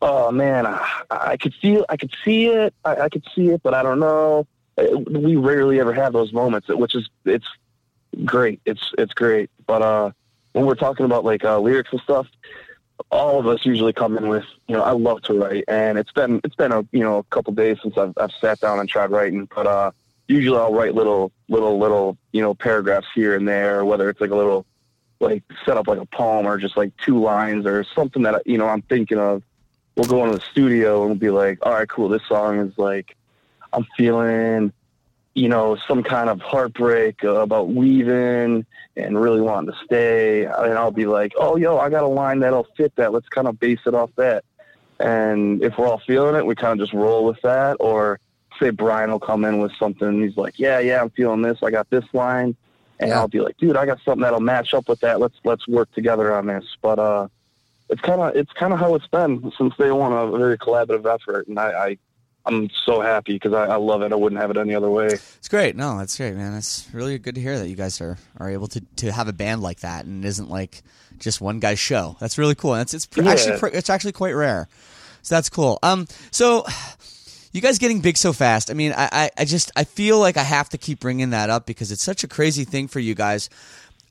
oh 0.01 0.31
man, 0.31 0.65
I, 0.65 0.87
I 1.11 1.35
could 1.37 1.53
feel, 1.61 1.85
I 1.89 1.97
could 1.97 2.13
see 2.23 2.45
it, 2.47 2.73
I, 2.85 2.95
I 3.01 3.09
could 3.09 3.25
see 3.35 3.49
it, 3.49 3.61
but 3.63 3.73
I 3.73 3.83
don't 3.83 3.99
know. 3.99 4.47
We 5.21 5.35
rarely 5.35 5.81
ever 5.81 5.93
have 5.93 6.13
those 6.13 6.31
moments, 6.31 6.69
which 6.69 6.95
is 6.95 7.09
it's 7.25 7.45
great. 8.23 8.61
It's 8.65 8.85
it's 8.97 9.13
great. 9.13 9.49
But 9.67 9.81
uh, 9.81 10.11
when 10.53 10.65
we're 10.65 10.75
talking 10.75 11.05
about 11.05 11.25
like 11.25 11.43
uh, 11.43 11.59
lyrics 11.59 11.89
and 11.91 11.99
stuff, 12.01 12.27
all 13.09 13.39
of 13.39 13.47
us 13.47 13.65
usually 13.65 13.93
come 13.93 14.17
in 14.17 14.27
with, 14.27 14.45
you 14.67 14.75
know, 14.75 14.83
I 14.83 14.91
love 14.91 15.21
to 15.23 15.33
write, 15.33 15.65
and 15.67 15.97
it's 15.97 16.11
been 16.11 16.41
it's 16.43 16.55
been 16.55 16.71
a 16.71 16.85
you 16.91 17.01
know 17.01 17.19
a 17.19 17.23
couple 17.23 17.53
days 17.53 17.77
since 17.81 17.97
I've 17.97 18.13
I've 18.17 18.31
sat 18.33 18.59
down 18.59 18.79
and 18.79 18.89
tried 18.89 19.11
writing, 19.11 19.47
but 19.53 19.67
uh, 19.67 19.91
usually 20.27 20.57
I'll 20.57 20.73
write 20.73 20.95
little 20.95 21.31
little 21.49 21.79
little 21.79 22.17
you 22.31 22.41
know 22.41 22.53
paragraphs 22.53 23.07
here 23.13 23.35
and 23.35 23.47
there, 23.47 23.85
whether 23.85 24.09
it's 24.09 24.21
like 24.21 24.31
a 24.31 24.35
little 24.35 24.65
like 25.19 25.43
set 25.65 25.77
up 25.77 25.87
like 25.87 25.99
a 25.99 26.05
poem 26.05 26.45
or 26.45 26.57
just 26.57 26.77
like 26.77 26.95
two 26.97 27.19
lines 27.19 27.65
or 27.65 27.83
something 27.83 28.23
that 28.23 28.45
you 28.45 28.57
know 28.57 28.67
I'm 28.67 28.81
thinking 28.83 29.19
of. 29.19 29.43
We'll 29.95 30.07
go 30.07 30.25
into 30.25 30.37
the 30.39 30.45
studio 30.49 31.01
and 31.01 31.11
we'll 31.11 31.19
be 31.19 31.29
like, 31.29 31.63
all 31.63 31.71
right, 31.71 31.87
cool. 31.87 32.09
This 32.09 32.25
song 32.27 32.57
is 32.59 32.75
like 32.79 33.15
I'm 33.71 33.85
feeling, 33.95 34.73
you 35.35 35.49
know, 35.49 35.75
some 35.87 36.03
kind 36.03 36.29
of 36.29 36.41
heartbreak 36.41 37.23
about 37.23 37.69
leaving 37.69 38.65
and 38.95 39.19
really 39.19 39.41
wanting 39.41 39.71
to 39.71 39.85
stay. 39.85 40.45
And 40.45 40.73
I'll 40.73 40.91
be 40.91 41.05
like, 41.07 41.33
oh, 41.37 41.55
yo, 41.55 41.77
I 41.79 41.89
got 41.89 42.03
a 42.03 42.07
line 42.07 42.39
that'll 42.39 42.67
fit 42.77 42.95
that. 42.97 43.11
Let's 43.11 43.27
kind 43.29 43.47
of 43.47 43.59
base 43.59 43.79
it 43.85 43.95
off 43.95 44.11
that. 44.17 44.45
And 44.99 45.63
if 45.63 45.77
we're 45.77 45.87
all 45.87 46.01
feeling 46.05 46.35
it, 46.35 46.45
we 46.45 46.53
kind 46.55 46.79
of 46.79 46.85
just 46.85 46.93
roll 46.93 47.25
with 47.25 47.41
that. 47.41 47.77
Or 47.79 48.19
say 48.59 48.69
Brian 48.69 49.09
will 49.11 49.19
come 49.19 49.43
in 49.43 49.59
with 49.59 49.71
something 49.79 50.07
and 50.07 50.23
he's 50.23 50.37
like, 50.37 50.59
yeah, 50.59 50.77
yeah, 50.79 51.01
I'm 51.01 51.09
feeling 51.09 51.41
this. 51.41 51.57
I 51.63 51.71
got 51.71 51.89
this 51.89 52.05
line. 52.13 52.55
And 52.99 53.09
Yeah. 53.09 53.19
I'll 53.19 53.27
be 53.27 53.39
like, 53.39 53.57
dude, 53.57 53.75
I 53.75 53.87
got 53.87 53.99
something 54.05 54.21
that'll 54.21 54.39
match 54.39 54.73
up 54.75 54.87
with 54.87 54.99
that. 54.99 55.19
Let's 55.19 55.35
let's 55.43 55.67
work 55.67 55.91
together 55.93 56.31
on 56.33 56.45
this. 56.45 56.63
But 56.81 56.99
uh, 56.99 57.27
it's 57.89 58.01
kind 58.01 58.21
of 58.21 58.35
it's 58.35 58.53
kind 58.53 58.71
of 58.71 58.79
how 58.79 58.93
it's 58.93 59.07
been 59.07 59.51
since 59.57 59.75
day 59.77 59.91
one. 59.91 60.13
A 60.13 60.37
very 60.37 60.59
collaborative 60.59 61.11
effort, 61.11 61.47
and 61.47 61.59
I, 61.59 61.71
I 61.71 61.97
I'm 62.45 62.69
so 62.85 62.99
happy 63.01 63.33
because 63.33 63.53
I, 63.53 63.65
I 63.67 63.75
love 63.77 64.01
it. 64.01 64.11
I 64.11 64.15
wouldn't 64.15 64.41
have 64.41 64.51
it 64.51 64.57
any 64.57 64.75
other 64.75 64.89
way. 64.89 65.07
It's 65.07 65.47
great. 65.47 65.75
No, 65.77 65.97
that's 65.97 66.17
great, 66.17 66.35
man. 66.35 66.53
It's 66.55 66.87
really 66.93 67.17
good 67.17 67.35
to 67.35 67.41
hear 67.41 67.57
that 67.57 67.69
you 67.69 67.75
guys 67.75 68.01
are, 68.01 68.17
are 68.37 68.49
able 68.49 68.67
to, 68.67 68.81
to 68.97 69.11
have 69.13 69.27
a 69.29 69.33
band 69.33 69.61
like 69.61 69.79
that 69.79 70.03
and 70.05 70.25
it 70.25 70.27
isn't 70.27 70.49
like 70.49 70.83
just 71.19 71.39
one 71.39 71.59
guy's 71.59 71.79
show. 71.79 72.17
That's 72.19 72.37
really 72.37 72.55
cool. 72.55 72.73
That's 72.73 72.93
it's 72.93 73.05
pr- 73.05 73.21
Yeah. 73.21 73.31
actually 73.31 73.59
pr- 73.59 73.67
it's 73.67 73.89
actually 73.89 74.11
quite 74.11 74.33
rare. 74.33 74.67
So 75.21 75.35
that's 75.35 75.49
cool. 75.49 75.79
Um, 75.83 76.05
so 76.31 76.65
you 77.53 77.61
guys 77.61 77.77
getting 77.77 78.01
big 78.01 78.17
so 78.17 78.33
fast. 78.33 78.69
I 78.69 78.73
mean, 78.73 78.91
I, 78.91 79.07
I, 79.11 79.29
I 79.37 79.45
just 79.45 79.71
I 79.77 79.85
feel 79.85 80.19
like 80.19 80.35
I 80.35 80.43
have 80.43 80.67
to 80.69 80.77
keep 80.77 80.99
bringing 80.99 81.29
that 81.29 81.49
up 81.49 81.65
because 81.65 81.93
it's 81.93 82.03
such 82.03 82.25
a 82.25 82.27
crazy 82.27 82.65
thing 82.65 82.89
for 82.89 82.99
you 82.99 83.15
guys. 83.15 83.49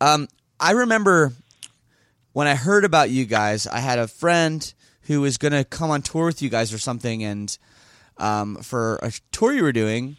Um, 0.00 0.26
I 0.58 0.70
remember 0.70 1.32
when 2.32 2.46
I 2.46 2.54
heard 2.54 2.86
about 2.86 3.10
you 3.10 3.26
guys, 3.26 3.66
I 3.66 3.80
had 3.80 3.98
a 3.98 4.08
friend 4.08 4.72
who 5.02 5.20
was 5.20 5.36
going 5.36 5.52
to 5.52 5.64
come 5.64 5.90
on 5.90 6.00
tour 6.00 6.26
with 6.26 6.40
you 6.40 6.48
guys 6.48 6.72
or 6.72 6.78
something, 6.78 7.22
and 7.24 7.58
um, 8.18 8.56
for 8.56 8.96
a 9.02 9.12
tour 9.32 9.52
you 9.52 9.62
were 9.62 9.72
doing, 9.72 10.16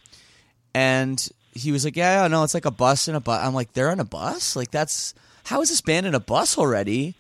and 0.74 1.28
he 1.54 1.72
was 1.72 1.86
like, 1.86 1.96
"Yeah, 1.96 2.28
no, 2.28 2.44
it's 2.44 2.54
like 2.54 2.66
a 2.66 2.72
bus 2.72 3.08
and 3.08 3.18
a 3.18 3.20
bus." 3.20 3.44
I'm 3.46 3.54
like, 3.54 3.74
"They're 3.74 3.90
on 3.92 4.00
a 4.00 4.06
bus? 4.06 4.56
Like 4.56 4.72
that's 4.72 5.14
how 5.46 5.62
is 5.62 5.70
this 5.70 5.82
band 5.82 6.06
in 6.06 6.16
a 6.16 6.20
bus 6.20 6.58
already?" 6.58 7.16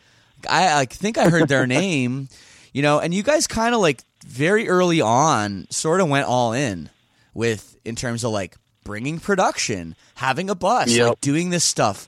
I, 0.49 0.81
I 0.81 0.85
think 0.85 1.17
I 1.17 1.29
heard 1.29 1.47
their 1.47 1.67
name, 1.79 2.27
you 2.73 2.81
know, 2.81 2.99
and 2.99 3.13
you 3.13 3.23
guys 3.23 3.47
kind 3.47 3.73
of 3.73 3.81
like 3.81 4.01
very 4.25 4.67
early 4.67 4.99
on 5.01 5.67
sort 5.69 6.01
of 6.01 6.09
went 6.09 6.27
all 6.27 6.53
in 6.53 6.89
with 7.33 7.77
in 7.85 7.95
terms 7.95 8.23
of 8.23 8.31
like 8.31 8.57
bringing 8.83 9.19
production, 9.19 9.95
having 10.15 10.49
a 10.49 10.55
bus, 10.55 10.89
Yep. 10.89 11.07
like 11.07 11.21
doing 11.21 11.49
this 11.49 11.63
stuff. 11.63 12.07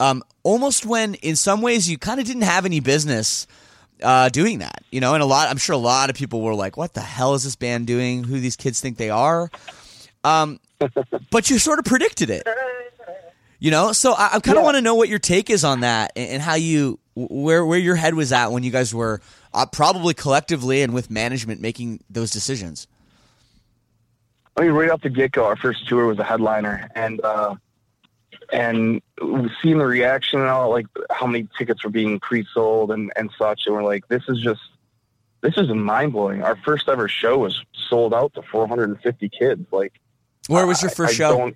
Um, 0.00 0.22
almost 0.42 0.86
when 0.86 1.14
in 1.14 1.36
some 1.36 1.60
ways 1.62 1.88
you 1.90 1.98
kind 1.98 2.18
of 2.20 2.26
didn't 2.26 2.42
have 2.42 2.64
any 2.64 2.80
business 2.80 3.46
uh, 4.04 4.28
doing 4.28 4.58
that, 4.58 4.84
you 4.92 5.00
know, 5.00 5.14
and 5.14 5.22
a 5.22 5.26
lot, 5.26 5.48
I'm 5.48 5.56
sure 5.56 5.74
a 5.74 5.78
lot 5.78 6.10
of 6.10 6.16
people 6.16 6.40
were 6.42 6.54
like, 6.54 6.76
what 6.76 6.94
the 6.94 7.00
hell 7.00 7.34
is 7.34 7.42
this 7.44 7.56
band 7.56 7.86
doing? 7.86 8.22
Who 8.24 8.38
these 8.38 8.56
kids 8.56 8.80
think 8.80 8.96
they 8.98 9.10
are? 9.10 9.50
Um, 10.22 10.60
but 11.30 11.50
you 11.50 11.58
sort 11.58 11.78
of 11.78 11.84
predicted 11.84 12.30
it, 12.30 12.46
you 13.58 13.70
know? 13.70 13.92
So 13.92 14.12
I, 14.12 14.26
I 14.34 14.40
kind 14.40 14.56
of 14.56 14.56
Yeah. 14.56 14.62
want 14.62 14.76
to 14.76 14.80
know 14.82 14.94
what 14.94 15.08
your 15.08 15.18
take 15.18 15.50
is 15.50 15.64
on 15.64 15.80
that 15.80 16.12
and, 16.14 16.28
and 16.30 16.42
how 16.42 16.54
you, 16.54 16.98
where, 17.16 17.64
where 17.64 17.78
your 17.78 17.96
head 17.96 18.14
was 18.14 18.32
at 18.32 18.52
when 18.52 18.62
you 18.62 18.70
guys 18.70 18.94
were 18.94 19.20
uh, 19.52 19.66
probably 19.66 20.14
collectively 20.14 20.82
and 20.82 20.92
with 20.94 21.10
management 21.10 21.60
making 21.60 22.02
those 22.10 22.30
decisions. 22.30 22.86
I 24.56 24.62
mean, 24.62 24.72
right 24.72 24.90
off 24.90 25.00
the 25.02 25.08
get 25.10 25.32
go, 25.32 25.46
our 25.46 25.56
first 25.56 25.88
tour 25.88 26.06
was 26.06 26.18
a 26.20 26.24
headliner, 26.24 26.88
and 26.94 27.20
uh, 27.22 27.56
and 28.52 29.00
seeing 29.62 29.78
the 29.78 29.86
reaction 29.86 30.40
and 30.40 30.48
all, 30.48 30.70
like 30.70 30.86
how 31.10 31.26
many 31.26 31.48
tickets 31.56 31.84
were 31.84 31.90
being 31.90 32.20
pre-sold 32.20 32.90
and 32.90 33.12
and 33.16 33.30
such, 33.38 33.62
and 33.66 33.74
we're 33.74 33.84
like, 33.84 34.06
this 34.08 34.22
is 34.28 34.40
just 34.40 34.60
this 35.40 35.56
is 35.56 35.68
mind 35.68 36.12
blowing. 36.12 36.42
Our 36.42 36.56
first 36.56 36.88
ever 36.88 37.08
show 37.08 37.38
was 37.38 37.62
sold 37.88 38.14
out 38.14 38.32
to 38.34 38.42
450 38.42 39.28
kids. 39.28 39.66
Like, 39.70 39.92
Where 40.48 40.66
was 40.66 40.80
your 40.82 40.90
first 40.90 41.14
I 41.14 41.16
show? 41.16 41.52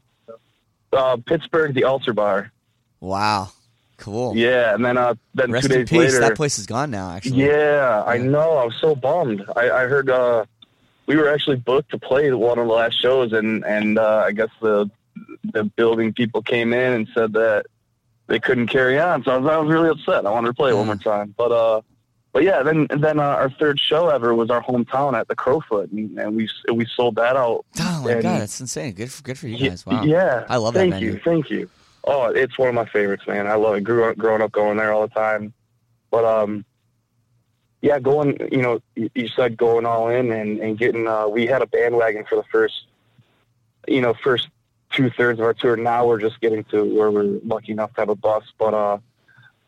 Uh, 0.92 1.16
Pittsburgh, 1.24 1.74
the 1.74 1.85
Altar 1.85 2.12
Bar. 2.12 2.53
Wow. 3.01 3.51
Cool. 3.98 4.37
Yeah, 4.37 4.74
and 4.74 4.85
then 4.85 4.96
uh, 4.96 5.14
then 5.35 5.51
Rest 5.51 5.66
two 5.68 5.72
in 5.72 5.81
days 5.81 5.88
peace. 5.90 5.98
later, 5.98 6.20
That 6.20 6.37
place 6.37 6.59
is 6.59 6.66
gone 6.66 6.90
now, 6.90 7.11
actually. 7.11 7.44
Yeah, 7.44 8.05
I 8.07 8.18
know. 8.18 8.57
I 8.57 8.64
was 8.64 8.77
so 8.81 8.94
bummed. 8.94 9.44
I, 9.57 9.70
I 9.70 9.87
heard 9.87 10.09
uh, 10.09 10.44
we 11.07 11.16
were 11.16 11.29
actually 11.29 11.57
booked 11.57 11.90
to 11.90 11.98
play 11.98 12.31
one 12.33 12.59
of 12.61 12.68
the 12.68 12.72
last 12.72 13.01
shows, 13.03 13.33
and 13.33 13.64
and 13.64 13.98
uh, 13.98 14.22
I 14.24 14.33
guess 14.33 14.51
the 14.62 14.88
the 15.44 15.64
building 15.64 16.12
people 16.12 16.42
came 16.42 16.72
in 16.72 16.92
and 16.92 17.09
said 17.14 17.33
that 17.35 17.66
they 18.27 18.38
couldn't 18.38 18.66
carry 18.68 18.98
on. 18.98 19.24
So 19.24 19.33
I 19.33 19.37
was, 19.38 19.51
I 19.51 19.57
was 19.59 19.70
really 19.72 19.88
upset. 19.88 20.27
I 20.27 20.31
wanted 20.31 20.48
to 20.48 20.55
play 20.55 20.70
it 20.70 20.74
one 20.74 20.87
more 20.87 20.96
time, 20.96 21.35
but 21.37 21.51
uh, 21.53 21.81
but 22.33 22.42
yeah. 22.42 22.62
Then 22.62 22.87
then 22.90 23.18
uh, 23.18 23.22
our 23.22 23.51
third 23.51 23.81
show 23.81 24.09
ever 24.09 24.35
was 24.35 24.51
our 24.51 24.62
hometown 24.62 25.18
at 25.18 25.29
the 25.29 25.37
Crofoot, 25.37 25.90
and, 25.92 26.19
and 26.19 26.37
we 26.37 26.48
we 26.73 26.87
sold 26.87 27.17
that 27.17 27.37
out. 27.37 27.65
Oh 27.81 28.02
my 28.04 28.12
And- 28.12 28.23
god, 28.23 28.40
that's 28.42 28.60
insane. 28.60 28.92
Good 28.92 29.10
for 29.10 29.23
good 29.23 29.38
for 29.38 29.48
you 29.48 29.69
guys. 29.71 29.87
Wow. 29.87 30.02
Yeah, 30.04 30.44
I 30.48 30.56
love 30.56 30.75
that 30.75 30.90
Thank 30.90 31.02
you, 31.02 31.19
thank 31.25 31.50
you. 31.50 31.71
Oh, 32.04 32.27
it's 32.27 32.58
one 32.58 32.69
of 32.69 32.75
my 32.75 32.87
favorites, 32.87 33.27
man. 33.27 33.46
I 33.46 33.54
love 33.54 33.77
it. 33.77 33.83
Grew 33.85 34.04
up, 34.04 34.17
growing 34.17 34.40
up 34.42 34.52
going 34.52 34.77
there 34.79 34.92
all 34.92 35.02
the 35.02 35.12
time, 35.15 35.52
but 36.10 36.25
um, 36.25 36.65
yeah, 37.83 37.98
going. 37.98 38.38
You 38.52 38.62
know, 38.62 38.81
you, 38.94 39.10
you 39.15 39.29
said 39.29 39.56
going 39.56 39.87
all 39.87 40.08
in 40.08 40.33
and 40.33 40.58
and 40.60 40.79
getting. 40.79 41.06
Uh, 41.06 41.29
we 41.29 41.46
had 41.46 41.62
a 41.62 41.67
bandwagon 41.67 42.25
for 42.29 42.37
the 42.37 42.44
first, 42.52 42.87
you 43.87 44.00
know, 44.00 44.15
first 44.15 44.48
two 44.99 45.11
thirds 45.11 45.38
of 45.38 45.44
our 45.46 45.55
tour. 45.55 45.77
Now 45.77 46.07
we're 46.07 46.21
just 46.21 46.40
getting 46.40 46.65
to 46.65 46.83
where 46.83 47.11
we're 47.11 47.38
lucky 47.44 47.71
enough 47.73 47.94
to 47.94 48.01
have 48.03 48.09
a 48.09 48.17
bus, 48.17 48.44
but 48.59 48.75
uh. 48.75 48.99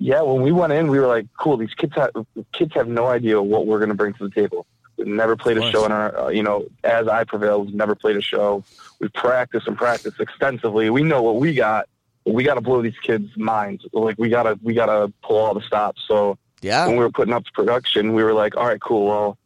Yeah, 0.03 0.23
when 0.23 0.41
we 0.41 0.51
went 0.51 0.73
in, 0.73 0.89
we 0.89 0.99
were 0.99 1.07
like, 1.07 1.27
"Cool, 1.39 1.59
these 1.59 1.75
kids 1.75 1.93
have 1.95 2.11
kids 2.55 2.73
have 2.73 2.89
no 2.89 3.09
idea 3.09 3.41
what 3.43 3.67
we're 3.67 3.77
going 3.79 3.91
to 3.91 3.95
bring 3.95 4.15
to 4.15 4.25
the 4.29 4.35
table. 4.35 4.65
We've 4.97 5.07
never 5.07 5.37
played 5.37 5.59
a 5.59 5.71
show 5.71 5.85
in 5.85 5.93
our, 5.93 6.19
uh, 6.19 6.29
you 6.29 6.43
know, 6.43 6.65
as 6.85 7.07
I 7.07 7.25
prevailed, 7.25 7.67
we've 7.67 7.75
never 7.75 7.95
played 7.95 8.17
a 8.17 8.23
show. 8.23 8.65
We 8.99 9.09
practice 9.09 9.65
and 9.67 9.77
practice 9.77 10.15
extensively. 10.19 10.89
We 10.89 11.03
know 11.03 11.21
what 11.21 11.37
we 11.37 11.53
got. 11.53 11.87
but 12.25 12.33
We 12.33 12.45
got 12.45 12.55
to 12.55 12.63
blow 12.63 12.81
these 12.81 12.99
kids' 13.03 13.37
minds. 13.37 13.85
Like 13.93 14.17
we 14.19 14.31
gotta, 14.31 14.59
we 14.63 14.73
gotta 14.73 15.13
pull 15.23 15.37
all 15.37 15.53
the 15.53 15.61
stops. 15.61 16.03
So 16.09 16.39
Yeah. 16.63 16.87
when 16.87 16.97
we 16.97 17.05
were 17.05 17.11
putting 17.11 17.35
up 17.35 17.45
the 17.45 17.51
production, 17.53 18.15
we 18.15 18.25
were 18.25 18.33
like, 18.33 18.57
all 18.57 18.67
right, 18.67 18.81
cool. 18.81 19.05
Well, 19.07 19.39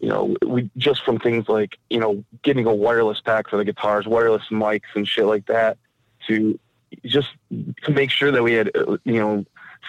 you 0.00 0.08
know, 0.08 0.36
we 0.46 0.70
just 0.76 1.04
from 1.04 1.18
things 1.18 1.48
like, 1.48 1.78
you 1.90 1.98
know, 1.98 2.24
getting 2.42 2.66
a 2.66 2.74
wireless 2.74 3.20
pack 3.20 3.48
for 3.48 3.56
the 3.56 3.64
guitars, 3.64 4.06
wireless 4.06 4.44
mics 4.50 4.94
and 4.94 5.08
shit 5.08 5.24
like 5.24 5.46
that 5.46 5.78
to 6.26 6.58
just 7.04 7.28
to 7.82 7.90
make 7.90 8.10
sure 8.10 8.30
that 8.30 8.42
we 8.42 8.52
had, 8.52 8.70
uh, 8.76 8.98
you 9.04 9.18
know, 9.18 9.44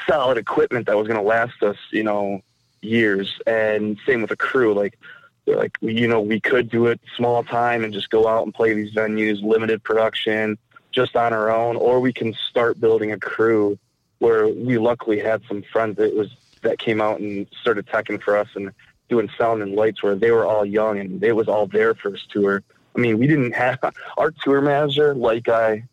solid 0.08 0.38
equipment 0.38 0.88
that 0.88 0.98
was 0.98 1.08
going 1.08 1.20
to 1.20 1.26
last 1.26 1.62
us, 1.62 1.78
you 1.92 2.04
know, 2.04 2.42
years. 2.82 3.40
And 3.46 3.98
same 4.06 4.22
with 4.22 4.30
the 4.30 4.38
crew. 4.38 4.74
Like, 4.74 4.98
like, 5.46 5.78
you 5.82 6.08
know, 6.08 6.22
we 6.22 6.40
could 6.40 6.70
do 6.70 6.88
it 6.88 7.00
small 7.16 7.44
time 7.44 7.84
and 7.84 7.94
just 7.94 8.10
go 8.10 8.28
out 8.28 8.44
and 8.44 8.54
play 8.54 8.74
these 8.74 8.94
venues, 8.94 9.42
limited 9.42 9.84
production, 9.84 10.58
just 10.92 11.16
on 11.16 11.34
our 11.34 11.50
own, 11.52 11.76
or 11.76 12.00
we 12.00 12.12
can 12.12 12.34
start 12.34 12.80
building 12.80 13.12
a 13.12 13.20
crew 13.20 13.78
where 14.20 14.48
we 14.48 14.78
luckily 14.78 15.20
had 15.20 15.42
some 15.48 15.62
friends 15.62 15.98
that 15.98 16.16
was 16.16 16.30
that 16.64 16.80
came 16.80 17.00
out 17.00 17.20
and 17.20 17.46
started 17.62 17.86
teching 17.86 18.22
for 18.22 18.36
us 18.36 18.48
and 18.56 18.72
doing 19.10 19.30
sound 19.38 19.62
and 19.62 19.74
lights 19.76 20.04
where 20.04 20.16
they 20.16 20.32
were 20.32 20.46
all 20.46 20.66
young 20.66 21.00
and 21.00 21.24
it 21.24 21.34
was 21.34 21.48
all 21.48 21.68
their 21.68 21.94
first 21.96 22.30
tour. 22.32 22.64
I 22.96 23.00
mean, 23.00 23.18
we 23.18 23.28
didn't 23.28 23.54
have 23.54 23.80
our 24.18 24.32
tour 24.44 24.62
manager, 24.62 25.14
light 25.16 25.44
guy, 25.44 25.84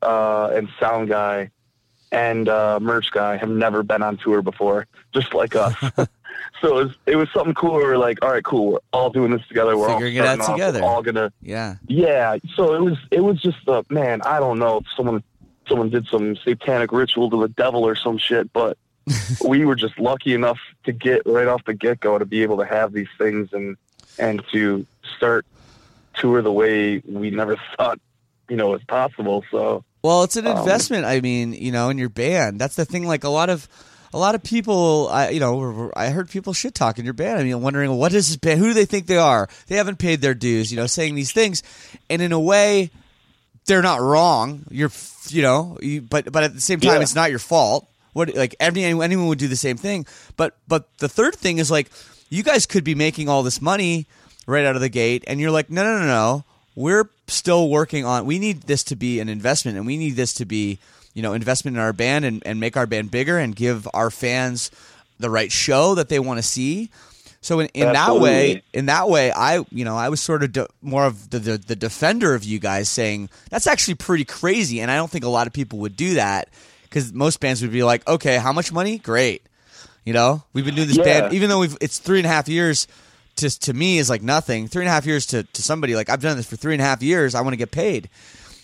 uh, 0.00 0.50
and 0.54 0.68
sound 0.78 1.08
guy, 1.08 1.50
and 2.10 2.48
uh, 2.48 2.78
merch 2.80 3.10
guy 3.10 3.36
have 3.36 3.48
never 3.48 3.82
been 3.82 4.02
on 4.02 4.16
tour 4.18 4.42
before, 4.42 4.86
just 5.14 5.34
like 5.34 5.56
us. 5.56 5.74
so 6.60 6.78
it 6.78 6.84
was, 6.84 6.96
it 7.06 7.16
was 7.16 7.28
something 7.32 7.54
cool. 7.54 7.76
We 7.76 7.84
were 7.84 7.98
like, 7.98 8.22
all 8.22 8.30
right, 8.30 8.44
cool. 8.44 8.72
We're 8.72 8.78
all 8.92 9.10
doing 9.10 9.32
this 9.32 9.46
together. 9.48 9.76
We're 9.76 9.88
Figuring 9.88 10.16
it 10.16 10.20
all 10.20 10.28
out 10.28 10.40
off. 10.40 10.46
together. 10.54 10.80
We're 10.82 10.88
all 10.88 11.02
gonna 11.02 11.32
Yeah. 11.40 11.76
yeah, 11.86 12.36
so 12.54 12.74
it 12.74 12.82
was 12.82 12.98
it 13.10 13.20
was 13.20 13.40
just 13.40 13.58
a 13.66 13.84
man, 13.88 14.22
I 14.22 14.38
don't 14.40 14.58
know 14.58 14.78
if 14.78 14.84
someone 14.96 15.22
someone 15.68 15.90
did 15.90 16.06
some 16.08 16.36
satanic 16.36 16.92
ritual 16.92 17.30
to 17.30 17.40
the 17.40 17.48
devil 17.48 17.84
or 17.86 17.94
some 17.96 18.18
shit, 18.18 18.52
but 18.52 18.76
we 19.44 19.64
were 19.64 19.74
just 19.74 19.98
lucky 19.98 20.34
enough 20.34 20.58
to 20.84 20.92
get 20.92 21.22
right 21.26 21.48
off 21.48 21.64
the 21.64 21.74
get 21.74 22.00
go 22.00 22.18
to 22.18 22.24
be 22.24 22.42
able 22.42 22.58
to 22.58 22.64
have 22.64 22.92
these 22.92 23.08
things 23.18 23.52
and 23.52 23.76
and 24.18 24.42
to 24.52 24.86
start 25.16 25.46
tour 26.14 26.42
the 26.42 26.52
way 26.52 27.02
we 27.06 27.30
never 27.30 27.56
thought, 27.76 27.98
you 28.48 28.56
know, 28.56 28.68
was 28.70 28.82
possible. 28.84 29.44
So 29.50 29.84
Well, 30.02 30.22
it's 30.24 30.36
an 30.36 30.46
Um, 30.46 30.58
investment. 30.58 31.04
I 31.06 31.20
mean, 31.20 31.52
you 31.54 31.72
know, 31.72 31.88
in 31.88 31.98
your 31.98 32.08
band. 32.10 32.60
That's 32.60 32.76
the 32.76 32.84
thing. 32.84 33.06
Like 33.06 33.24
a 33.24 33.28
lot 33.30 33.48
of, 33.50 33.66
a 34.12 34.18
lot 34.18 34.34
of 34.34 34.42
people. 34.42 35.08
I, 35.10 35.30
you 35.30 35.40
know, 35.40 35.90
I 35.96 36.10
heard 36.10 36.28
people 36.28 36.52
shit 36.52 36.74
talking 36.74 37.04
your 37.06 37.14
band. 37.14 37.38
I 37.38 37.44
mean, 37.44 37.60
wondering 37.62 37.90
what 37.96 38.12
is 38.12 38.28
this 38.28 38.36
band? 38.36 38.60
Who 38.60 38.66
do 38.68 38.74
they 38.74 38.84
think 38.84 39.06
they 39.06 39.16
are? 39.16 39.48
They 39.68 39.76
haven't 39.76 39.98
paid 39.98 40.20
their 40.20 40.34
dues. 40.34 40.70
You 40.70 40.76
know, 40.76 40.86
saying 40.86 41.14
these 41.14 41.32
things, 41.32 41.62
and 42.10 42.20
in 42.20 42.32
a 42.32 42.40
way, 42.40 42.90
they're 43.66 43.80
not 43.82 44.00
wrong. 44.02 44.64
You're, 44.70 44.90
you 45.28 45.40
know, 45.40 45.78
you, 45.80 46.02
but 46.02 46.30
but 46.30 46.42
at 46.44 46.54
the 46.54 46.60
same 46.60 46.78
time, 46.80 46.96
Yeah. 46.96 47.00
it's 47.00 47.14
not 47.14 47.30
your 47.30 47.38
fault. 47.38 47.88
What 48.12 48.34
like 48.34 48.54
every, 48.60 48.84
anyone 48.84 49.26
would 49.26 49.38
do 49.38 49.48
the 49.48 49.56
same 49.56 49.76
thing. 49.76 50.06
But 50.36 50.56
but 50.68 50.86
the 50.98 51.08
third 51.08 51.34
thing 51.34 51.58
is 51.58 51.70
like, 51.70 51.90
you 52.28 52.42
guys 52.42 52.66
could 52.66 52.84
be 52.84 52.94
making 52.94 53.28
all 53.28 53.42
this 53.42 53.60
money 53.60 54.06
right 54.46 54.64
out 54.64 54.74
of 54.74 54.82
the 54.82 54.88
gate, 54.88 55.24
and 55.26 55.40
you're 55.40 55.50
like, 55.50 55.70
no 55.70 55.82
no 55.82 55.98
no 55.98 56.06
no, 56.06 56.44
we're 56.74 57.08
still 57.26 57.68
working 57.68 58.04
on. 58.04 58.26
We 58.26 58.38
need 58.38 58.62
this 58.62 58.84
to 58.84 58.96
be 58.96 59.20
an 59.20 59.28
investment, 59.28 59.76
and 59.76 59.86
we 59.86 59.96
need 59.96 60.16
this 60.16 60.34
to 60.34 60.44
be 60.44 60.78
you 61.14 61.22
know 61.22 61.32
investment 61.32 61.76
in 61.76 61.82
our 61.82 61.92
band 61.92 62.24
and, 62.24 62.42
and 62.46 62.60
make 62.60 62.76
our 62.76 62.86
band 62.86 63.10
bigger 63.10 63.38
and 63.38 63.56
give 63.56 63.88
our 63.94 64.10
fans 64.10 64.70
the 65.18 65.30
right 65.30 65.52
show 65.52 65.94
that 65.94 66.08
they 66.08 66.18
want 66.18 66.38
to 66.38 66.42
see. 66.42 66.90
So 67.40 67.58
in, 67.58 67.66
in 67.74 67.92
that 67.92 68.20
way, 68.20 68.62
in 68.72 68.86
that 68.86 69.08
way, 69.08 69.32
I 69.32 69.64
you 69.70 69.84
know 69.84 69.96
I 69.96 70.10
was 70.10 70.20
sort 70.20 70.42
of 70.42 70.52
de- 70.52 70.68
more 70.80 71.04
of 71.04 71.30
the, 71.30 71.38
the 71.38 71.58
the 71.58 71.76
defender 71.76 72.34
of 72.34 72.44
you 72.44 72.58
guys, 72.58 72.88
saying 72.88 73.30
that's 73.50 73.66
actually 73.66 73.94
pretty 73.94 74.24
crazy, 74.24 74.80
and 74.80 74.90
I 74.90 74.96
don't 74.96 75.10
think 75.10 75.24
a 75.24 75.28
lot 75.28 75.46
of 75.46 75.52
people 75.52 75.80
would 75.80 75.96
do 75.96 76.14
that 76.14 76.48
because 76.92 77.12
most 77.12 77.40
bands 77.40 77.62
would 77.62 77.72
be 77.72 77.82
like, 77.82 78.06
okay, 78.06 78.36
how 78.36 78.52
much 78.52 78.70
money? 78.72 78.98
Great, 78.98 79.42
you 80.04 80.12
know, 80.12 80.42
we've 80.52 80.64
been 80.64 80.74
doing 80.74 80.88
this 80.88 80.98
Yeah. 80.98 81.20
band, 81.22 81.32
even 81.34 81.48
though 81.48 81.60
we've 81.60 81.76
it's 81.80 81.98
three 81.98 82.18
and 82.18 82.26
a 82.26 82.30
half 82.30 82.48
years. 82.48 82.86
To, 83.36 83.48
to 83.60 83.72
me 83.72 83.96
is 83.96 84.10
like 84.10 84.20
nothing. 84.20 84.68
Three 84.68 84.82
and 84.82 84.88
a 84.90 84.92
half 84.92 85.06
years 85.06 85.24
to, 85.28 85.42
to 85.42 85.62
somebody 85.62 85.94
like 85.96 86.10
I've 86.10 86.20
done 86.20 86.36
this 86.36 86.46
for 86.46 86.56
three 86.56 86.74
and 86.74 86.82
a 86.82 86.84
half 86.84 87.02
years. 87.02 87.34
I 87.34 87.40
want 87.40 87.54
to 87.54 87.56
get 87.56 87.70
paid. 87.70 88.10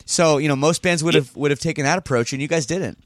So 0.05 0.37
you 0.37 0.47
know 0.47 0.57
most 0.57 0.83
bands 0.83 1.03
would 1.03 1.15
have 1.15 1.35
would 1.35 1.51
have 1.51 1.59
taken 1.59 1.85
that 1.85 1.97
approach, 1.97 2.35
and 2.35 2.43
you 2.43 2.49
guys 2.49 2.67
didn't. 2.67 2.99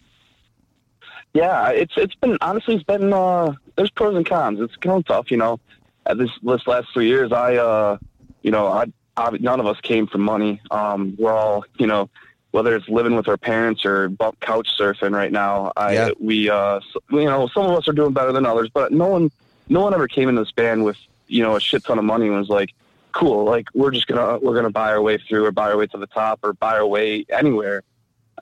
yeah, 1.35 1.69
it's 1.71 1.95
it's 1.97 2.15
been 2.17 2.37
honestly 2.41 2.75
it's 2.75 2.85
been 2.85 3.13
uh 3.13 3.53
there's 3.77 3.91
pros 3.91 4.17
and 4.17 4.27
cons. 4.27 4.61
It's 4.61 4.75
kind 4.77 4.97
of 4.99 5.07
tough, 5.07 5.31
you 5.31 5.37
know. 5.37 5.61
At 6.05 6.19
this 6.19 6.31
this 6.43 6.67
last 6.67 6.89
three 6.93 7.07
years, 7.07 7.31
I 7.33 7.55
uh 7.57 7.99
you 8.43 8.51
know 8.51 8.67
I, 8.67 8.87
I 9.17 9.31
none 9.41 9.61
of 9.61 9.67
us 9.67 9.79
came 9.83 10.07
from 10.09 10.23
money. 10.23 10.61
Um, 10.71 11.15
we're 11.19 11.33
all 11.33 11.65
you 11.79 11.87
know 11.87 12.11
whether 12.53 12.75
it's 12.77 12.89
living 12.89 13.17
with 13.17 13.27
our 13.29 13.37
parents 13.37 13.85
or 13.85 14.11
couch 14.41 14.69
surfing 14.79 15.13
right 15.15 15.33
now. 15.33 15.73
I 15.77 15.93
Yeah. 15.95 16.11
we 16.21 16.49
uh 16.49 16.81
you 17.11 17.25
know 17.25 17.49
some 17.49 17.65
of 17.67 17.73
us 17.77 17.89
are 17.89 17.93
doing 17.93 18.13
better 18.13 18.33
than 18.33 18.47
others, 18.47 18.71
but 18.73 18.93
no 18.93 19.09
one 19.09 19.31
no 19.69 19.81
one 19.81 19.93
ever 19.95 20.07
came 20.09 20.29
into 20.29 20.43
this 20.43 20.53
band 20.53 20.85
with 20.85 20.97
you 21.27 21.43
know 21.43 21.57
a 21.57 21.61
shit 21.61 21.83
ton 21.85 21.99
of 21.99 22.05
money 22.05 22.27
and 22.29 22.37
was 22.37 22.49
like 22.49 22.71
cool 23.13 23.45
like 23.45 23.67
we're 23.75 23.91
just 23.91 24.07
gonna 24.07 24.39
we're 24.39 24.55
gonna 24.55 24.71
buy 24.71 24.91
our 24.91 25.03
way 25.03 25.19
through 25.19 25.45
or 25.45 25.53
buy 25.53 25.71
our 25.71 25.77
way 25.77 25.87
to 25.87 25.99
the 25.99 26.07
top 26.07 26.41
or 26.43 26.55
buy 26.55 26.75
our 26.77 26.87
way 26.87 27.27
anywhere 27.31 27.83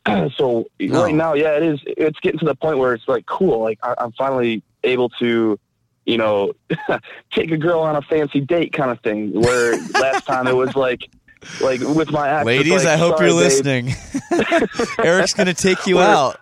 so 0.37 0.67
No. 0.81 1.03
right 1.03 1.15
now, 1.15 1.35
yeah, 1.35 1.57
it 1.57 1.63
is. 1.63 1.81
It's 1.87 2.19
getting 2.21 2.39
to 2.41 2.47
the 2.47 2.55
point 2.55 2.79
where 2.79 2.95
it's 2.95 3.07
like 3.09 3.27
cool. 3.27 3.61
Like 3.61 3.79
I, 3.83 3.95
I'm 3.99 4.13
finally 4.13 4.63
able 4.83 5.09
to, 5.21 5.59
you 6.07 6.17
know, 6.17 6.53
take 7.33 7.51
a 7.51 7.57
girl 7.59 7.81
on 7.81 7.97
a 7.97 8.03
fancy 8.03 8.41
date 8.41 8.73
kind 8.73 8.91
of 8.91 9.01
thing. 9.01 9.33
Where 9.39 9.73
last 10.01 10.25
time 10.27 10.47
it 10.47 10.57
was 10.57 10.75
like, 10.75 11.01
like 11.61 11.81
with 11.81 12.11
my 12.11 12.43
Ladies, 12.43 12.85
like, 12.85 12.87
I 12.87 12.97
hope 12.97 13.21
you're 13.21 13.29
babe." 13.31 13.37
listening. 13.37 13.95
Eric's 15.05 15.35
gonna 15.35 15.55
take 15.55 15.87
you 15.87 15.97
We're- 15.97 16.07
out. 16.09 16.41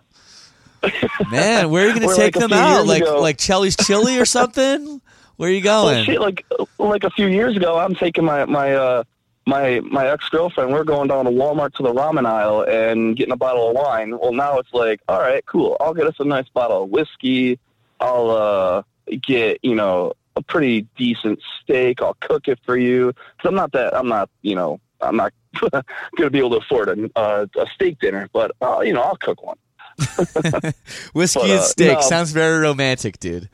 Man, 1.29 1.69
where 1.69 1.85
are 1.85 1.87
you 1.87 1.99
gonna 1.99 2.15
take 2.15 2.35
like 2.35 2.47
them 2.49 2.53
out? 2.53 2.85
Like 2.87 3.01
ago. 3.03 3.19
like 3.21 3.37
Chelly's 3.37 3.75
Chili 3.75 4.17
or 4.17 4.25
something? 4.25 5.01
Where 5.35 5.49
are 5.49 5.53
you 5.53 5.61
Well, 5.63 5.85
going? 5.93 6.05
shit, 6.05 6.21
like 6.21 6.45
like 6.77 7.03
a 7.03 7.09
few 7.11 7.27
years 7.27 7.55
ago, 7.57 7.77
I'm 7.77 7.95
taking 7.95 8.23
my 8.23 8.45
my 8.45 8.73
uh 8.75 9.03
my 9.45 9.81
my 9.81 10.07
ex 10.09 10.29
girlfriend. 10.29 10.71
We're 10.71 10.83
going 10.85 11.07
down 11.09 11.25
to 11.25 11.31
Walmart 11.31 11.73
to 11.75 11.83
the 11.83 11.93
ramen 11.93 12.25
aisle 12.25 12.61
and 12.61 13.15
getting 13.17 13.33
a 13.33 13.37
bottle 13.37 13.69
of 13.69 13.75
wine. 13.75 14.17
Well, 14.17 14.31
now 14.33 14.57
it's 14.59 14.73
like, 14.73 15.01
all 15.09 15.19
right, 15.19 15.45
cool. 15.45 15.75
I'll 15.79 15.93
get 15.93 16.07
us 16.07 16.15
a 16.19 16.23
nice 16.25 16.47
bottle 16.49 16.83
of 16.83 16.89
whiskey. 16.89 17.59
I'll 17.99 18.29
uh 18.29 18.83
get 19.21 19.59
you 19.63 19.75
know 19.75 20.13
a 20.37 20.41
pretty 20.41 20.87
decent 20.97 21.39
steak. 21.61 22.01
I'll 22.01 22.15
cook 22.21 22.47
it 22.47 22.59
for 22.65 22.77
you. 22.77 23.11
Cause 23.41 23.49
I'm 23.49 23.55
not 23.55 23.73
that. 23.73 23.93
I'm 23.95 24.07
not 24.07 24.29
you 24.43 24.55
know 24.55 24.79
I'm 25.01 25.15
not 25.15 25.33
gonna 26.17 26.29
be 26.29 26.39
able 26.39 26.51
to 26.51 26.57
afford 26.57 26.89
a 26.89 27.09
uh, 27.15 27.45
a 27.57 27.67
steak 27.75 27.99
dinner, 27.99 28.29
but 28.33 28.51
uh, 28.61 28.81
you 28.81 28.93
know 28.93 29.01
I'll 29.01 29.17
cook 29.17 29.43
one. 29.43 29.57
Whiskey 31.13 31.39
but, 31.41 31.49
and 31.49 31.59
uh, 31.59 31.63
steak 31.63 31.97
no. 31.97 32.01
sounds 32.01 32.31
very 32.31 32.59
romantic, 32.59 33.19
dude. 33.19 33.49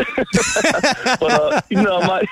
but 0.16 1.22
uh, 1.22 1.60
you 1.68 1.82
know, 1.82 2.00
my 2.00 2.22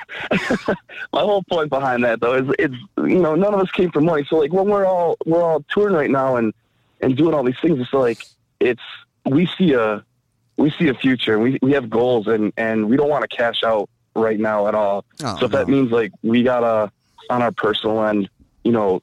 my 1.12 1.20
whole 1.20 1.42
point 1.42 1.68
behind 1.68 2.04
that 2.04 2.20
though 2.20 2.34
is 2.34 2.54
it's 2.58 2.74
you 2.98 3.18
know 3.18 3.34
none 3.34 3.54
of 3.54 3.60
us 3.60 3.70
came 3.72 3.90
from 3.90 4.04
money. 4.06 4.24
So 4.28 4.36
like 4.36 4.52
when 4.52 4.66
we're 4.68 4.86
all 4.86 5.16
we're 5.26 5.42
all 5.42 5.64
touring 5.70 5.94
right 5.94 6.10
now 6.10 6.36
and 6.36 6.54
and 7.00 7.16
doing 7.16 7.34
all 7.34 7.42
these 7.44 7.58
things, 7.60 7.78
it's 7.80 7.92
like 7.92 8.24
it's 8.60 8.82
we 9.24 9.46
see 9.58 9.72
a 9.72 10.04
we 10.56 10.70
see 10.70 10.88
a 10.88 10.94
future 10.94 11.34
and 11.34 11.42
we 11.42 11.58
we 11.62 11.72
have 11.72 11.90
goals 11.90 12.26
and 12.26 12.52
and 12.56 12.88
we 12.88 12.96
don't 12.96 13.08
want 13.08 13.28
to 13.28 13.36
cash 13.36 13.62
out 13.62 13.88
right 14.14 14.40
now 14.40 14.66
at 14.66 14.74
all. 14.74 15.04
Oh, 15.22 15.36
so 15.38 15.46
if 15.46 15.52
that 15.52 15.68
means 15.68 15.90
like 15.90 16.12
we 16.22 16.42
gotta 16.42 16.90
on 17.30 17.42
our 17.42 17.52
personal 17.52 18.02
end, 18.04 18.28
you 18.68 18.72
know, 18.72 19.00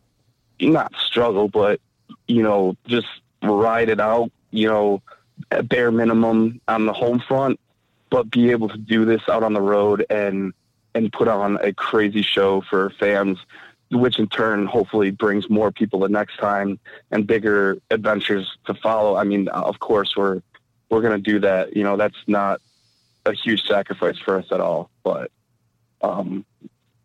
not 0.61 0.93
struggle, 0.95 1.47
but 1.47 1.81
you 2.27 2.43
know, 2.43 2.77
just 2.85 3.07
ride 3.41 3.89
it 3.89 3.99
out. 3.99 4.29
You 4.51 4.67
know, 4.67 5.01
at 5.49 5.67
bare 5.67 5.91
minimum 5.91 6.61
on 6.67 6.85
the 6.85 6.93
home 6.93 7.19
front 7.19 7.59
but 8.11 8.29
be 8.29 8.51
able 8.51 8.69
to 8.69 8.77
do 8.77 9.03
this 9.03 9.21
out 9.27 9.43
on 9.43 9.53
the 9.53 9.61
road 9.61 10.05
and 10.09 10.53
and 10.93 11.11
put 11.11 11.27
on 11.27 11.57
a 11.61 11.73
crazy 11.73 12.21
show 12.21 12.61
for 12.61 12.91
fans 12.91 13.37
which 13.91 14.17
in 14.19 14.27
turn 14.27 14.65
hopefully 14.65 15.11
brings 15.11 15.49
more 15.49 15.71
people 15.71 15.99
the 15.99 16.07
next 16.07 16.37
time 16.37 16.79
and 17.11 17.27
bigger 17.27 17.77
adventures 17.91 18.57
to 18.65 18.73
follow 18.75 19.15
i 19.17 19.23
mean 19.23 19.47
of 19.49 19.79
course 19.79 20.15
we're 20.15 20.41
we're 20.89 21.01
going 21.01 21.21
to 21.21 21.31
do 21.31 21.39
that 21.39 21.75
you 21.75 21.83
know 21.83 21.97
that's 21.97 22.17
not 22.27 22.61
a 23.25 23.33
huge 23.33 23.63
sacrifice 23.63 24.17
for 24.19 24.37
us 24.37 24.45
at 24.51 24.61
all 24.61 24.89
but 25.03 25.31
um 26.01 26.45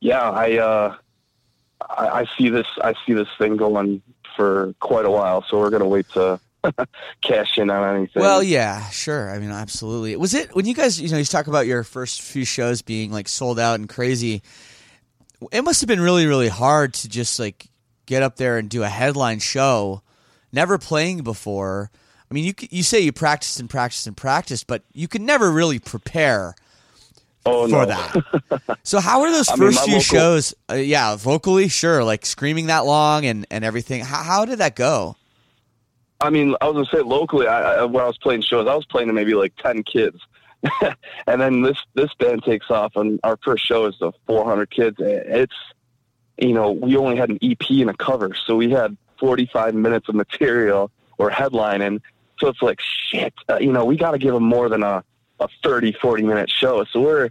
yeah 0.01 0.31
i 0.31 0.59
uh 0.59 0.95
I, 1.89 2.09
I 2.09 2.26
see 2.37 2.49
this 2.49 2.66
i 2.83 2.95
see 3.07 3.12
this 3.12 3.28
thing 3.39 3.57
going 3.57 4.03
for 4.37 4.74
quite 4.81 5.05
a 5.05 5.11
while 5.11 5.45
so 5.49 5.59
we're 5.59 5.70
going 5.70 5.83
to 5.83 5.89
wait 5.89 6.09
to 6.11 6.41
cash 7.22 7.59
in 7.59 7.70
on 7.70 7.97
anything 7.97 8.20
Well, 8.22 8.43
yeah, 8.43 8.89
sure. 8.91 9.31
I 9.31 9.39
mean, 9.39 9.51
absolutely. 9.51 10.14
Was 10.16 10.35
it 10.35 10.55
when 10.55 10.66
you 10.66 10.74
guys, 10.74 11.01
you 11.01 11.09
know, 11.09 11.18
you 11.18 11.24
talk 11.24 11.47
about 11.47 11.66
your 11.66 11.83
first 11.85 12.20
few 12.20 12.45
shows 12.45 12.83
being 12.83 13.11
like 13.11 13.28
sold 13.28 13.59
out 13.59 13.78
and 13.81 13.89
crazy? 13.89 14.43
It 15.53 15.62
must 15.62 15.81
have 15.81 15.89
been 15.89 16.01
really, 16.01 16.26
really 16.26 16.49
hard 16.49 16.93
to 16.95 17.09
just 17.09 17.39
like 17.39 17.68
get 18.07 18.22
up 18.22 18.37
there 18.37 18.59
and 18.59 18.68
do 18.68 18.83
a 18.83 18.89
headline 18.89 19.39
show, 19.39 20.03
never 20.53 20.76
playing 20.76 21.22
before. 21.22 21.91
I 22.31 22.35
mean, 22.35 22.45
you 22.45 22.53
you 22.70 22.83
say 22.83 23.01
you 23.01 23.12
practiced 23.12 23.59
and 23.59 23.68
practiced 23.70 24.07
and 24.07 24.16
practiced, 24.16 24.66
but 24.66 24.83
you 24.93 25.09
can 25.09 25.24
never 25.24 25.51
really 25.51 25.78
prepare 25.78 26.55
Oh 27.47 27.64
for 27.68 27.72
no. 27.72 27.84
that. 27.86 28.78
so 28.82 29.01
how 29.01 29.22
are 29.22 29.30
those 29.30 29.49
I 29.51 29.57
mean, 29.57 29.68
first 29.68 29.78
my 29.78 29.84
few 29.84 29.93
local- 29.95 30.01
shows? 30.03 30.55
Uh, 30.70 30.74
yeah, 30.74 31.16
vocally, 31.16 31.68
sure, 31.68 32.05
like 32.05 32.26
screaming 32.26 32.66
that 32.66 32.80
long 32.86 33.24
and 33.24 33.47
and 33.51 33.64
everything. 33.64 34.03
How 34.05 34.22
how 34.22 34.45
did 34.45 34.59
that 34.59 34.76
go? 34.76 35.16
I 36.20 36.28
mean, 36.28 36.55
I 36.61 36.68
was 36.68 36.74
gonna 36.74 37.03
say 37.03 37.09
locally. 37.09 37.47
I, 37.47 37.76
I, 37.76 37.84
when 37.84 38.05
I 38.05 38.07
was 38.07 38.18
playing 38.18 38.43
shows, 38.43 38.66
I 38.68 38.74
was 38.74 38.84
playing 38.84 39.09
to 39.09 39.14
maybe 39.14 39.32
like 39.34 39.55
ten 39.57 39.82
kids, 39.82 40.18
and 41.26 41.41
then 41.41 41.62
this 41.62 41.78
this 41.95 42.12
band 42.18 42.43
takes 42.45 42.70
off, 42.70 42.95
and 42.97 43.18
our 43.24 43.38
first 43.43 43.64
show 43.66 43.86
is 43.86 43.97
to 43.99 44.12
400 44.26 44.70
kids. 44.70 44.97
It's 45.01 45.55
you 46.36 46.53
know 46.53 46.72
we 46.72 46.97
only 46.97 47.16
had 47.16 47.30
an 47.30 47.38
EP 47.43 47.70
and 47.70 47.88
a 47.88 47.95
cover, 47.95 48.34
so 48.47 48.55
we 48.57 48.70
had 48.70 48.97
45 49.18 49.74
minutes 49.74 50.09
of 50.11 50.14
material 50.14 50.91
or 51.16 51.30
headlining. 51.30 52.01
So 52.38 52.49
it's 52.49 52.61
like 52.62 52.80
shit. 52.80 53.32
Uh, 53.49 53.59
you 53.59 53.72
know, 53.72 53.84
we 53.84 53.97
got 53.97 54.11
to 54.12 54.18
give 54.18 54.32
them 54.34 54.45
more 54.45 54.68
than 54.68 54.82
a 54.82 55.03
a 55.41 55.49
30, 55.62 55.93
40 55.93 56.22
minute 56.22 56.51
show. 56.51 56.84
So 56.84 57.01
we're 57.01 57.30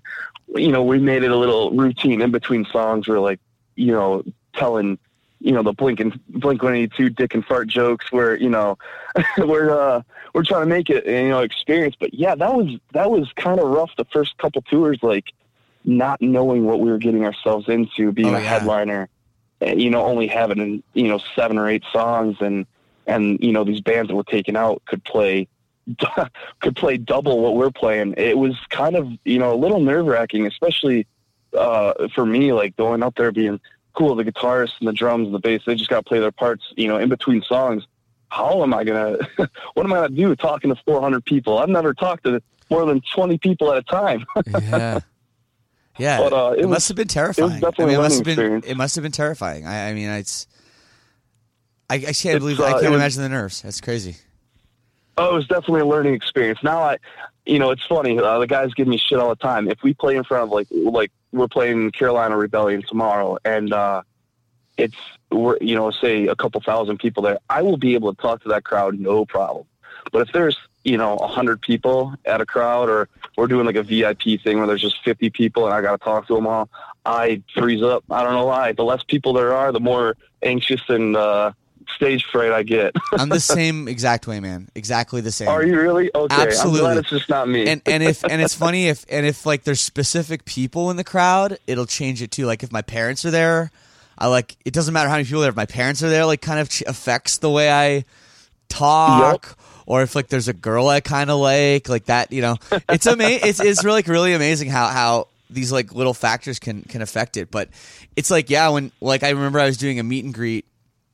you 0.55 0.72
know 0.72 0.84
we 0.84 0.97
made 0.99 1.24
it 1.24 1.32
a 1.32 1.36
little 1.38 1.72
routine 1.72 2.22
in 2.22 2.32
between 2.32 2.66
songs. 2.66 3.07
We're 3.07 3.20
like 3.20 3.39
you 3.76 3.91
know 3.91 4.24
telling 4.53 4.97
you 5.39 5.51
know 5.53 5.64
the 5.64 5.74
blink 5.74 5.99
and 5.99 6.20
blink 6.28 6.62
182 6.62 7.10
dick 7.12 7.34
and 7.34 7.45
fart 7.45 7.68
jokes 7.68 8.12
where 8.12 8.36
you 8.36 8.49
know 8.49 8.78
we're 9.38 9.72
uh 9.72 10.01
we're 10.34 10.43
trying 10.43 10.64
to 10.64 10.68
make 10.68 10.89
it 10.89 11.05
you 11.05 11.30
know 11.30 11.39
experience 11.39 11.95
but 11.97 12.14
yeah 12.14 12.36
that 12.36 12.53
was 12.53 12.78
that 12.91 13.10
was 13.10 13.32
kind 13.38 13.60
of 13.60 13.68
rough 13.70 13.91
the 13.97 14.03
first 14.05 14.38
couple 14.38 14.62
tours 14.64 14.99
like 15.01 15.32
not 15.86 16.22
knowing 16.22 16.66
what 16.66 16.82
we 16.82 16.91
were 16.91 16.97
getting 16.97 17.24
ourselves 17.24 17.70
into 17.70 18.12
being 18.12 18.34
Oh, 18.34 18.38
a 18.38 18.41
yeah. 18.41 18.49
headliner 18.49 19.07
and, 19.62 19.82
you 19.82 19.89
know 19.89 20.03
only 20.03 20.28
having 20.28 20.84
you 20.93 21.07
know 21.07 21.20
seven 21.36 21.57
or 21.57 21.70
eight 21.70 21.84
songs 21.93 22.36
and 22.41 22.66
and 23.07 23.39
you 23.41 23.53
know 23.53 23.64
these 23.64 23.80
bands 23.80 24.10
that 24.10 24.16
were 24.16 24.24
taken 24.26 24.57
out 24.57 24.82
could 24.86 25.03
play 25.05 25.47
could 26.62 26.76
play 26.76 26.98
double 26.98 27.40
what 27.42 27.56
we're 27.56 27.72
playing 27.72 28.14
it 28.18 28.38
was 28.38 28.56
kind 28.70 28.96
of 28.96 29.08
you 29.26 29.40
know 29.40 29.54
a 29.54 29.58
little 29.58 29.80
nerve 29.80 30.06
wracking 30.06 30.46
especially 30.46 31.08
uh 31.58 31.94
for 32.14 32.26
me 32.26 32.54
like 32.54 32.76
going 32.78 33.02
up 33.04 33.16
there 33.16 33.32
being 33.32 33.60
cool. 33.96 34.16
The 34.16 34.24
guitarists 34.24 34.74
and 34.80 34.88
the 34.88 34.94
drums 34.94 35.26
and 35.26 35.34
the 35.36 35.40
bass, 35.40 35.62
they 35.66 35.76
just 35.76 35.90
got 35.90 35.98
to 35.98 36.04
play 36.04 36.20
their 36.20 36.32
parts, 36.32 36.64
you 36.78 36.88
know, 36.88 36.98
in 36.98 37.10
between 37.10 37.42
songs. 37.42 37.86
How 38.30 38.62
am 38.64 38.74
I 38.74 38.84
to, 38.86 39.28
what 39.74 39.86
am 39.86 39.92
I 39.92 40.08
to 40.08 40.14
do 40.14 40.34
talking 40.38 40.74
to 40.74 40.82
400 40.86 41.26
people? 41.26 41.58
I've 41.58 41.68
never 41.70 41.94
talked 41.94 42.24
to 42.26 42.42
more 42.70 42.86
than 42.86 43.02
20 43.14 43.40
people 43.40 43.72
at 43.74 43.80
a 43.80 43.82
time. 43.82 44.26
Yeah. 44.62 45.00
Yeah, 45.98 46.20
But, 46.20 46.32
uh, 46.34 46.52
it, 46.52 46.60
it 46.60 46.66
was- 46.68 46.76
must 46.76 46.88
have 46.90 46.98
been 46.98 47.08
terrifying. 47.10 47.60
definitely 47.60 47.84
I 47.84 47.88
mean, 47.88 47.96
it 47.96 48.04
must 48.04 48.16
have 48.18 48.24
been. 48.26 48.32
experience. 48.34 48.66
It 48.68 48.78
must 48.78 48.96
have 48.96 49.04
been 49.04 49.12
terrifying. 49.12 49.66
I, 49.66 49.90
I 49.90 49.94
mean, 49.94 50.08
it's. 50.10 50.48
I, 51.90 51.96
I 51.96 52.00
can't 52.00 52.16
It's, 52.16 52.40
believe. 52.40 52.60
uh, 52.62 52.66
I 52.66 52.72
can't 52.74 52.84
was- 52.92 52.94
imagine 53.02 53.24
the 53.24 53.30
nerves. 53.30 53.64
That's 53.64 53.82
crazy. 53.82 54.16
Oh, 55.20 55.32
it 55.32 55.34
was 55.34 55.48
definitely 55.48 55.82
a 55.82 55.86
learning 55.86 56.14
experience. 56.14 56.60
Now 56.64 56.80
I, 56.80 56.98
you 57.46 57.60
know, 57.60 57.72
it's 57.72 57.86
funny. 57.86 58.18
Uh, 58.18 58.40
the 58.40 58.48
guys 58.48 58.74
give 58.74 58.88
me 58.88 58.98
shit 58.98 59.20
all 59.20 59.28
the 59.28 59.36
time. 59.36 59.70
If 59.70 59.84
we 59.84 59.94
play 59.94 60.16
in 60.16 60.24
front 60.24 60.46
of 60.46 60.50
like, 60.50 60.68
like 60.72 61.12
we're 61.34 61.50
playing 61.50 61.92
Carolina 61.92 62.38
Rebellion 62.38 62.84
tomorrow, 62.88 63.38
and 63.44 63.74
uh, 63.74 64.04
it's 64.78 64.96
we're 65.30 65.58
you 65.60 65.76
know 65.76 65.92
say 65.92 66.28
a 66.28 66.36
couple 66.38 66.62
thousand 66.62 67.00
people 67.00 67.22
there, 67.22 67.38
I 67.50 67.64
will 67.64 67.76
be 67.76 67.96
able 67.96 68.16
to 68.16 68.22
talk 68.22 68.44
to 68.44 68.50
that 68.50 68.64
crowd 68.64 68.98
no 68.98 69.26
problem. 69.26 69.66
But 70.14 70.22
if 70.22 70.32
there's 70.32 70.58
you 70.86 70.96
know 70.96 71.18
a 71.18 71.28
hundred 71.28 71.62
people 71.62 72.16
at 72.24 72.40
a 72.40 72.46
crowd, 72.46 72.88
or 72.88 73.10
we're 73.38 73.48
doing 73.48 73.66
like 73.66 73.76
a 73.76 73.84
VIP 73.84 74.42
thing 74.42 74.60
where 74.60 74.68
there's 74.68 74.82
just 74.82 75.04
fifty 75.04 75.30
people 75.30 75.66
and 75.66 75.74
I 75.74 75.82
got 75.82 76.00
to 76.00 76.04
talk 76.04 76.28
to 76.28 76.36
them 76.36 76.48
all, 76.48 76.70
I 77.06 77.44
freeze 77.54 77.84
up. 77.84 78.06
I 78.10 78.24
don't 78.24 78.36
know 78.36 78.46
why. 78.46 78.72
The 78.72 78.86
less 78.86 79.04
people 79.04 79.34
there 79.34 79.54
are, 79.54 79.74
the 79.74 79.82
more 79.82 80.16
anxious 80.42 80.82
and 80.88 81.18
uh, 81.18 81.52
stage 81.96 82.26
fright 82.32 82.52
I 82.52 82.64
get. 82.64 82.96
I'm 83.14 83.30
the 83.30 83.40
same 83.40 83.88
exact 83.88 84.28
way, 84.28 84.40
man. 84.40 84.70
Exactly 84.76 85.22
the 85.22 85.32
same. 85.32 85.48
Are 85.48 85.64
you 85.64 85.80
really? 85.80 86.10
Okay. 86.14 86.36
Absolutely. 86.36 86.80
I'm 86.80 86.86
glad 86.86 86.98
it's 86.98 87.10
just 87.10 87.30
not 87.30 87.48
me. 87.48 87.68
and 87.68 87.82
and 87.86 88.04
if 88.04 88.24
and 88.24 88.42
it's 88.42 88.56
funny 88.56 88.88
if 88.88 89.06
and 89.10 89.26
if 89.26 89.46
like 89.46 89.64
there's 89.64 89.82
specific 89.82 90.46
people 90.46 90.90
in 90.92 90.98
the 90.98 91.04
crowd, 91.04 91.58
it'll 91.68 91.86
change 91.86 92.22
it 92.22 92.32
too. 92.32 92.46
Like 92.46 92.64
if 92.64 92.72
my 92.72 92.82
parents 92.82 93.26
are 93.26 93.32
there, 93.32 93.72
I 94.18 94.28
like 94.28 94.58
it 94.66 94.74
doesn't 94.74 94.94
matter 94.94 95.10
how 95.10 95.16
many 95.16 95.26
people 95.26 95.42
there. 95.42 95.50
If 95.50 95.56
my 95.56 95.66
parents 95.66 96.04
are 96.04 96.10
there, 96.10 96.26
like 96.26 96.42
kind 96.42 96.60
of 96.60 96.70
affects 96.88 97.38
the 97.40 97.50
way 97.50 97.72
I 97.72 98.06
talk. 98.70 99.58
Or 99.86 100.04
if 100.04 100.14
like 100.16 100.28
there's 100.28 100.48
a 100.48 100.54
girl 100.54 100.88
I 100.88 101.00
kind 101.00 101.32
of 101.32 101.40
like, 101.40 101.90
like 101.90 102.06
that, 102.06 102.32
you 102.32 102.44
know, 102.44 102.58
it's 102.88 103.08
amazing. 103.08 103.40
It's 103.50 103.60
it's 103.60 103.84
really 103.84 104.04
really 104.04 104.34
amazing 104.34 104.70
how 104.70 104.88
how 104.88 105.28
these 105.50 105.72
like 105.72 105.94
little 105.94 106.14
factors 106.14 106.60
can 106.60 106.84
can 106.84 107.02
affect 107.02 107.38
it. 107.38 107.50
But 107.50 107.70
it's 108.16 108.30
like 108.30 108.52
yeah, 108.52 108.70
when 108.70 108.92
like 109.02 109.24
I 109.24 109.30
remember 109.30 109.60
I 109.60 109.66
was 109.66 109.78
doing 109.78 110.00
a 110.00 110.04
meet 110.04 110.24
and 110.24 110.34
greet 110.34 110.66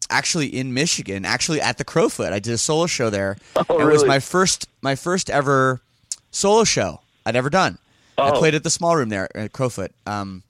actually 0.09 0.47
in 0.47 0.73
Michigan, 0.73 1.25
actually 1.25 1.61
at 1.61 1.77
the 1.77 1.85
Crofoot. 1.85 2.31
I 2.31 2.39
did 2.39 2.53
a 2.53 2.57
solo 2.57 2.85
show 2.87 3.09
there. 3.09 3.37
Oh, 3.55 3.63
and 3.69 3.81
It 3.81 3.85
was 3.91 4.05
my 4.05 4.19
first 4.19 4.67
my 4.81 4.95
first 4.95 5.29
ever 5.29 5.81
solo 6.31 6.63
show 6.63 7.01
I'd 7.25 7.35
ever 7.35 7.49
done. 7.49 7.77
I 8.17 8.29
Oh. 8.29 8.39
played 8.39 8.55
at 8.55 8.63
the 8.63 8.69
small 8.69 8.95
room 8.95 9.09
there 9.09 9.27
at 9.37 9.51
Crofoot. 9.51 9.89
Um, 10.05 10.43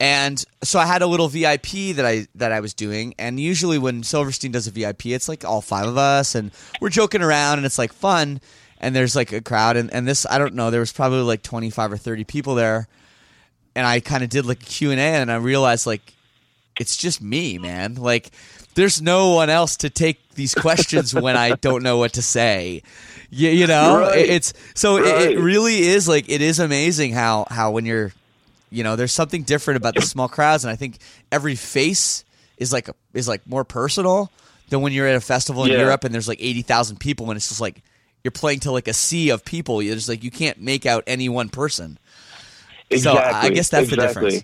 and 0.00 0.44
so 0.64 0.78
I 0.80 0.86
had 0.86 1.00
a 1.02 1.06
little 1.06 1.28
VIP 1.28 1.92
that 1.94 2.04
I 2.04 2.26
that 2.34 2.50
I 2.52 2.60
was 2.60 2.74
doing, 2.74 3.14
and 3.18 3.38
usually 3.38 3.78
when 3.78 4.02
Silverstein 4.02 4.50
does 4.50 4.66
a 4.66 4.70
VIP, 4.72 5.06
it's 5.06 5.28
like 5.28 5.44
all 5.44 5.60
five 5.60 5.86
of 5.86 5.96
us, 5.96 6.34
and 6.34 6.50
we're 6.80 6.88
joking 6.88 7.22
around, 7.22 7.58
and 7.58 7.66
it's 7.66 7.78
like 7.78 7.92
fun, 7.92 8.40
and 8.80 8.96
there's 8.96 9.14
like 9.14 9.32
a 9.32 9.40
crowd, 9.40 9.76
and, 9.76 9.92
and 9.94 10.06
this 10.08 10.26
I 10.28 10.38
don't 10.38 10.54
know, 10.54 10.70
there 10.72 10.80
was 10.80 10.92
probably 10.92 11.20
like 11.20 11.42
twenty 11.42 11.70
five 11.70 11.92
or 11.92 11.96
thirty 11.96 12.24
people 12.24 12.56
there, 12.56 12.88
and 13.76 13.86
I 13.86 14.00
kind 14.00 14.24
of 14.24 14.28
did 14.30 14.44
like 14.44 14.60
a 14.62 14.66
Q 14.66 14.90
and 14.90 14.98
A, 14.98 15.04
and 15.04 15.30
I 15.30 15.36
realized 15.36 15.86
like 15.86 16.14
it's 16.78 16.96
just 16.96 17.20
me, 17.22 17.58
man, 17.58 17.94
like 17.96 18.30
there's 18.74 19.02
no 19.02 19.34
one 19.34 19.50
else 19.50 19.76
to 19.78 19.90
take 19.90 20.18
these 20.34 20.54
questions 20.54 21.12
when 21.14 21.36
I 21.36 21.50
don't 21.56 21.82
know 21.82 21.98
what 21.98 22.14
to 22.14 22.22
say. 22.22 22.82
You, 23.30 23.50
you 23.50 23.66
know, 23.66 24.00
Right. 24.00 24.18
It's 24.26 24.52
so 24.74 24.96
it, 24.98 25.32
it 25.32 25.38
really 25.38 25.80
is 25.80 26.08
like 26.08 26.28
it 26.28 26.40
is 26.42 26.58
amazing 26.58 27.12
how 27.12 27.46
how 27.50 27.70
when 27.72 27.84
you're 27.86 28.12
you 28.70 28.82
know 28.84 28.96
there's 28.96 29.12
something 29.12 29.42
different 29.42 29.76
about 29.76 29.94
the 29.94 30.00
small 30.00 30.28
crowds 30.28 30.64
and 30.64 30.70
i 30.70 30.76
think 30.76 30.96
every 31.30 31.54
face 31.54 32.24
is 32.56 32.72
like 32.72 32.88
is 33.12 33.28
like 33.28 33.46
more 33.46 33.64
personal 33.64 34.30
than 34.70 34.80
when 34.80 34.94
you're 34.94 35.06
at 35.06 35.14
a 35.14 35.20
festival 35.20 35.64
in 35.64 35.72
Yeah. 35.72 35.80
europe 35.80 36.04
and 36.04 36.14
there's 36.14 36.26
like 36.28 36.38
80,000 36.40 36.98
people 36.98 37.28
and 37.30 37.36
it's 37.36 37.48
just 37.50 37.60
like 37.60 37.82
you're 38.24 38.30
playing 38.32 38.60
to 38.60 38.72
like 38.72 38.88
a 38.88 38.94
sea 38.94 39.28
of 39.28 39.44
people 39.44 39.80
it's 39.80 40.08
like 40.08 40.24
you 40.24 40.30
can't 40.30 40.58
make 40.58 40.86
out 40.86 41.04
any 41.06 41.28
one 41.28 41.50
person 41.50 41.98
Exactly. 42.88 43.32
so 43.32 43.38
i 43.38 43.50
guess 43.50 43.68
that's 43.68 43.90
the 43.90 43.96
difference 43.96 44.42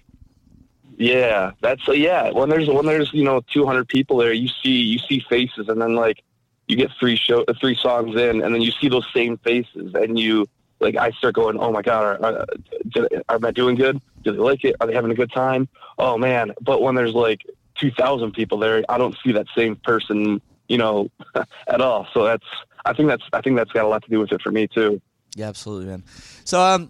Yeah, 0.98 1.52
that's 1.60 1.88
uh, 1.88 1.92
yeah. 1.92 2.32
When 2.32 2.48
there's 2.48 2.68
when 2.68 2.84
there's 2.84 3.12
you 3.12 3.22
know 3.22 3.40
200 3.52 3.86
people 3.86 4.16
there, 4.16 4.32
you 4.32 4.48
see 4.48 4.82
you 4.82 4.98
see 4.98 5.20
faces, 5.20 5.68
and 5.68 5.80
then 5.80 5.94
like 5.94 6.24
you 6.66 6.76
get 6.76 6.90
three 6.98 7.14
show 7.14 7.44
three 7.60 7.76
songs 7.76 8.16
in, 8.16 8.42
and 8.42 8.52
then 8.52 8.60
you 8.60 8.72
see 8.72 8.88
those 8.88 9.06
same 9.14 9.38
faces, 9.38 9.94
and 9.94 10.18
you 10.18 10.46
like 10.80 10.96
I 10.96 11.12
start 11.12 11.34
going, 11.34 11.56
oh 11.60 11.70
my 11.70 11.82
god, 11.82 12.20
are, 12.20 12.24
are, 12.24 12.46
did, 12.88 13.22
am 13.28 13.44
I 13.44 13.52
doing 13.52 13.76
good? 13.76 14.00
Do 14.24 14.32
they 14.32 14.38
like 14.38 14.64
it? 14.64 14.74
Are 14.80 14.88
they 14.88 14.94
having 14.94 15.12
a 15.12 15.14
good 15.14 15.30
time? 15.30 15.68
Oh 15.98 16.18
man! 16.18 16.52
But 16.60 16.82
when 16.82 16.96
there's 16.96 17.14
like 17.14 17.46
2,000 17.76 18.32
people 18.32 18.58
there, 18.58 18.84
I 18.88 18.98
don't 18.98 19.16
see 19.24 19.30
that 19.32 19.46
same 19.56 19.76
person, 19.76 20.42
you 20.66 20.78
know, 20.78 21.10
at 21.68 21.80
all. 21.80 22.08
So 22.12 22.24
that's 22.24 22.44
I 22.84 22.92
think 22.92 23.08
that's 23.08 23.22
I 23.32 23.40
think 23.40 23.56
that's 23.56 23.70
got 23.70 23.84
a 23.84 23.88
lot 23.88 24.02
to 24.02 24.10
do 24.10 24.18
with 24.18 24.32
it 24.32 24.42
for 24.42 24.50
me 24.50 24.66
too. 24.66 25.00
Yeah, 25.36 25.48
absolutely, 25.48 25.86
man. 25.86 26.02
So, 26.44 26.60
um, 26.60 26.88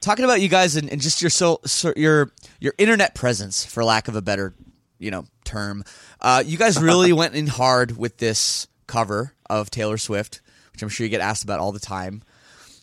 talking 0.00 0.24
about 0.24 0.40
you 0.40 0.48
guys 0.48 0.76
and, 0.76 0.90
and 0.90 1.00
just 1.00 1.22
your 1.22 1.30
so, 1.30 1.60
so 1.64 1.92
your 1.96 2.30
your 2.60 2.74
internet 2.78 3.14
presence, 3.14 3.64
for 3.64 3.84
lack 3.84 4.08
of 4.08 4.16
a 4.16 4.22
better, 4.22 4.54
you 4.98 5.10
know, 5.10 5.26
term, 5.44 5.84
uh, 6.20 6.42
you 6.44 6.58
guys 6.58 6.80
really 6.80 7.12
went 7.14 7.34
in 7.34 7.46
hard 7.46 7.96
with 7.96 8.18
this 8.18 8.66
cover 8.86 9.32
of 9.48 9.70
Taylor 9.70 9.98
Swift, 9.98 10.40
which 10.72 10.82
I'm 10.82 10.88
sure 10.88 11.04
you 11.04 11.10
get 11.10 11.20
asked 11.20 11.44
about 11.44 11.60
all 11.60 11.72
the 11.72 11.80
time. 11.80 12.22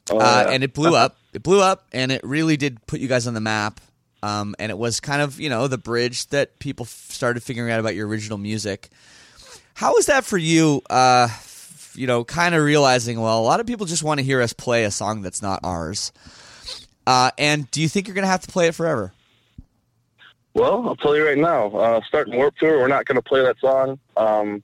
Oh, 0.10 0.20
uh, 0.20 0.48
and 0.50 0.64
it 0.64 0.74
blew 0.74 0.96
up. 0.96 1.18
It 1.34 1.44
blew 1.44 1.62
up, 1.62 1.86
and 1.92 2.12
it 2.12 2.22
really 2.24 2.58
did 2.58 2.86
put 2.88 3.00
you 3.00 3.08
guys 3.08 3.28
on 3.28 3.34
the 3.34 3.42
map. 3.42 3.82
Um, 4.24 4.56
and 4.58 4.72
it 4.72 4.78
was 4.78 5.00
kind 5.00 5.22
of 5.22 5.40
you 5.40 5.50
know 5.50 5.68
the 5.68 5.78
bridge 5.78 6.28
that 6.28 6.58
people 6.60 6.86
f- 6.86 6.90
started 6.90 7.44
figuring 7.44 7.72
out 7.72 7.80
about 7.80 7.96
your 7.96 8.08
original 8.08 8.38
music. 8.38 8.90
How 9.74 9.94
was 9.94 10.06
that 10.08 10.24
for 10.24 10.38
you? 10.38 10.82
Uh, 10.90 11.28
f- 11.30 11.94
you 11.96 12.08
know, 12.08 12.24
kind 12.24 12.56
of 12.56 12.64
realizing 12.64 13.20
well, 13.20 13.40
a 13.40 13.44
lot 13.44 13.60
of 13.60 13.68
people 13.68 13.86
just 13.86 14.04
want 14.04 14.20
to 14.20 14.24
hear 14.24 14.42
us 14.42 14.54
play 14.54 14.86
a 14.86 14.92
song 14.92 15.22
that's 15.22 15.42
not 15.42 15.60
ours. 15.64 16.12
Uh, 17.08 17.32
and 17.38 17.70
do 17.72 17.82
you 17.82 17.88
think 17.88 18.08
you're 18.08 18.16
going 18.16 18.24
to 18.24 18.30
have 18.30 18.42
to 18.42 18.52
play 18.52 18.68
it 18.68 18.76
forever? 18.76 19.14
Well, 20.54 20.88
I'll 20.88 20.96
tell 20.96 21.16
you 21.16 21.26
right 21.26 21.38
now. 21.38 21.68
Uh, 21.68 22.02
starting 22.08 22.38
Warp 22.38 22.56
Tour, 22.58 22.80
we're 22.80 22.88
not 22.88 23.06
going 23.06 23.18
to 23.18 23.22
play 23.22 23.44
that 23.44 23.60
song 23.60 24.00
um, 24.16 24.64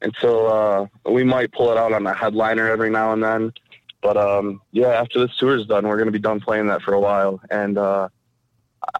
until 0.00 0.46
uh, 0.46 0.86
we 1.10 1.24
might 1.24 1.52
pull 1.52 1.72
it 1.72 1.76
out 1.76 1.92
on 1.92 2.06
a 2.06 2.14
headliner 2.14 2.70
every 2.70 2.90
now 2.90 3.12
and 3.12 3.22
then. 3.22 3.52
But 4.00 4.16
um, 4.16 4.60
yeah, 4.70 4.88
after 4.88 5.18
this 5.26 5.36
tour 5.38 5.56
is 5.56 5.66
done, 5.66 5.88
we're 5.88 5.96
going 5.96 6.06
to 6.06 6.12
be 6.12 6.18
done 6.18 6.38
playing 6.38 6.66
that 6.68 6.82
for 6.82 6.94
a 6.94 7.00
while. 7.00 7.40
And 7.50 7.76
uh, 7.78 8.10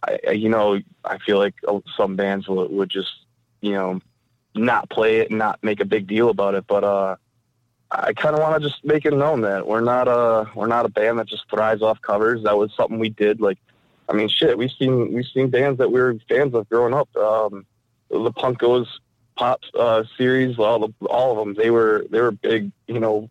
I, 0.03 0.31
you 0.31 0.49
know, 0.49 0.79
I 1.05 1.19
feel 1.19 1.37
like 1.37 1.53
uh, 1.67 1.79
some 1.95 2.15
bands 2.15 2.47
would, 2.47 2.71
would 2.71 2.89
just, 2.89 3.11
you 3.61 3.73
know, 3.73 4.01
not 4.55 4.89
play 4.89 5.17
it 5.17 5.29
and 5.29 5.39
not 5.39 5.63
make 5.63 5.79
a 5.79 5.85
big 5.85 6.07
deal 6.07 6.29
about 6.29 6.55
it. 6.55 6.65
But 6.67 6.83
uh, 6.83 7.15
I 7.91 8.13
kind 8.13 8.35
of 8.35 8.41
want 8.41 8.61
to 8.61 8.69
just 8.69 8.83
make 8.83 9.05
it 9.05 9.13
known 9.13 9.41
that 9.41 9.67
we're 9.67 9.81
not 9.81 10.07
a 10.07 10.49
we're 10.55 10.67
not 10.67 10.85
a 10.85 10.89
band 10.89 11.19
that 11.19 11.27
just 11.27 11.49
thrives 11.49 11.81
off 11.81 12.01
covers. 12.01 12.43
That 12.43 12.57
was 12.57 12.71
something 12.75 12.99
we 12.99 13.09
did 13.09 13.39
like 13.39 13.57
I 14.07 14.13
mean, 14.13 14.29
shit, 14.29 14.57
we've 14.57 14.71
seen 14.71 15.13
we've 15.13 15.25
seen 15.25 15.49
bands 15.49 15.79
that 15.79 15.91
we 15.91 15.99
were 15.99 16.15
fans 16.29 16.53
of 16.53 16.69
growing 16.69 16.93
up. 16.93 17.15
Um, 17.15 17.65
the 18.09 18.31
Punkos 18.31 18.87
pop 19.35 19.61
uh, 19.77 20.03
series, 20.17 20.59
all 20.59 20.79
the 20.79 21.07
all 21.07 21.31
of 21.31 21.37
them, 21.37 21.55
they 21.55 21.71
were 21.71 22.05
they 22.09 22.21
were 22.21 22.31
big, 22.31 22.71
you 22.87 22.99
know, 22.99 23.29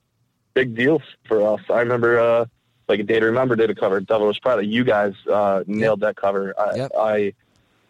big 0.55 0.75
deals 0.75 1.03
for 1.27 1.55
us. 1.55 1.61
I 1.71 1.81
remember 1.81 2.19
uh, 2.19 2.47
like 2.89 3.01
a 3.01 3.05
day 3.05 3.21
to 3.21 3.27
remember 3.27 3.57
did 3.57 3.71
a 3.71 3.75
cover. 3.75 4.01
Devil 4.01 4.27
Wears 4.27 4.39
Prada. 4.39 4.65
You 4.65 4.85
guys 4.85 5.15
uh, 5.31 5.63
nailed 5.67 6.01
that 6.01 6.17
cover. 6.17 6.55
I, 6.59 6.77
Yep. 6.77 6.93
I 6.99 7.35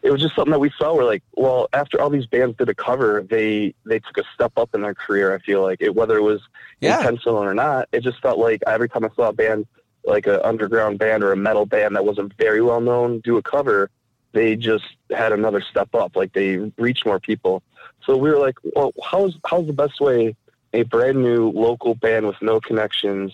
it 0.05 0.12
was 0.12 0.20
just 0.20 0.36
something 0.36 0.52
that 0.52 0.61
we 0.61 0.70
saw. 0.78 0.94
We're 0.94 1.05
like, 1.05 1.22
well, 1.32 1.66
after 1.72 1.98
all 2.00 2.11
these 2.11 2.26
bands 2.26 2.57
did 2.59 2.68
a 2.68 2.74
cover, 2.74 3.24
they 3.28 3.74
they 3.86 3.98
took 3.98 4.18
a 4.18 4.24
step 4.34 4.52
up 4.59 4.74
in 4.74 4.82
their 4.82 4.94
career. 4.94 5.34
I 5.34 5.38
feel 5.38 5.62
like 5.62 5.78
it, 5.80 5.94
whether 5.94 6.16
it 6.18 6.22
was 6.22 6.42
Yeah. 6.80 6.98
intentional 6.98 7.36
or 7.42 7.55
not, 7.55 7.88
it 7.90 8.02
just 8.02 8.20
felt 8.20 8.38
like 8.38 8.62
every 8.66 8.88
time 8.88 9.05
I 9.05 9.09
saw 9.16 9.30
a 9.30 9.32
band 9.32 9.66
like 10.05 10.26
an 10.26 10.38
underground 10.44 10.98
band 10.98 11.24
or 11.24 11.32
a 11.32 11.36
metal 11.36 11.64
band 11.64 11.96
that 11.96 12.05
wasn't 12.05 12.34
very 12.36 12.61
well 12.61 12.82
known 12.82 13.20
do 13.20 13.38
a 13.38 13.42
cover, 13.42 13.88
they 14.32 14.55
just 14.55 14.84
had 15.11 15.32
another 15.32 15.62
step 15.62 15.94
up. 15.94 16.14
Like 16.14 16.34
they 16.34 16.59
reached 16.76 17.07
more 17.07 17.18
people. 17.18 17.62
So 18.05 18.14
we 18.14 18.28
were 18.28 18.38
like, 18.38 18.57
well, 18.76 18.92
how's 19.02 19.38
how's 19.46 19.66
the 19.66 19.72
best 19.72 20.02
way 20.02 20.36
a 20.74 20.82
brand 20.82 21.22
new 21.22 21.48
local 21.50 21.94
band 21.94 22.26
with 22.26 22.36
no 22.42 22.61
connections 22.61 23.32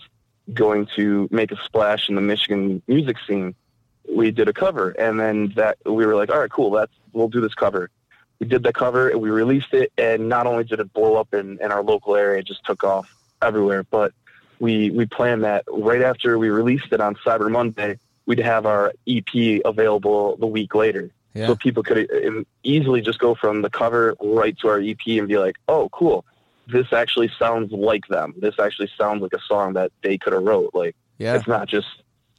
going 0.53 0.85
to 0.95 1.27
make 1.31 1.51
a 1.51 1.57
splash 1.65 2.07
in 2.07 2.15
the 2.15 2.21
Michigan 2.21 2.81
music 2.87 3.17
scene? 3.27 3.53
We 4.09 4.31
did 4.31 4.47
a 4.47 4.53
cover, 4.53 4.91
and 4.91 5.19
then 5.19 5.53
that 5.55 5.77
we 5.85 6.05
were 6.05 6.15
like, 6.15 6.29
all 6.31 6.39
right, 6.39 6.49
cool, 6.51 6.71
that's 6.71 6.91
we'll 7.13 7.27
do 7.29 7.41
this 7.41 7.53
cover. 7.53 7.89
We 8.39 8.47
did 8.47 8.63
the 8.63 8.73
cover, 8.73 9.09
and 9.09 9.21
we 9.21 9.29
released 9.29 9.73
it, 9.73 9.91
and 9.97 10.27
not 10.27 10.47
only 10.47 10.63
did 10.63 10.79
it 10.79 10.91
blow 10.93 11.15
up 11.15 11.33
in, 11.33 11.59
in 11.61 11.71
our 11.71 11.83
local 11.83 12.15
area, 12.15 12.39
it 12.39 12.47
just 12.47 12.65
took 12.65 12.83
off 12.83 13.13
everywhere. 13.41 13.83
But 13.83 14.13
we 14.59 14.89
we 14.91 15.05
planned 15.05 15.43
that 15.43 15.63
right 15.71 16.01
after 16.01 16.37
we 16.37 16.49
released 16.49 16.87
it 16.91 16.99
on 17.01 17.15
Cyber 17.15 17.51
Monday, 17.51 17.99
we'd 18.25 18.39
have 18.39 18.65
our 18.65 18.93
EP 19.07 19.61
available 19.65 20.37
the 20.37 20.47
week 20.47 20.73
later 20.75 21.09
Yeah. 21.33 21.47
so 21.47 21.55
people 21.55 21.83
could 21.83 22.09
uh, 22.11 22.43
easily 22.63 23.01
just 23.01 23.19
go 23.19 23.35
from 23.35 23.61
the 23.61 23.69
cover 23.69 24.15
right 24.21 24.57
to 24.59 24.67
our 24.69 24.79
EP 24.79 24.99
and 25.07 25.27
be 25.27 25.37
like, 25.37 25.55
"Oh, 25.67 25.89
cool! 25.89 26.25
This 26.67 26.91
actually 26.93 27.31
sounds 27.39 27.71
like 27.71 28.07
them. 28.07 28.33
This 28.37 28.55
actually 28.59 28.89
sounds 28.97 29.21
like 29.21 29.33
a 29.33 29.41
song 29.47 29.73
that 29.73 29.91
they 30.03 30.17
could 30.17 30.33
have 30.33 30.43
wrote. 30.43 30.71
Like 30.73 30.95
Yeah. 31.19 31.35
it's 31.35 31.47
not 31.47 31.67
just 31.67 31.87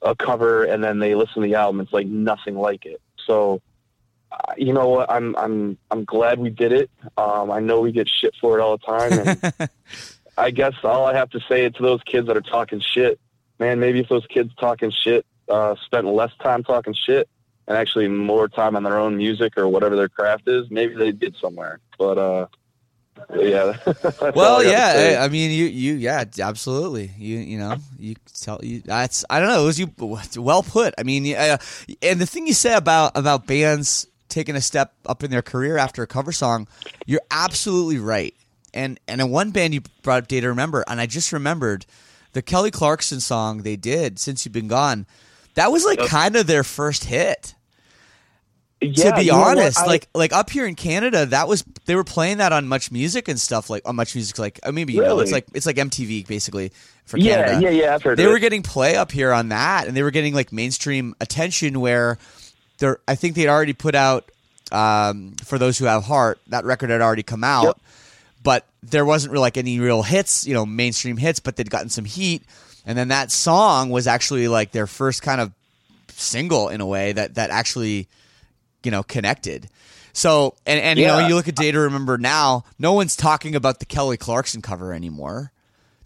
a 0.03 0.15
cover 0.15 0.65
and 0.65 0.83
then 0.83 0.99
they 0.99 1.15
listen 1.15 1.43
to 1.43 1.49
the 1.49 1.55
album. 1.55 1.81
It's 1.81 1.93
like 1.93 2.07
nothing 2.07 2.57
like 2.57 2.85
it. 2.87 3.01
So, 3.27 3.61
uh, 4.31 4.55
you 4.57 4.73
know 4.73 4.89
what? 4.89 5.11
I'm 5.11 5.37
I'm 5.37 5.79
I'm 5.91 6.05
glad 6.05 6.39
we 6.39 6.51
did 6.51 6.73
it. 6.73 6.91
Um, 7.17 7.51
I 7.51 7.61
know 7.61 7.81
we 7.81 7.93
get 7.93 8.09
shit 8.09 8.35
for 8.41 8.59
it 8.59 8.63
all 8.63 8.79
the 8.79 8.87
time, 8.87 9.13
and 9.13 9.71
I 10.39 10.51
guess 10.51 10.75
all 10.83 11.07
I 11.07 11.15
have 11.15 11.31
to 11.31 11.41
say 11.49 11.69
to 11.69 11.83
those 11.83 12.03
kids 12.05 12.27
that 12.27 12.37
are 12.37 12.41
talking 12.41 12.81
shit, 12.81 13.21
man, 13.59 13.79
maybe 13.79 14.01
if 14.01 14.09
those 14.09 14.27
kids 14.27 14.51
talking 14.59 14.91
shit 14.91 15.27
uh, 15.49 15.75
spent 15.85 16.07
less 16.07 16.33
time 16.43 16.65
talking 16.65 16.95
shit 16.95 17.29
and 17.69 17.77
actually 17.77 18.09
more 18.09 18.49
time 18.49 18.75
on 18.75 18.83
their 18.83 18.99
own 18.99 19.17
music 19.17 19.57
or 19.57 19.69
whatever 19.69 19.97
their 19.97 20.09
craft 20.09 20.49
is, 20.49 20.71
maybe 20.71 20.95
they 20.95 21.13
did 21.13 21.37
somewhere. 21.41 21.79
But 21.99 22.19
uh, 22.19 22.47
yeah. 23.35 23.77
Well, 24.35 24.65
yeah. 24.65 25.19
I, 25.21 25.25
I 25.25 25.29
mean, 25.29 25.51
you, 25.51 25.67
you, 25.67 25.95
yeah, 25.95 26.25
absolutely. 26.41 27.11
You, 27.19 27.39
you 27.39 27.59
know, 27.59 27.77
you 27.99 28.15
tell 28.35 28.61
you. 28.63 28.81
That's 28.81 29.25
I 29.29 29.41
don't 29.41 29.49
know. 29.49 29.63
It 29.63 29.67
was 29.67 29.79
you 29.79 29.91
well 30.37 30.63
put. 30.63 30.95
I 30.99 31.03
mean, 31.03 31.35
uh, 31.35 31.59
and 32.03 32.21
the 32.21 32.27
thing 32.27 32.47
you 32.47 32.55
say 32.55 32.75
about 32.75 33.17
about 33.17 33.47
bands 33.47 34.07
taking 34.29 34.57
a 34.57 34.61
step 34.61 34.95
up 35.07 35.23
in 35.23 35.31
their 35.31 35.43
career 35.43 35.77
after 35.77 36.03
a 36.03 36.07
cover 36.07 36.33
song, 36.33 36.67
you're 37.07 37.21
absolutely 37.31 37.99
right. 37.99 38.35
And 38.73 38.99
and 39.07 39.21
in 39.21 39.31
one 39.31 39.51
band 39.51 39.75
you 39.75 39.83
brought 40.03 40.23
up 40.23 40.29
Day 40.29 40.41
to 40.41 40.49
Remember, 40.49 40.85
and 40.87 41.01
I 41.01 41.07
just 41.07 41.33
remembered 41.33 41.85
the 42.33 42.43
Kelly 42.43 42.71
Clarkson 42.71 43.21
song 43.21 43.63
they 43.63 43.77
did 43.77 44.19
since 44.19 44.45
you've 44.45 44.53
been 44.53 44.69
gone. 44.69 45.07
That 45.55 45.71
was 45.71 45.85
like 45.85 45.99
kind 46.07 46.37
of 46.37 46.47
their 46.47 46.65
first 46.65 47.05
hit 47.05 47.55
Yeah, 48.83 49.12
to 49.12 49.20
be 49.22 49.30
honest, 49.30 49.78
I- 49.78 49.87
like 49.87 50.09
like 50.14 50.33
up 50.33 50.51
here 50.51 50.66
in 50.66 50.74
Canada, 50.74 51.26
that 51.26 51.47
was 51.49 51.64
they 51.87 51.95
were 51.95 52.05
playing 52.05 52.39
that 52.39 52.53
on 52.53 52.66
Much 52.68 52.91
Music 52.91 53.28
and 53.28 53.41
stuff 53.41 53.70
like 53.70 53.83
on 53.89 53.97
Much 53.97 54.14
Music, 54.14 54.39
like 54.39 54.61
uh, 54.62 54.72
maybe 54.72 54.93
you 54.93 55.03
know 55.03 55.20
it's 55.20 55.33
like 55.33 55.47
it's 55.55 55.66
like 55.66 55.76
MTV 55.76 56.26
basically 56.26 56.72
for 57.05 57.16
yeah, 57.18 57.45
Canada. 57.47 57.62
yeah, 57.62 57.70
yeah. 57.70 57.95
I've 57.95 58.03
heard 58.03 58.18
They 58.18 58.26
were 58.26 58.37
it. 58.37 58.41
getting 58.41 58.62
play 58.62 58.97
up 58.97 59.12
here 59.12 59.33
on 59.33 59.49
that, 59.51 59.87
and 59.87 59.97
they 59.97 60.03
were 60.03 60.11
getting 60.11 60.35
like 60.35 60.53
mainstream 60.53 61.14
attention. 61.20 61.80
Where 61.80 62.18
they're, 62.78 62.99
I 63.07 63.14
think 63.14 63.35
they'd 63.37 63.49
already 63.49 63.72
put 63.72 63.95
out 63.95 64.30
um, 64.72 65.35
for 65.45 65.59
those 65.59 65.78
who 65.78 65.85
have 65.85 66.05
heart. 66.05 66.39
That 66.49 66.64
record 66.64 66.91
had 66.91 67.01
already 67.01 67.22
come 67.22 67.45
out, 67.45 67.64
Yep. 67.64 67.76
but 68.43 68.66
there 68.83 69.05
wasn't 69.05 69.33
really 69.33 69.43
like 69.43 69.57
any 69.57 69.78
real 69.80 70.03
hits, 70.03 70.47
you 70.47 70.55
know, 70.55 70.66
mainstream 70.66 71.16
hits. 71.16 71.39
But 71.41 71.57
they'd 71.57 71.70
gotten 71.70 71.89
some 71.89 72.05
heat, 72.05 72.43
and 72.87 72.97
then 72.99 73.09
that 73.09 73.30
song 73.30 73.91
was 73.91 74.07
actually 74.07 74.49
like 74.49 74.72
their 74.72 74.87
first 74.87 75.22
kind 75.22 75.41
of 75.41 75.53
single 76.09 76.68
in 76.68 76.80
a 76.80 76.87
way 76.87 77.12
that 77.12 77.35
that 77.35 77.51
actually 77.51 78.07
you 78.85 78.91
know 78.91 79.03
connected. 79.03 79.68
So 80.12 80.55
and 80.66 80.80
and 80.80 80.99
you 80.99 81.07
know 81.07 81.26
you 81.26 81.35
look 81.35 81.49
at 81.49 81.57
Day 81.57 81.70
to 81.70 81.80
Remember 81.80 82.18
now 82.18 82.64
no 82.78 82.93
one's 82.93 83.16
talking 83.16 83.55
about 83.55 83.78
the 83.78 83.87
kelly 83.87 84.16
clarkson 84.16 84.62
cover 84.62 84.93
anymore. 84.93 85.53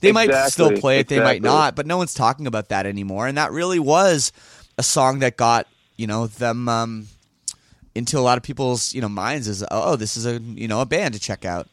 They 0.00 0.12
might 0.12 0.32
still 0.50 0.72
play 0.72 1.00
it 1.00 1.08
they 1.08 1.20
might 1.20 1.42
not 1.42 1.74
but 1.74 1.86
no 1.86 1.96
one's 1.96 2.14
talking 2.14 2.46
about 2.46 2.68
that 2.68 2.86
anymore. 2.86 3.26
And 3.26 3.36
that 3.38 3.50
really 3.50 3.78
was 3.78 4.32
a 4.78 4.82
song 4.82 5.20
that 5.20 5.36
got 5.36 5.66
you 5.96 6.06
know 6.06 6.26
them 6.26 6.68
um 6.68 7.08
into 7.94 8.18
a 8.18 8.20
lot 8.20 8.36
of 8.36 8.44
people's 8.44 8.94
you 8.94 9.00
know 9.00 9.08
minds 9.08 9.48
as 9.48 9.64
oh 9.70 9.96
this 9.96 10.16
is 10.16 10.26
a 10.26 10.38
you 10.38 10.68
know 10.68 10.80
a 10.80 10.86
band 10.86 11.14
to 11.14 11.20
check 11.20 11.44
out. 11.44 11.66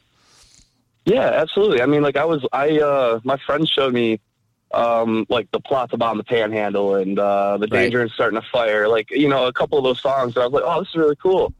Yeah, 1.05 1.27
absolutely. 1.27 1.81
I 1.81 1.85
mean, 1.85 2.01
like 2.01 2.15
I 2.15 2.23
was, 2.25 2.45
I 2.53 2.79
uh, 2.79 3.19
my 3.23 3.37
friend 3.45 3.67
showed 3.67 3.93
me 3.93 4.21
um, 4.73 5.25
like 5.29 5.49
the 5.51 5.59
plot 5.59 5.91
to 5.91 5.97
bomb 5.97 6.17
the 6.17 6.23
panhandle 6.23 6.95
and 6.95 7.17
uh, 7.19 7.57
the 7.57 7.67
Right. 7.67 7.83
danger 7.83 8.01
in 8.01 8.09
starting 8.09 8.39
to 8.41 8.47
fire, 8.51 8.87
like 8.87 9.11
you 9.11 9.27
know, 9.29 9.45
a 9.47 9.53
couple 9.53 9.77
of 9.77 9.83
those 9.83 10.01
songs. 10.01 10.35
And 10.35 10.43
I 10.43 10.47
was 10.47 10.53
like, 10.53 10.63
oh, 10.65 10.79
this 10.81 10.89
is 10.89 10.95
really 10.95 11.15
cool. 11.15 11.53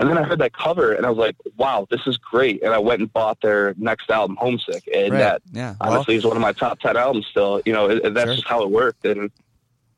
And 0.00 0.08
then 0.08 0.16
I 0.16 0.22
heard 0.22 0.38
that 0.38 0.52
cover, 0.52 0.92
and 0.92 1.04
I 1.04 1.10
was 1.10 1.18
like, 1.18 1.34
wow, 1.56 1.86
this 1.90 2.02
is 2.06 2.16
great. 2.18 2.62
And 2.62 2.72
I 2.72 2.78
went 2.78 3.00
and 3.00 3.12
bought 3.12 3.40
their 3.40 3.74
next 3.78 4.08
album, 4.10 4.36
Homesick, 4.38 4.88
and 4.94 5.12
Right. 5.12 5.18
that 5.18 5.42
Yeah. 5.52 5.74
Well- 5.80 5.92
honestly 5.94 6.14
is 6.14 6.24
one 6.24 6.36
of 6.36 6.40
my 6.42 6.52
top 6.52 6.78
ten 6.78 6.96
albums. 6.96 7.26
Still, 7.30 7.60
you 7.66 7.72
know, 7.72 7.88
that's 7.88 8.26
Sure. 8.26 8.34
just 8.36 8.46
how 8.46 8.62
it 8.62 8.70
worked, 8.70 9.04
and 9.06 9.30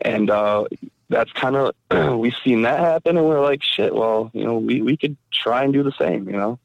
and 0.02 0.30
uh, 0.30 0.64
that's 1.10 1.30
kind 1.32 1.56
of 1.56 1.74
we've 2.18 2.34
seen 2.42 2.62
that 2.62 2.78
happen, 2.80 3.18
and 3.18 3.26
we're 3.26 3.42
like, 3.42 3.62
shit. 3.62 3.94
Well, 3.94 4.30
you 4.32 4.44
know, 4.44 4.56
we 4.56 4.80
we 4.80 4.96
could 4.96 5.16
try 5.32 5.64
and 5.64 5.72
do 5.72 5.82
the 5.82 5.92
same. 5.98 6.26
You 6.30 6.36
know. 6.36 6.58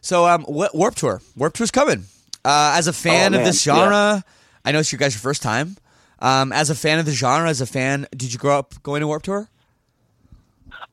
So, 0.00 0.26
um, 0.26 0.44
Warp 0.48 0.94
Tour. 0.94 1.20
Warp 1.36 1.54
Tour's 1.54 1.70
coming. 1.70 2.04
Uh, 2.44 2.74
as 2.76 2.86
a 2.88 2.92
fan 2.92 3.34
Oh, 3.34 3.38
of 3.38 3.44
this 3.44 3.62
genre, 3.62 4.24
I 4.68 4.72
know 4.72 4.80
it's 4.80 4.92
your 4.92 4.98
guys' 4.98 5.16
first 5.16 5.40
time. 5.42 5.78
Um, 6.18 6.52
as 6.52 6.68
a 6.68 6.74
fan 6.74 6.98
of 6.98 7.06
the 7.06 7.12
genre, 7.12 7.48
as 7.48 7.62
a 7.62 7.66
fan, 7.66 8.06
did 8.14 8.34
you 8.34 8.38
grow 8.38 8.58
up 8.58 8.74
going 8.82 9.00
to 9.00 9.06
Warp 9.06 9.22
Tour? 9.22 9.48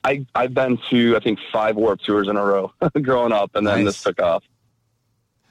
I 0.06 0.26
I've 0.34 0.54
been 0.54 0.80
to 0.92 1.18
I 1.18 1.20
think 1.20 1.40
five 1.52 1.76
warp 1.76 2.00
tours 2.00 2.30
in 2.30 2.38
a 2.38 2.42
row 2.46 2.72
growing 3.02 3.34
up, 3.34 3.52
and 3.56 3.68
then 3.68 3.84
Nice. 3.84 3.96
this 3.96 4.04
took 4.04 4.22
off. 4.22 4.44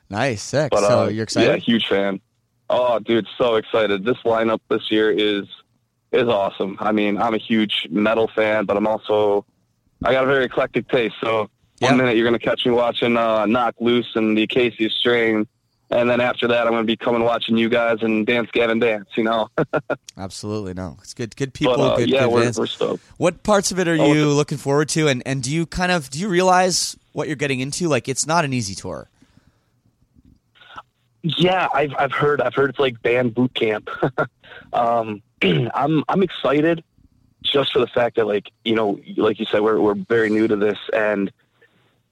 Nice, 0.08 0.40
sick. 0.42 0.70
But 0.70 0.84
so 0.88 1.02
uh, 1.04 1.08
you're 1.08 1.24
excited? 1.24 1.50
Yeah, 1.50 1.56
huge 1.56 1.86
fan. 1.86 2.18
Oh, 2.70 2.98
dude, 2.98 3.26
so 3.36 3.56
excited! 3.56 4.06
This 4.06 4.16
lineup 4.24 4.60
this 4.70 4.90
year 4.90 5.10
is 5.10 5.44
is 6.12 6.26
awesome. 6.28 6.78
I 6.80 6.92
mean, 6.92 7.18
I'm 7.18 7.34
a 7.34 7.38
huge 7.38 7.88
metal 7.90 8.30
fan, 8.34 8.64
but 8.64 8.78
I'm 8.78 8.86
also 8.86 9.44
I 10.02 10.12
got 10.12 10.24
a 10.24 10.26
very 10.28 10.46
eclectic 10.46 10.88
taste. 10.88 11.16
So 11.20 11.50
Yeah. 11.80 11.88
one 11.88 11.98
minute 11.98 12.16
you're 12.16 12.24
gonna 12.26 12.38
catch 12.38 12.64
me 12.64 12.72
watching 12.72 13.18
uh, 13.18 13.44
Knocked 13.44 13.82
Loose 13.82 14.12
and 14.14 14.38
the 14.38 14.44
Acacia 14.44 14.88
Strain, 14.88 15.46
and 15.90 16.08
then 16.10 16.20
after 16.20 16.48
that 16.48 16.66
I'm 16.66 16.72
gonna 16.72 16.84
be 16.84 16.96
coming 16.96 17.22
watching 17.22 17.56
you 17.56 17.68
guys 17.68 17.98
and 18.02 18.26
Dance 18.26 18.50
Gavin 18.52 18.78
Dance. 18.78 19.08
You 19.16 19.24
know, 19.24 19.48
Absolutely, 20.18 20.74
no. 20.74 20.96
It's 21.00 21.14
good. 21.14 21.34
Good 21.36 21.54
people. 21.54 21.76
but 21.76 21.92
uh, 21.92 21.96
good, 21.96 22.08
yeah, 22.10 22.20
good 22.24 22.32
we're, 22.32 22.52
we're 22.56 22.66
stoked. 22.66 23.02
What 23.16 23.42
parts 23.42 23.70
of 23.72 23.78
it 23.78 23.88
are 23.88 23.96
Oh, 23.98 24.12
you 24.12 24.28
looking 24.30 24.58
forward 24.58 24.88
to? 24.90 25.08
And 25.08 25.22
and 25.26 25.42
do 25.42 25.52
you 25.52 25.66
kind 25.66 25.92
of 25.92 26.10
do 26.10 26.18
you 26.18 26.28
realize 26.28 26.96
what 27.12 27.26
you're 27.28 27.36
getting 27.36 27.60
into? 27.60 27.88
Like, 27.88 28.08
it's 28.08 28.26
not 28.26 28.44
an 28.44 28.52
easy 28.52 28.74
tour. 28.74 29.08
Yeah, 31.22 31.68
I've 31.72 31.94
I've 31.98 32.12
heard 32.12 32.40
I've 32.42 32.54
heard 32.54 32.70
it's 32.70 32.78
like 32.78 33.00
band 33.02 33.34
boot 33.34 33.54
camp. 33.54 33.88
um, 34.72 35.22
I'm 35.42 36.04
I'm 36.08 36.22
excited 36.22 36.84
just 37.42 37.72
for 37.72 37.78
the 37.78 37.86
fact 37.86 38.16
that 38.16 38.26
like 38.26 38.50
you 38.64 38.74
know 38.74 39.00
like 39.16 39.38
you 39.38 39.46
said 39.46 39.60
we're 39.62 39.80
we're 39.80 39.94
very 39.94 40.28
new 40.30 40.46
to 40.48 40.56
this 40.56 40.78
and 40.92 41.30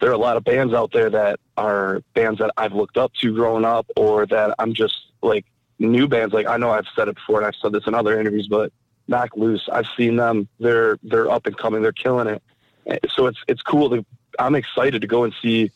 there 0.02 0.10
are 0.10 0.14
a 0.14 0.18
lot 0.18 0.36
of 0.36 0.42
bands 0.42 0.74
out 0.74 0.90
there 0.90 1.08
that 1.08 1.38
are 1.56 2.02
bands 2.12 2.40
that 2.40 2.50
I've 2.56 2.72
looked 2.72 2.96
up 2.96 3.14
to 3.20 3.32
growing 3.32 3.64
up 3.64 3.86
or 3.94 4.26
that 4.26 4.52
I'm 4.58 4.74
just 4.74 4.96
like 5.22 5.46
new 5.78 6.08
bands. 6.08 6.34
Like 6.34 6.48
I 6.48 6.56
know 6.56 6.70
I've 6.70 6.88
said 6.96 7.06
it 7.06 7.14
before 7.14 7.38
and 7.38 7.46
I've 7.46 7.54
said 7.54 7.70
this 7.70 7.86
in 7.86 7.94
other 7.94 8.18
interviews 8.18 8.48
but 8.48 8.72
Knocked 9.06 9.38
Loose 9.38 9.68
I've 9.72 9.86
seen 9.96 10.16
them. 10.16 10.48
They're 10.58 10.98
they're 11.04 11.30
up 11.30 11.46
and 11.46 11.56
coming. 11.56 11.82
They're 11.82 11.92
killing 11.92 12.26
it. 12.26 12.42
Eh, 12.86 12.98
so 13.14 13.26
it's 13.26 13.38
it's 13.46 13.62
cool 13.62 13.90
to 13.90 14.04
I'm 14.40 14.56
excited 14.56 15.02
to 15.02 15.06
go 15.06 15.22
and 15.22 15.32
see 15.40 15.70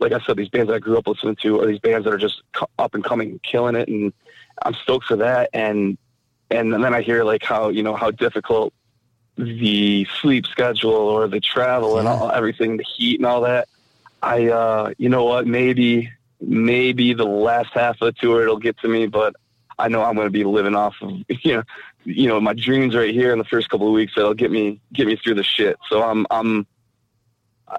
like 0.00 0.12
I 0.12 0.18
said, 0.26 0.36
these 0.36 0.48
bands 0.48 0.68
that 0.68 0.74
I 0.74 0.78
grew 0.80 0.98
up 0.98 1.06
listening 1.06 1.36
to 1.42 1.60
are 1.60 1.66
these 1.66 1.78
bands 1.78 2.04
that 2.04 2.12
are 2.12 2.18
just 2.18 2.42
up 2.80 2.94
and 2.94 3.04
coming, 3.04 3.40
killing 3.44 3.76
it, 3.76 3.88
and 3.88 4.12
I'm 4.62 4.74
stoked 4.74 5.06
for 5.06 5.16
that. 5.16 5.50
And 5.52 5.98
and 6.50 6.72
then 6.72 6.94
I 6.94 7.02
hear 7.02 7.22
like 7.22 7.44
how 7.44 7.68
you 7.68 7.84
know 7.84 7.94
how 7.94 8.10
difficult 8.10 8.74
the 9.38 10.06
sleep 10.20 10.46
schedule 10.46 10.92
or 10.92 11.28
the 11.28 11.40
travel 11.40 11.98
and 11.98 12.08
all, 12.08 12.30
everything, 12.30 12.76
the 12.76 12.84
heat 12.84 13.20
and 13.20 13.26
all 13.26 13.42
that. 13.42 13.68
I 14.22 14.48
uh, 14.48 14.92
you 14.98 15.08
know 15.08 15.24
what, 15.24 15.46
maybe 15.46 16.10
maybe 16.40 17.14
the 17.14 17.24
last 17.24 17.70
half 17.72 18.02
of 18.02 18.06
the 18.06 18.12
tour 18.12 18.42
it'll 18.42 18.58
get 18.58 18.78
to 18.78 18.88
me, 18.88 19.06
but 19.06 19.34
I 19.78 19.88
know 19.88 20.02
I'm 20.02 20.16
going 20.16 20.26
to 20.26 20.32
be 20.32 20.44
living 20.44 20.74
off 20.74 20.96
of 21.00 21.12
you 21.28 21.54
know 21.54 21.62
you 22.04 22.26
know 22.26 22.40
my 22.40 22.54
dreams 22.54 22.96
right 22.96 23.14
here 23.14 23.32
in 23.32 23.38
the 23.38 23.44
first 23.44 23.68
couple 23.70 23.86
of 23.86 23.92
weeks 23.92 24.12
that'll 24.16 24.34
get 24.34 24.50
me 24.50 24.80
get 24.92 25.06
me 25.06 25.16
through 25.16 25.34
the 25.34 25.44
shit. 25.44 25.78
So 25.88 26.02
I'm 26.02 26.26
I'm 26.30 26.66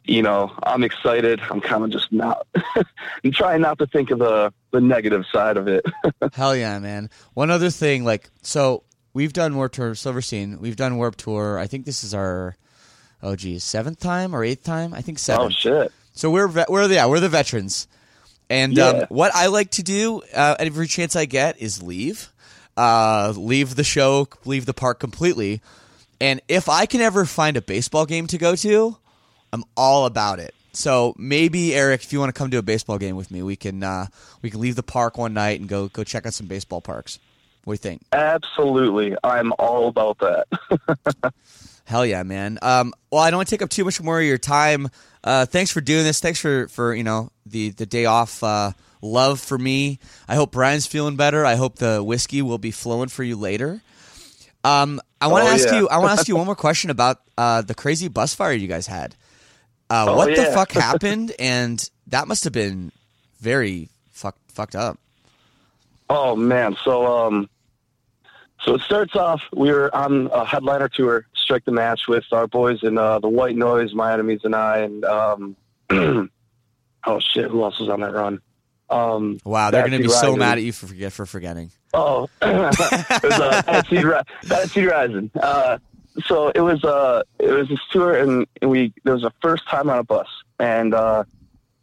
you 0.04 0.22
know, 0.22 0.52
I'm 0.64 0.84
excited. 0.84 1.42
I'm 1.50 1.62
kind 1.62 1.84
of 1.84 1.90
just 1.90 2.12
not. 2.12 2.46
I'm 3.24 3.32
trying 3.32 3.62
not 3.62 3.80
to 3.80 3.88
think 3.88 4.12
of 4.12 4.20
the 4.20 4.54
the 4.72 4.82
negative 4.82 5.26
side 5.32 5.58
of 5.58 5.68
it. 5.68 5.84
Hell 6.34 6.56
yeah, 6.56 6.80
man. 6.80 7.10
One 7.34 7.50
other 7.50 7.70
thing, 7.70 8.04
like, 8.06 8.30
so 8.42 8.84
we've 9.14 9.34
done 9.34 9.56
Warp 9.56 9.74
Tour 9.74 9.96
Silverstein. 9.96 10.60
We've 10.60 10.76
done 10.76 10.98
Warp 10.98 11.16
Tour. 11.16 11.58
I 11.58 11.68
think 11.68 11.86
this 11.86 12.04
is 12.04 12.14
our 12.14 12.56
oh 13.22 13.36
geez 13.36 13.64
seventh 13.64 14.00
time 14.00 14.36
or 14.36 14.44
eighth 14.44 14.64
time. 14.64 14.94
I 14.94 15.02
think 15.02 15.20
seventh. 15.20 15.48
Oh 15.48 15.50
shit! 15.50 15.92
So 16.14 16.30
we're 16.30 16.48
ve- 16.48 16.66
we're 16.70 16.88
the 16.88 16.96
yeah 16.96 17.06
we're 17.06 17.20
the 17.20 17.30
veterans, 17.30 17.88
and 18.50 18.78
um, 18.80 19.06
what 19.10 19.34
I 19.36 19.48
like 19.48 19.72
to 19.72 19.84
do 19.84 20.22
uh, 20.34 20.56
every 20.60 20.88
chance 20.88 21.16
I 21.16 21.26
get 21.26 21.62
is 21.62 21.82
leave, 21.82 22.30
uh, 22.78 23.34
leave 23.36 23.76
the 23.76 23.84
show, 23.84 24.28
leave 24.46 24.66
the 24.66 24.74
park 24.74 25.00
completely, 25.00 25.62
and 26.22 26.42
if 26.48 26.70
I 26.70 26.86
can 26.86 27.02
ever 27.02 27.26
find 27.26 27.58
a 27.58 27.62
baseball 27.62 28.06
game 28.06 28.28
to 28.28 28.38
go 28.38 28.56
to, 28.56 28.98
I'm 29.54 29.64
all 29.76 30.06
about 30.06 30.40
it. 30.40 30.54
So 30.72 31.16
maybe 31.18 31.74
Eric, 31.74 32.04
if 32.04 32.14
you 32.14 32.20
want 32.20 32.34
to 32.34 32.38
come 32.38 32.52
to 32.52 32.58
a 32.58 32.62
baseball 32.62 32.98
game 32.98 33.16
with 33.16 33.32
me, 33.32 33.42
we 33.42 33.56
can 33.56 33.84
uh, 33.84 34.08
we 34.42 34.50
can 34.50 34.60
leave 34.60 34.76
the 34.76 34.84
park 34.84 35.18
one 35.18 35.34
night 35.34 35.60
and 35.60 35.68
go 35.68 35.88
go 35.88 36.04
check 36.04 36.26
out 36.26 36.34
some 36.34 36.48
baseball 36.48 36.82
parks. 36.82 37.20
What 37.64 37.74
do 37.74 37.90
you 37.90 37.92
think? 37.92 38.02
Absolutely, 38.12 39.16
I'm 39.24 39.54
all 39.60 39.88
about 39.88 40.18
that. 40.20 41.34
Hell 41.86 42.06
yeah, 42.06 42.24
man. 42.24 42.60
Um, 42.62 42.94
well, 43.12 43.22
I 43.22 43.32
don't 43.32 43.38
want 43.40 43.50
to 43.50 43.54
take 43.56 43.62
up 43.62 43.70
too 43.70 43.84
much 43.86 44.00
more 44.02 44.20
of 44.20 44.26
your 44.26 44.38
time. 44.38 44.90
Uh, 45.24 45.46
thanks 45.46 45.72
for 45.72 45.82
doing 45.82 46.04
this. 46.04 46.20
Thanks 46.20 46.40
for, 46.40 46.68
for 46.70 46.94
you 46.94 47.04
know 47.04 47.32
the 47.46 47.70
the 47.72 47.86
day 47.86 48.06
off. 48.06 48.44
Uh, 48.44 48.72
love 49.02 49.40
for 49.40 49.58
me. 49.58 50.00
I 50.28 50.36
hope 50.36 50.52
Brian's 50.52 50.86
feeling 50.86 51.16
better. 51.16 51.46
I 51.46 51.56
hope 51.56 51.76
the 51.78 52.04
whiskey 52.04 52.42
will 52.42 52.58
be 52.60 52.72
flowing 52.72 53.10
for 53.10 53.24
you 53.24 53.36
later. 53.36 53.82
Um, 54.64 55.00
I 55.22 55.28
want 55.28 55.46
to 55.46 55.50
Oh, 55.52 55.54
ask 55.54 55.68
yeah. 55.68 55.80
you. 55.80 55.90
I 55.90 55.98
want 55.98 56.10
to 56.10 56.20
ask 56.20 56.28
you 56.28 56.36
one 56.38 56.46
more 56.46 56.56
question 56.56 56.90
about 56.90 57.22
uh, 57.38 57.62
the 57.62 57.74
crazy 57.76 58.08
bus 58.08 58.34
fire 58.36 58.52
you 58.54 58.68
guys 58.68 58.88
had. 58.88 59.16
Uh, 59.90 60.06
Oh, 60.10 60.16
what 60.18 60.36
the 60.36 60.46
fuck 60.46 60.72
happened? 60.74 61.34
And 61.40 61.88
that 62.08 62.28
must 62.28 62.44
have 62.44 62.54
been 62.54 62.92
very 63.40 63.90
fuck, 64.12 64.36
fucked 64.50 64.76
up. 64.76 65.00
Oh 66.10 66.36
man, 66.36 66.76
so 66.84 67.06
um, 67.28 67.50
so 68.62 68.76
it 68.76 68.82
starts 68.82 69.16
off. 69.16 69.42
We 69.56 69.72
were 69.72 69.94
on 69.96 70.30
a 70.34 70.44
headliner 70.44 70.90
tour, 70.90 71.26
strike 71.36 71.66
the 71.66 71.72
match 71.72 72.08
with 72.08 72.26
our 72.32 72.48
boys 72.48 72.84
in 72.84 72.98
uh, 72.98 73.20
the 73.20 73.30
White 73.30 73.56
Noise, 73.56 73.94
my 73.94 74.14
enemies 74.14 74.42
and 74.44 74.56
I, 74.56 74.80
and 74.80 75.06
um, 75.06 75.56
oh 75.90 77.20
shit, 77.20 77.50
who 77.52 77.64
else 77.64 77.80
was 77.80 77.90
on 77.90 78.02
that 78.02 78.14
run? 78.14 78.42
Um, 78.90 79.40
Wow, 79.46 79.70
they're 79.70 79.88
going 79.88 79.92
to 79.92 80.00
be 80.00 80.10
Seed 80.10 80.20
so 80.20 80.36
mad 80.36 80.58
at 80.58 80.64
you 80.64 80.72
for 80.72 80.88
forget 80.88 81.14
for 81.14 81.26
forgetting. 81.28 81.72
Oh, 81.94 82.28
it 82.42 83.24
was 83.24 83.40
uh, 83.40 83.62
Bad 83.66 83.88
Seed, 83.88 84.72
Seed 84.72 84.86
Rising. 84.86 85.32
Uh, 85.40 85.78
so 86.26 86.50
it 86.50 86.62
was 86.62 86.84
uh, 86.84 87.22
it 87.38 87.52
was 87.52 87.70
this 87.70 87.80
tour, 87.92 88.18
and 88.18 88.48
we 88.62 88.94
there 89.04 89.14
was 89.14 89.24
a 89.24 89.32
first 89.42 89.68
time 89.68 89.90
on 89.90 90.00
a 90.00 90.04
bus, 90.04 90.28
and 90.60 90.94
uh, 90.94 91.24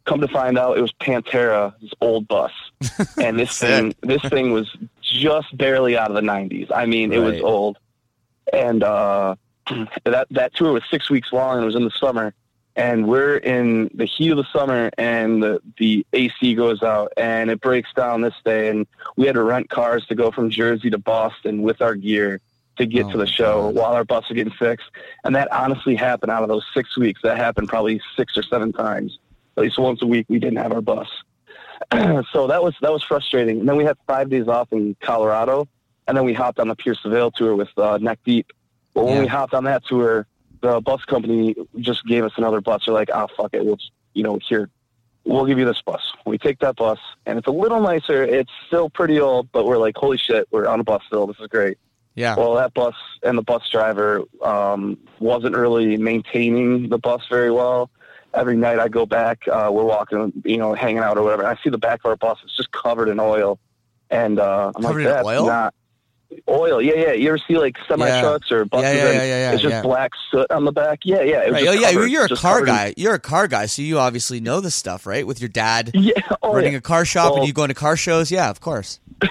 come 0.07 0.21
to 0.21 0.27
find 0.27 0.57
out, 0.57 0.77
it 0.77 0.81
was 0.81 0.91
Pantera, 0.93 1.73
this 1.81 1.91
old 2.01 2.27
bus, 2.27 2.51
and 3.21 3.37
this 3.37 3.59
thing 3.59 3.93
this 4.01 4.21
thing 4.23 4.51
was 4.51 4.75
just 5.01 5.55
barely 5.55 5.95
out 5.97 6.09
of 6.09 6.15
the 6.15 6.21
'90s. 6.21 6.71
I 6.73 6.85
mean, 6.87 7.13
it 7.13 7.19
was 7.19 7.41
old, 7.41 7.77
and 8.51 8.83
uh, 8.83 9.35
that 10.05 10.27
that 10.31 10.55
tour 10.55 10.71
was 10.73 10.83
six 10.89 11.09
weeks 11.09 11.31
long, 11.31 11.55
and 11.57 11.63
it 11.63 11.65
was 11.65 11.75
in 11.75 11.83
the 11.83 11.91
summer. 11.91 12.33
And 12.75 13.07
we're 13.07 13.37
in 13.37 13.89
the 13.95 14.05
heat 14.05 14.29
of 14.29 14.37
the 14.37 14.45
summer, 14.53 14.91
and 14.99 15.41
the, 15.41 15.59
the 15.79 16.05
AC 16.13 16.53
goes 16.53 16.83
out, 16.83 17.11
and 17.17 17.49
it 17.49 17.59
breaks 17.59 17.91
down 17.95 18.21
this 18.21 18.35
day, 18.45 18.69
and 18.69 18.85
we 19.15 19.25
had 19.25 19.33
to 19.33 19.41
rent 19.41 19.71
cars 19.71 20.05
to 20.09 20.15
go 20.15 20.29
from 20.29 20.51
Jersey 20.51 20.91
to 20.91 20.99
Boston 20.99 21.63
with 21.63 21.81
our 21.81 21.95
gear 21.95 22.39
to 22.77 22.85
get 22.85 23.07
Oh 23.07 23.11
to 23.13 23.17
the 23.17 23.25
show 23.25 23.63
God. 23.63 23.73
while 23.73 23.93
our 23.93 24.03
bus 24.03 24.29
was 24.29 24.35
getting 24.35 24.53
fixed. 24.53 24.91
And 25.23 25.35
that 25.35 25.51
honestly 25.51 25.95
happened 25.95 26.31
out 26.31 26.43
of 26.43 26.49
those 26.49 26.63
six 26.71 26.95
weeks. 26.95 27.21
That 27.23 27.37
happened 27.37 27.67
probably 27.67 27.99
six 28.15 28.37
or 28.37 28.43
seven 28.43 28.71
times. 28.71 29.17
At 29.57 29.63
least 29.63 29.79
once 29.79 30.01
a 30.03 30.07
week, 30.07 30.27
we 30.29 30.37
didn't 30.39 30.57
have 30.57 30.71
our 30.71 30.81
bus. 30.81 31.07
so 32.31 32.47
that 32.47 32.63
was 32.63 32.75
that 32.81 32.91
was 32.91 33.03
frustrating. 33.03 33.59
And 33.59 33.67
then 33.69 33.75
we 33.75 33.83
had 33.83 33.97
five 34.05 34.29
days 34.29 34.47
off 34.47 34.71
in 34.71 34.95
Colorado, 35.01 35.67
and 36.07 36.15
then 36.15 36.25
we 36.25 36.33
hopped 36.33 36.59
on 36.59 36.67
the 36.67 36.75
Pierce 36.75 36.99
Vale 37.05 37.31
tour 37.31 37.55
with 37.55 37.69
uh, 37.77 37.97
Neck 37.99 38.19
Deep. 38.25 38.51
But 38.93 39.05
when 39.05 39.15
Yeah. 39.15 39.21
we 39.21 39.27
hopped 39.27 39.53
on 39.53 39.63
that 39.65 39.85
tour, 39.85 40.27
the 40.61 40.79
bus 40.81 41.03
company 41.05 41.55
just 41.79 42.05
gave 42.05 42.23
us 42.23 42.33
another 42.37 42.61
bus. 42.61 42.83
They're 42.85 42.93
like, 42.93 43.09
"Oh 43.13 43.27
fuck 43.35 43.53
it, 43.53 43.65
we'll 43.65 43.75
just, 43.77 43.91
you 44.13 44.23
know 44.23 44.39
here." 44.47 44.69
We'll 45.25 45.45
give 45.45 45.59
you 45.59 45.65
this 45.65 45.81
bus. 45.81 46.01
We 46.25 46.37
take 46.37 46.59
that 46.59 46.77
bus, 46.77 46.99
and 47.25 47.37
it's 47.37 47.47
a 47.47 47.51
little 47.51 47.81
nicer. 47.81 48.23
It's 48.23 48.51
still 48.67 48.89
pretty 48.89 49.19
old, 49.19 49.51
but 49.51 49.65
we're 49.65 49.77
like, 49.77 49.97
holy 49.97 50.17
shit, 50.17 50.47
we're 50.51 50.65
on 50.67 50.79
a 50.79 50.85
bus 50.85 51.01
still. 51.05 51.27
This 51.27 51.35
is 51.41 51.47
great. 51.47 51.77
Yeah. 52.15 52.35
Well, 52.37 52.53
that 52.53 52.73
bus 52.73 52.95
and 53.23 53.37
the 53.37 53.41
bus 53.41 53.69
driver 53.69 54.23
um, 54.41 54.97
wasn't 55.19 55.57
really 55.57 55.97
maintaining 55.97 56.87
the 56.87 56.97
bus 56.97 57.23
very 57.29 57.51
well. 57.51 57.89
Every 58.37 58.55
night 58.55 58.79
I 58.79 58.87
go 58.87 59.05
back, 59.05 59.47
uh, 59.47 59.69
we're 59.71 59.83
walking, 59.83 60.31
you 60.45 60.57
know, 60.57 60.73
hanging 60.73 60.99
out 60.99 61.17
or 61.17 61.23
whatever. 61.23 61.43
And 61.43 61.57
I 61.57 61.61
see 61.63 61.69
the 61.69 61.77
back 61.77 62.01
of 62.03 62.09
our 62.09 62.15
bus; 62.15 62.37
it's 62.43 62.55
just 62.55 62.71
covered 62.71 63.09
in 63.09 63.19
oil, 63.19 63.59
and 64.09 64.39
uh, 64.39 64.71
I'm 64.75 64.83
Covered 64.83 65.05
like, 65.05 65.13
"That's 65.13 65.27
oil? 65.27 65.45
not 65.47 65.73
oil." 66.49 66.81
Yeah, 66.81 66.93
yeah. 66.95 67.11
You 67.13 67.29
ever 67.29 67.37
see 67.47 67.57
like 67.57 67.75
semi 67.87 68.07
trucks 68.21 68.51
or 68.51 68.65
buses? 68.65 68.83
Yeah, 68.85 68.93
yeah, 68.93 69.11
yeah, 69.11 69.23
yeah, 69.23 69.51
it's 69.53 69.61
just 69.61 69.83
black 69.83 70.11
soot 70.31 70.49
on 70.51 70.65
the 70.65 70.71
back. 70.71 70.99
Yeah, 71.03 71.21
yeah. 71.21 71.43
It 71.43 71.45
was 71.45 71.53
Right. 71.53 71.63
just 71.65 71.77
Oh 71.77 71.81
yeah, 72.01 72.05
you're 72.07 72.25
a 72.25 72.29
car 72.29 72.63
guy. 72.65 72.93
You're 72.97 73.13
a 73.15 73.19
car 73.19 73.47
guy, 73.47 73.65
so 73.67 73.81
you 73.81 73.99
obviously 73.99 74.39
know 74.39 74.59
this 74.59 74.75
stuff, 74.75 75.05
right? 75.05 75.25
With 75.25 75.39
your 75.39 75.49
dad 75.49 75.91
Yeah. 75.95 76.13
Oh, 76.41 76.53
running 76.53 76.75
a 76.75 76.81
car 76.81 77.05
shop 77.05 77.35
and 77.37 77.45
you 77.47 77.53
going 77.53 77.69
to 77.69 77.73
car 77.73 77.95
shows. 77.97 78.31
Yeah, 78.31 78.49
of 78.49 78.59
course. 78.61 78.99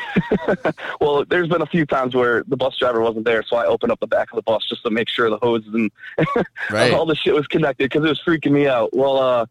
Well, 1.01 1.25
there's 1.25 1.49
been 1.49 1.63
a 1.63 1.67
few 1.67 1.87
times 1.87 2.15
where 2.15 2.43
the 2.47 2.57
bus 2.57 2.77
driver 2.79 3.01
wasn't 3.01 3.25
there, 3.25 3.43
so 3.43 3.57
I 3.57 3.67
opened 3.67 3.93
up 3.93 4.01
the 4.01 4.07
back 4.07 4.31
of 4.33 4.37
the 4.37 4.43
bus 4.43 4.65
just 4.69 4.83
to 4.85 4.91
make 4.91 5.09
sure 5.09 5.29
the 5.31 5.39
hoses 5.39 5.73
and 5.75 5.91
Right. 6.71 6.93
all 6.93 7.07
the 7.07 7.15
shit 7.15 7.35
was 7.35 7.47
connected 7.47 7.85
because 7.91 8.05
it 8.05 8.09
was 8.09 8.21
freaking 8.23 8.53
me 8.53 8.67
out. 8.67 8.91
Well, 8.95 9.19
uh, 9.19 9.47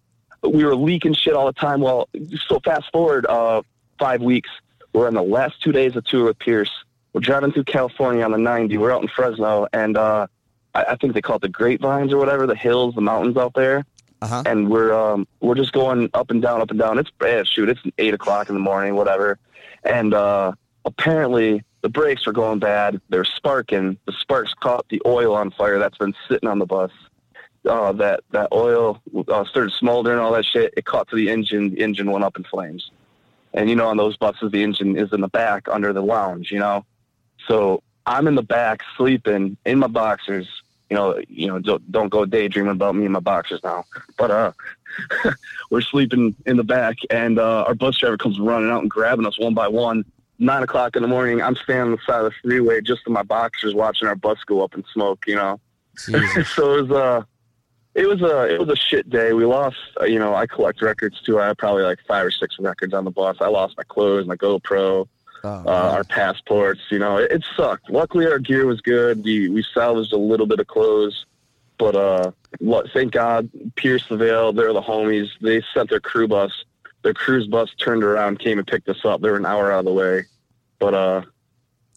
we 0.47 0.63
were 0.63 0.75
leaking 0.75 1.13
shit 1.13 1.33
all 1.33 1.45
the 1.45 1.53
time. 1.53 1.81
Well, 1.81 2.09
so 2.47 2.59
fast 2.59 2.91
forward 2.91 3.25
uh, 3.25 3.61
five 3.99 4.21
weeks, 4.21 4.49
we're 4.93 5.07
on 5.07 5.13
the 5.13 5.21
last 5.23 5.61
two 5.61 5.71
days 5.71 5.95
of 5.95 6.05
tour 6.05 6.25
with 6.25 6.39
Pierce. 6.39 6.71
We're 7.15 7.21
driving 7.21 7.53
through 7.53 7.63
California 7.63 8.25
on 8.25 8.33
the 8.33 8.37
90. 8.37 8.77
We're 8.77 8.91
out 8.91 9.01
in 9.01 9.07
Fresno, 9.07 9.67
and 9.71 9.95
uh, 9.95 10.27
I, 10.73 10.83
I 10.83 10.95
think 10.97 11.13
they 11.13 11.21
call 11.21 11.37
it 11.37 11.43
the 11.43 11.47
Grapevines 11.47 12.11
or 12.11 12.17
whatever, 12.17 12.45
the 12.45 12.57
hills, 12.57 12.93
the 12.93 12.99
mountains 12.99 13.37
out 13.37 13.53
there. 13.53 13.85
Uh 14.21 14.27
huh. 14.27 14.43
And 14.45 14.69
we're 14.69 14.93
um, 14.93 15.25
we're 15.39 15.55
just 15.55 15.71
going 15.71 16.09
up 16.13 16.29
and 16.29 16.41
down, 16.41 16.59
up 16.59 16.71
and 16.71 16.79
down. 16.79 16.99
It's 16.99 17.09
eh, 17.21 17.45
shoot, 17.45 17.69
it's 17.69 17.79
eight 17.99 18.13
o'clock 18.13 18.49
in 18.49 18.55
the 18.55 18.61
morning, 18.61 18.95
whatever. 18.95 19.39
And 19.85 20.13
uh, 20.13 20.51
apparently 20.83 21.63
the 21.83 21.87
brakes 21.87 22.25
were 22.25 22.33
going 22.33 22.59
bad. 22.59 22.99
They're 23.07 23.23
sparking. 23.23 23.97
The 24.05 24.11
sparks 24.11 24.53
caught 24.53 24.85
the 24.89 25.01
oil 25.05 25.35
on 25.35 25.51
fire 25.51 25.79
that's 25.79 25.97
been 25.97 26.15
sitting 26.27 26.49
on 26.49 26.59
the 26.59 26.65
bus. 26.65 26.91
Uh, 27.65 27.93
that 27.93 28.25
that 28.31 28.49
oil 28.51 29.01
uh, 29.29 29.45
started 29.45 29.71
smoldering, 29.71 30.19
all 30.19 30.33
that 30.33 30.43
shit. 30.43 30.73
It 30.75 30.83
caught 30.83 31.07
to 31.11 31.15
the 31.15 31.29
engine. 31.29 31.75
The 31.75 31.81
engine 31.81 32.11
went 32.11 32.25
up 32.25 32.35
in 32.35 32.43
flames. 32.43 32.91
And 33.53 33.69
you 33.69 33.77
know, 33.77 33.87
on 33.87 33.95
those 33.95 34.17
buses, 34.17 34.51
the 34.51 34.61
engine 34.61 34.97
is 34.97 35.13
in 35.13 35.21
the 35.21 35.29
back 35.29 35.69
under 35.69 35.93
the 35.93 36.03
lounge. 36.03 36.51
You 36.51 36.59
know, 36.59 36.85
so 37.47 37.81
I'm 38.05 38.27
in 38.27 38.35
the 38.35 38.43
back 38.43 38.81
sleeping 38.97 39.57
in 39.65 39.79
my 39.79 39.87
boxers. 39.87 40.47
You 40.89 40.95
know, 40.95 41.19
you 41.27 41.47
know, 41.47 41.59
don't, 41.59 41.91
don't 41.91 42.09
go 42.09 42.25
daydreaming 42.25 42.71
about 42.71 42.95
me 42.95 43.05
in 43.05 43.11
my 43.11 43.19
boxers 43.19 43.61
now. 43.63 43.85
But 44.17 44.31
uh, 44.31 44.51
we're 45.71 45.81
sleeping 45.81 46.35
in 46.45 46.57
the 46.57 46.63
back, 46.63 46.97
and 47.09 47.39
uh, 47.39 47.63
our 47.63 47.73
bus 47.73 47.97
driver 47.97 48.17
comes 48.17 48.39
running 48.39 48.69
out 48.69 48.81
and 48.81 48.91
grabbing 48.91 49.25
us 49.25 49.39
one 49.39 49.53
by 49.53 49.67
one. 49.67 50.05
Nine 50.37 50.63
o'clock 50.63 50.97
in 50.97 51.01
the 51.01 51.07
morning, 51.07 51.41
I'm 51.41 51.55
standing 51.55 51.83
on 51.83 51.91
the 51.91 51.97
side 52.05 52.25
of 52.25 52.25
the 52.25 52.35
freeway 52.43 52.81
just 52.81 53.01
in 53.07 53.13
my 53.13 53.23
boxers, 53.23 53.73
watching 53.73 54.07
our 54.07 54.15
bus 54.15 54.37
go 54.45 54.63
up 54.63 54.75
in 54.75 54.83
smoke. 54.93 55.23
You 55.27 55.35
know, 55.35 55.59
so 55.95 56.75
it 56.75 56.89
was 56.89 56.91
uh 56.91 57.23
it 57.95 58.07
was 58.07 58.21
a 58.21 58.53
it 58.53 58.59
was 58.59 58.69
a 58.69 58.75
shit 58.75 59.09
day. 59.09 59.31
We 59.31 59.45
lost, 59.45 59.77
uh, 59.99 60.03
you 60.03 60.19
know, 60.19 60.35
I 60.35 60.45
collect 60.45 60.81
records 60.81 61.21
too. 61.21 61.39
I 61.39 61.47
have 61.47 61.57
probably 61.57 61.83
like 61.83 61.99
five 62.05 62.25
or 62.25 62.31
six 62.31 62.59
records 62.59 62.93
on 62.93 63.05
the 63.05 63.11
bus. 63.11 63.37
I 63.39 63.47
lost 63.47 63.77
my 63.77 63.83
clothes, 63.83 64.27
my 64.27 64.35
GoPro, 64.35 65.07
Oh, 65.45 65.63
uh, 65.69 65.91
our 65.91 66.03
passports. 66.03 66.81
You 66.89 66.99
know, 66.99 67.17
it, 67.17 67.31
it 67.31 67.43
sucked. 67.55 67.89
Luckily, 67.89 68.25
our 68.27 68.39
gear 68.39 68.65
was 68.65 68.81
good. 68.81 69.23
We 69.23 69.49
we 69.49 69.63
salvaged 69.73 70.13
a 70.13 70.17
little 70.17 70.47
bit 70.47 70.59
of 70.59 70.67
clothes, 70.67 71.25
but 71.77 71.95
uh, 71.95 72.31
thank 72.93 73.13
God, 73.13 73.49
Pierce 73.75 74.07
the 74.07 74.17
Veil. 74.17 74.53
they're 74.53 74.73
the 74.73 74.81
homies. 74.81 75.27
They 75.41 75.63
sent 75.73 75.89
their 75.89 75.99
crew 75.99 76.27
bus. 76.27 76.51
Their 77.03 77.13
cruise 77.13 77.47
bus 77.47 77.69
turned 77.79 78.03
around, 78.03 78.39
came 78.39 78.57
and 78.57 78.65
picked 78.65 78.89
us 78.89 79.05
up. 79.05 79.21
They 79.21 79.29
were 79.29 79.37
an 79.37 79.45
hour 79.45 79.71
out 79.71 79.79
of 79.79 79.85
the 79.85 79.93
way, 79.93 80.23
but 80.79 80.93
uh, 80.95 81.21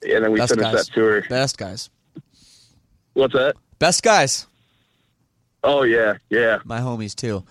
and 0.02 0.24
then 0.24 0.32
we 0.32 0.38
Best 0.38 0.54
finished 0.54 0.72
guys. 0.72 0.86
that 0.86 0.92
tour. 0.92 1.22
Best 1.28 1.56
guys. 1.56 1.88
What's 3.14 3.32
that? 3.32 3.56
Best 3.78 4.02
guys. 4.02 4.46
Oh 5.64 5.82
yeah, 5.82 6.18
yeah, 6.30 6.58
My 6.64 6.80
homies 6.80 7.14
too. 7.14 7.44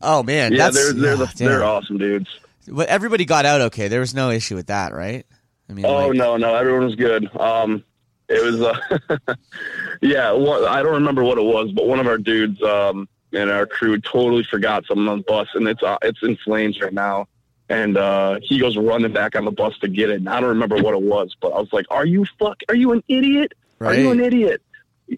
Oh 0.00 0.22
man, 0.22 0.52
yeah. 0.52 0.70
They're 0.70 0.92
they're 0.92 1.16
the, 1.16 1.32
they're 1.36 1.64
awesome 1.64 1.98
dudes. 1.98 2.28
But 2.68 2.88
everybody 2.88 3.24
got 3.24 3.46
out 3.46 3.60
okay. 3.62 3.88
There 3.88 4.00
was 4.00 4.14
no 4.14 4.30
issue 4.30 4.54
with 4.54 4.66
that, 4.66 4.92
right? 4.92 5.26
I 5.68 5.72
mean, 5.72 5.84
Oh 5.84 6.08
like- 6.08 6.16
no, 6.16 6.36
no, 6.36 6.54
everyone 6.54 6.84
was 6.84 6.94
good. 6.94 7.28
Um, 7.36 7.84
it 8.28 8.44
was, 8.44 8.60
uh, 8.60 9.34
yeah. 10.02 10.32
What, 10.32 10.64
I 10.68 10.82
don't 10.82 10.94
remember 10.94 11.24
what 11.24 11.38
it 11.38 11.44
was, 11.44 11.72
but 11.72 11.86
one 11.86 11.98
of 11.98 12.06
our 12.06 12.18
dudes 12.18 12.62
um, 12.62 13.08
in 13.32 13.48
our 13.48 13.66
crew 13.66 13.98
totally 14.00 14.44
forgot 14.44 14.84
something 14.86 15.08
on 15.08 15.18
the 15.18 15.24
bus, 15.24 15.48
and 15.54 15.66
it's 15.66 15.82
uh, 15.82 15.96
it's 16.02 16.22
in 16.22 16.36
flames 16.36 16.80
right 16.80 16.92
now. 16.92 17.26
And 17.70 17.98
uh, 17.98 18.38
he 18.42 18.58
goes 18.58 18.76
running 18.78 19.12
back 19.12 19.36
on 19.36 19.44
the 19.44 19.50
bus 19.50 19.78
to 19.80 19.88
get 19.88 20.08
it. 20.08 20.16
And 20.16 20.28
I 20.28 20.40
don't 20.40 20.50
remember 20.50 20.76
what 20.76 20.94
it 20.94 21.02
was, 21.02 21.36
but 21.40 21.48
I 21.48 21.58
was 21.58 21.72
like, 21.72 21.86
"Are 21.90 22.06
you 22.06 22.26
fuck? 22.38 22.60
Are 22.68 22.74
you 22.74 22.92
an 22.92 23.02
idiot? 23.08 23.52
Are 23.80 23.94
you 23.94 24.10
an 24.10 24.20
idiot?" 24.20 24.62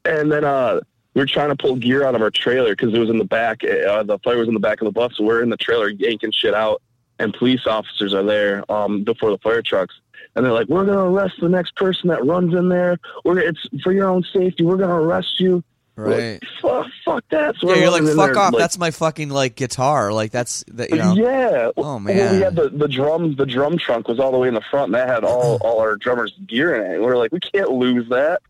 And 0.05 0.31
then 0.31 0.45
uh, 0.45 0.81
we 1.15 1.23
were 1.23 1.27
trying 1.27 1.51
to 1.51 1.57
pull 1.57 1.77
gear 1.77 2.05
out 2.05 2.15
of 2.15 2.23
our 2.23 2.31
trailer 2.31 2.71
because 2.71 2.93
it 2.95 2.99
was 2.99 3.11
in 3.11 3.19
the 3.19 3.25
back. 3.25 3.63
Uh, 3.65 4.03
the 4.03 4.19
fire 4.23 4.39
was 4.39 4.49
in 4.49 4.55
the 4.55 4.61
back 4.61 4.81
of 4.81 4.85
the 4.85 4.93
bus, 4.93 5.13
so 5.17 5.25
we're 5.25 5.43
in 5.43 5.51
the 5.51 5.57
trailer 5.57 5.89
yanking 5.89 6.33
shit 6.33 6.55
out, 6.55 6.83
and 7.19 7.35
police 7.35 7.67
officers 7.67 8.15
are 8.15 8.23
there 8.23 8.71
um, 8.71 9.03
before 9.05 9.31
the 9.31 9.39
fire 9.39 9.63
trucks. 9.63 10.01
And 10.37 10.45
they're 10.45 10.53
like, 10.53 10.69
"We're 10.69 10.85
gonna 10.87 11.05
arrest 11.11 11.35
the 11.41 11.49
next 11.49 11.75
person 11.77 12.09
that 12.09 12.25
runs 12.25 12.55
in 12.55 12.69
there. 12.69 12.99
We're 13.25 13.39
it's 13.41 13.61
for 13.83 13.93
your 13.93 14.09
own 14.09 14.25
safety. 14.33 14.65
We're 14.65 14.77
gonna 14.77 15.01
arrest 15.01 15.41
you." 15.41 15.63
Right. 15.97 16.41
Like, 16.41 16.43
fuck, 16.63 16.87
fuck 17.05 17.25
that. 17.31 17.57
So 17.59 17.69
Yeah, 17.69 17.83
you're 17.83 17.91
like, 17.91 18.05
fuck 18.17 18.35
off. 18.35 18.53
like- 18.55 18.61
that's 18.61 18.79
my 18.79 18.91
fucking 18.91 19.29
like 19.29 19.55
guitar. 19.55 20.13
Like 20.15 20.31
that's 20.31 20.65
that 20.69 20.89
you 20.91 20.97
know. 20.97 21.13
yeah. 21.15 21.71
Oh, 21.77 21.83
Well, 21.83 22.01
man. 22.01 22.37
we 22.37 22.41
had 22.43 22.57
the, 22.57 22.71
the 22.71 22.89
drum. 22.89 23.35
The 23.37 23.45
drum 23.45 23.77
trunk 23.77 24.09
was 24.09 24.19
all 24.19 24.33
the 24.33 24.39
way 24.39 24.49
in 24.49 24.55
the 24.55 24.63
front, 24.71 24.87
and 24.87 24.95
that 24.95 25.09
had 25.09 25.25
all 25.25 25.57
all 25.61 25.79
our 25.81 25.97
drummers' 25.97 26.33
gear 26.47 26.75
in 26.77 26.91
it. 26.91 26.95
And 26.95 27.05
we 27.05 27.09
are 27.11 27.17
like, 27.19 27.33
we 27.33 27.41
can't 27.41 27.71
lose 27.71 28.09
that. 28.09 28.41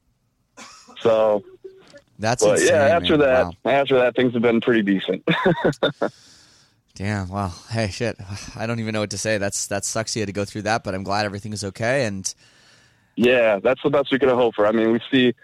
So, 1.01 1.43
That's 2.21 2.45
but 2.45 2.61
insane, 2.61 2.69
yeah, 2.69 2.83
after 2.97 3.17
man. 3.17 3.21
that, 3.21 3.45
Wow. 3.65 3.73
after 3.73 3.99
that, 3.99 4.15
things 4.15 4.35
have 4.35 4.43
been 4.43 4.61
pretty 4.61 4.83
decent. 4.83 5.27
Damn. 6.95 7.29
Well, 7.29 7.55
Hey, 7.71 7.89
shit. 7.89 8.17
I 8.57 8.67
don't 8.67 8.81
even 8.81 8.93
know 8.93 9.01
what 9.01 9.11
to 9.11 9.19
say. 9.19 9.39
That's 9.39 9.67
that 9.69 9.85
sucks. 9.85 10.15
You 10.17 10.21
had 10.21 10.27
to 10.27 10.33
go 10.33 10.45
through 10.45 10.63
that, 10.63 10.85
but 10.85 10.95
I'm 10.95 11.03
glad 11.05 11.25
everything 11.25 11.53
is 11.53 11.65
okay. 11.65 12.05
And 12.05 12.33
yeah, 13.17 13.59
that's 13.63 13.83
the 13.83 13.91
best 13.91 14.11
we 14.13 14.19
could 14.19 14.29
hope 14.29 14.55
for. 14.55 14.67
I 14.67 14.73
mean, 14.73 14.93
we 14.93 15.01
see 15.11 15.35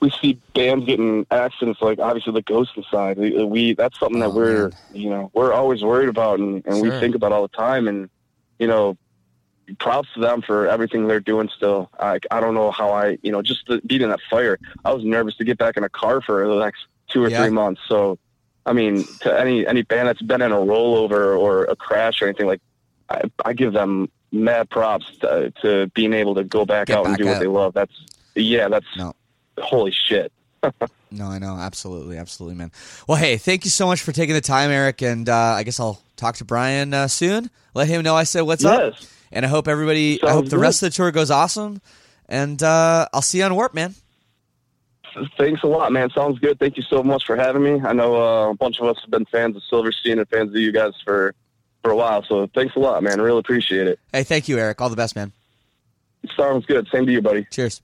we 0.00 0.10
see 0.10 0.40
bands 0.54 0.86
getting 0.86 1.26
accidents 1.30 1.80
like 1.82 1.98
obviously 1.98 2.32
the 2.32 2.42
ghost 2.42 2.72
inside. 2.76 3.18
We, 3.18 3.44
we 3.44 3.74
that's 3.74 3.98
something 3.98 4.22
Oh, 4.22 4.26
that 4.30 4.34
we're 4.34 4.68
man. 4.68 4.76
you 4.92 5.10
know 5.10 5.30
we're 5.34 5.52
always 5.52 5.82
worried 5.82 6.08
about 6.08 6.38
and, 6.38 6.64
and 6.66 6.80
we 6.80 6.90
think 7.00 7.14
about 7.14 7.32
all 7.32 7.42
the 7.42 7.48
time. 7.56 7.88
And 7.88 8.08
you 8.58 8.66
know, 8.66 8.96
props 9.78 10.08
to 10.14 10.20
them 10.20 10.40
for 10.42 10.66
everything 10.68 11.08
they're 11.08 11.20
doing. 11.20 11.48
Still, 11.54 11.90
I 11.98 12.20
I 12.30 12.40
don't 12.40 12.54
know 12.54 12.70
how 12.70 12.90
I 12.92 13.18
you 13.22 13.32
know 13.32 13.42
just 13.42 13.66
the, 13.66 13.80
being 13.86 14.02
in 14.02 14.08
that 14.10 14.20
fire. 14.30 14.58
I 14.84 14.92
was 14.94 15.04
nervous 15.04 15.36
to 15.36 15.44
get 15.44 15.58
back 15.58 15.76
in 15.76 15.84
a 15.84 15.88
car 15.90 16.20
for 16.22 16.46
the 16.48 16.58
next 16.58 16.86
two 17.10 17.24
or 17.24 17.30
Yeah. 17.30 17.42
three 17.42 17.50
months. 17.50 17.80
So, 17.88 18.18
I 18.66 18.72
mean, 18.72 19.04
to 19.20 19.38
any 19.40 19.66
any 19.66 19.82
band 19.82 20.08
that's 20.08 20.20
been 20.20 20.42
in 20.42 20.52
a 20.52 20.56
rollover 20.56 21.38
or 21.38 21.64
a 21.64 21.76
crash 21.76 22.20
or 22.20 22.26
anything 22.26 22.46
like, 22.46 22.60
I, 23.08 23.22
I 23.44 23.52
give 23.52 23.72
them 23.72 24.10
mad 24.32 24.68
props 24.68 25.06
to, 25.20 25.52
to 25.62 25.86
being 25.94 26.12
able 26.12 26.34
to 26.34 26.44
go 26.44 26.66
back 26.66 26.88
Get 26.88 26.98
out 26.98 27.06
and 27.06 27.16
do 27.16 27.26
out. 27.28 27.32
what 27.32 27.38
they 27.40 27.46
love. 27.46 27.72
That's 27.74 27.92
yeah, 28.34 28.68
that's 28.68 28.86
No. 28.96 29.14
holy 29.58 29.92
shit. 29.92 30.32
no, 31.12 31.26
I 31.26 31.38
know. 31.38 31.56
Absolutely. 31.56 32.18
Absolutely, 32.18 32.56
man. 32.56 32.72
Well, 33.06 33.16
hey, 33.16 33.36
thank 33.36 33.64
you 33.64 33.70
so 33.70 33.86
much 33.86 34.02
for 34.02 34.10
taking 34.12 34.34
the 34.34 34.40
time, 34.40 34.70
Eric. 34.70 35.00
And 35.00 35.28
uh, 35.28 35.34
I 35.34 35.62
guess 35.62 35.78
I'll 35.78 36.02
talk 36.16 36.36
to 36.36 36.44
Brian 36.44 36.92
uh, 36.92 37.06
soon. 37.08 37.50
Let 37.74 37.86
him 37.88 38.02
know 38.02 38.16
I 38.16 38.24
said 38.24 38.40
what's 38.42 38.64
up. 38.64 38.94
And 39.30 39.44
I 39.44 39.48
hope 39.48 39.68
everybody, 39.68 40.20
I 40.22 40.32
hope 40.32 40.46
the 40.46 40.52
good. 40.56 40.60
rest 40.60 40.82
of 40.82 40.90
the 40.90 40.94
tour 40.96 41.12
goes 41.12 41.30
awesome. 41.30 41.80
And 42.28 42.60
uh, 42.62 43.06
I'll 43.12 43.22
see 43.22 43.38
you 43.38 43.44
on 43.44 43.54
Warp, 43.54 43.74
man. 43.74 43.94
Thanks 45.38 45.62
a 45.62 45.66
lot, 45.66 45.92
man. 45.92 46.10
Sounds 46.10 46.38
good. 46.38 46.58
Thank 46.58 46.76
you 46.76 46.82
so 46.82 47.02
much 47.02 47.24
for 47.24 47.36
having 47.36 47.62
me. 47.62 47.80
I 47.80 47.92
know 47.92 48.16
uh, 48.16 48.50
a 48.50 48.54
bunch 48.54 48.80
of 48.80 48.86
us 48.86 48.98
have 49.00 49.10
been 49.10 49.24
fans 49.26 49.56
of 49.56 49.62
Silverstein 49.62 50.18
and 50.18 50.28
fans 50.28 50.50
of 50.50 50.56
you 50.56 50.72
guys 50.72 50.92
for 51.04 51.34
for 51.82 51.90
a 51.90 51.96
while. 51.96 52.22
So 52.22 52.48
thanks 52.54 52.74
a 52.76 52.80
lot, 52.80 53.02
man. 53.02 53.20
Really 53.20 53.38
appreciate 53.38 53.86
it. 53.86 53.98
Hey, 54.12 54.24
thank 54.24 54.48
you, 54.48 54.58
Eric. 54.58 54.80
All 54.80 54.90
the 54.90 54.96
best, 54.96 55.16
man. 55.16 55.32
Sounds 56.36 56.66
good. 56.66 56.88
Same 56.88 57.06
to 57.06 57.12
you, 57.12 57.22
buddy. 57.22 57.46
Cheers. 57.50 57.80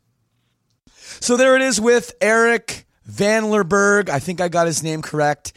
So 1.21 1.37
there 1.37 1.57
it 1.57 1.63
is 1.63 1.81
with 1.81 2.15
Eric 2.21 2.87
Vanlerberghe. 3.09 4.09
I 4.09 4.19
think 4.19 4.41
I 4.41 4.49
got 4.49 4.67
his 4.67 4.83
name 4.83 5.03
correct. 5.03 5.53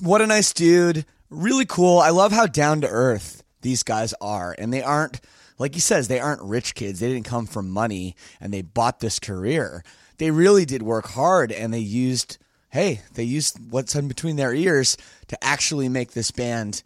What 0.00 0.20
a 0.20 0.26
nice 0.26 0.52
dude. 0.52 1.04
Really 1.30 1.66
cool. 1.66 1.98
I 1.98 2.10
love 2.10 2.32
how 2.32 2.46
down 2.46 2.80
to 2.80 2.88
earth 2.88 3.44
these 3.62 3.82
guys 3.82 4.12
are. 4.20 4.54
And 4.58 4.72
they 4.72 4.82
aren't, 4.82 5.20
like 5.58 5.74
he 5.74 5.80
says, 5.80 6.08
they 6.08 6.20
aren't 6.20 6.42
rich 6.42 6.74
kids. 6.74 7.00
They 7.00 7.08
didn't 7.08 7.26
come 7.26 7.46
from 7.46 7.70
money 7.70 8.16
and 8.40 8.52
they 8.52 8.62
bought 8.62 9.00
this 9.00 9.18
career. 9.18 9.84
They 10.20 10.30
really 10.30 10.66
did 10.66 10.82
work 10.82 11.06
hard 11.06 11.50
and 11.50 11.72
they 11.72 11.78
used, 11.78 12.36
hey, 12.68 13.00
they 13.14 13.24
used 13.24 13.58
what's 13.72 13.94
in 13.94 14.06
between 14.06 14.36
their 14.36 14.52
ears 14.52 14.98
to 15.28 15.42
actually 15.42 15.88
make 15.88 16.12
this 16.12 16.30
band 16.30 16.82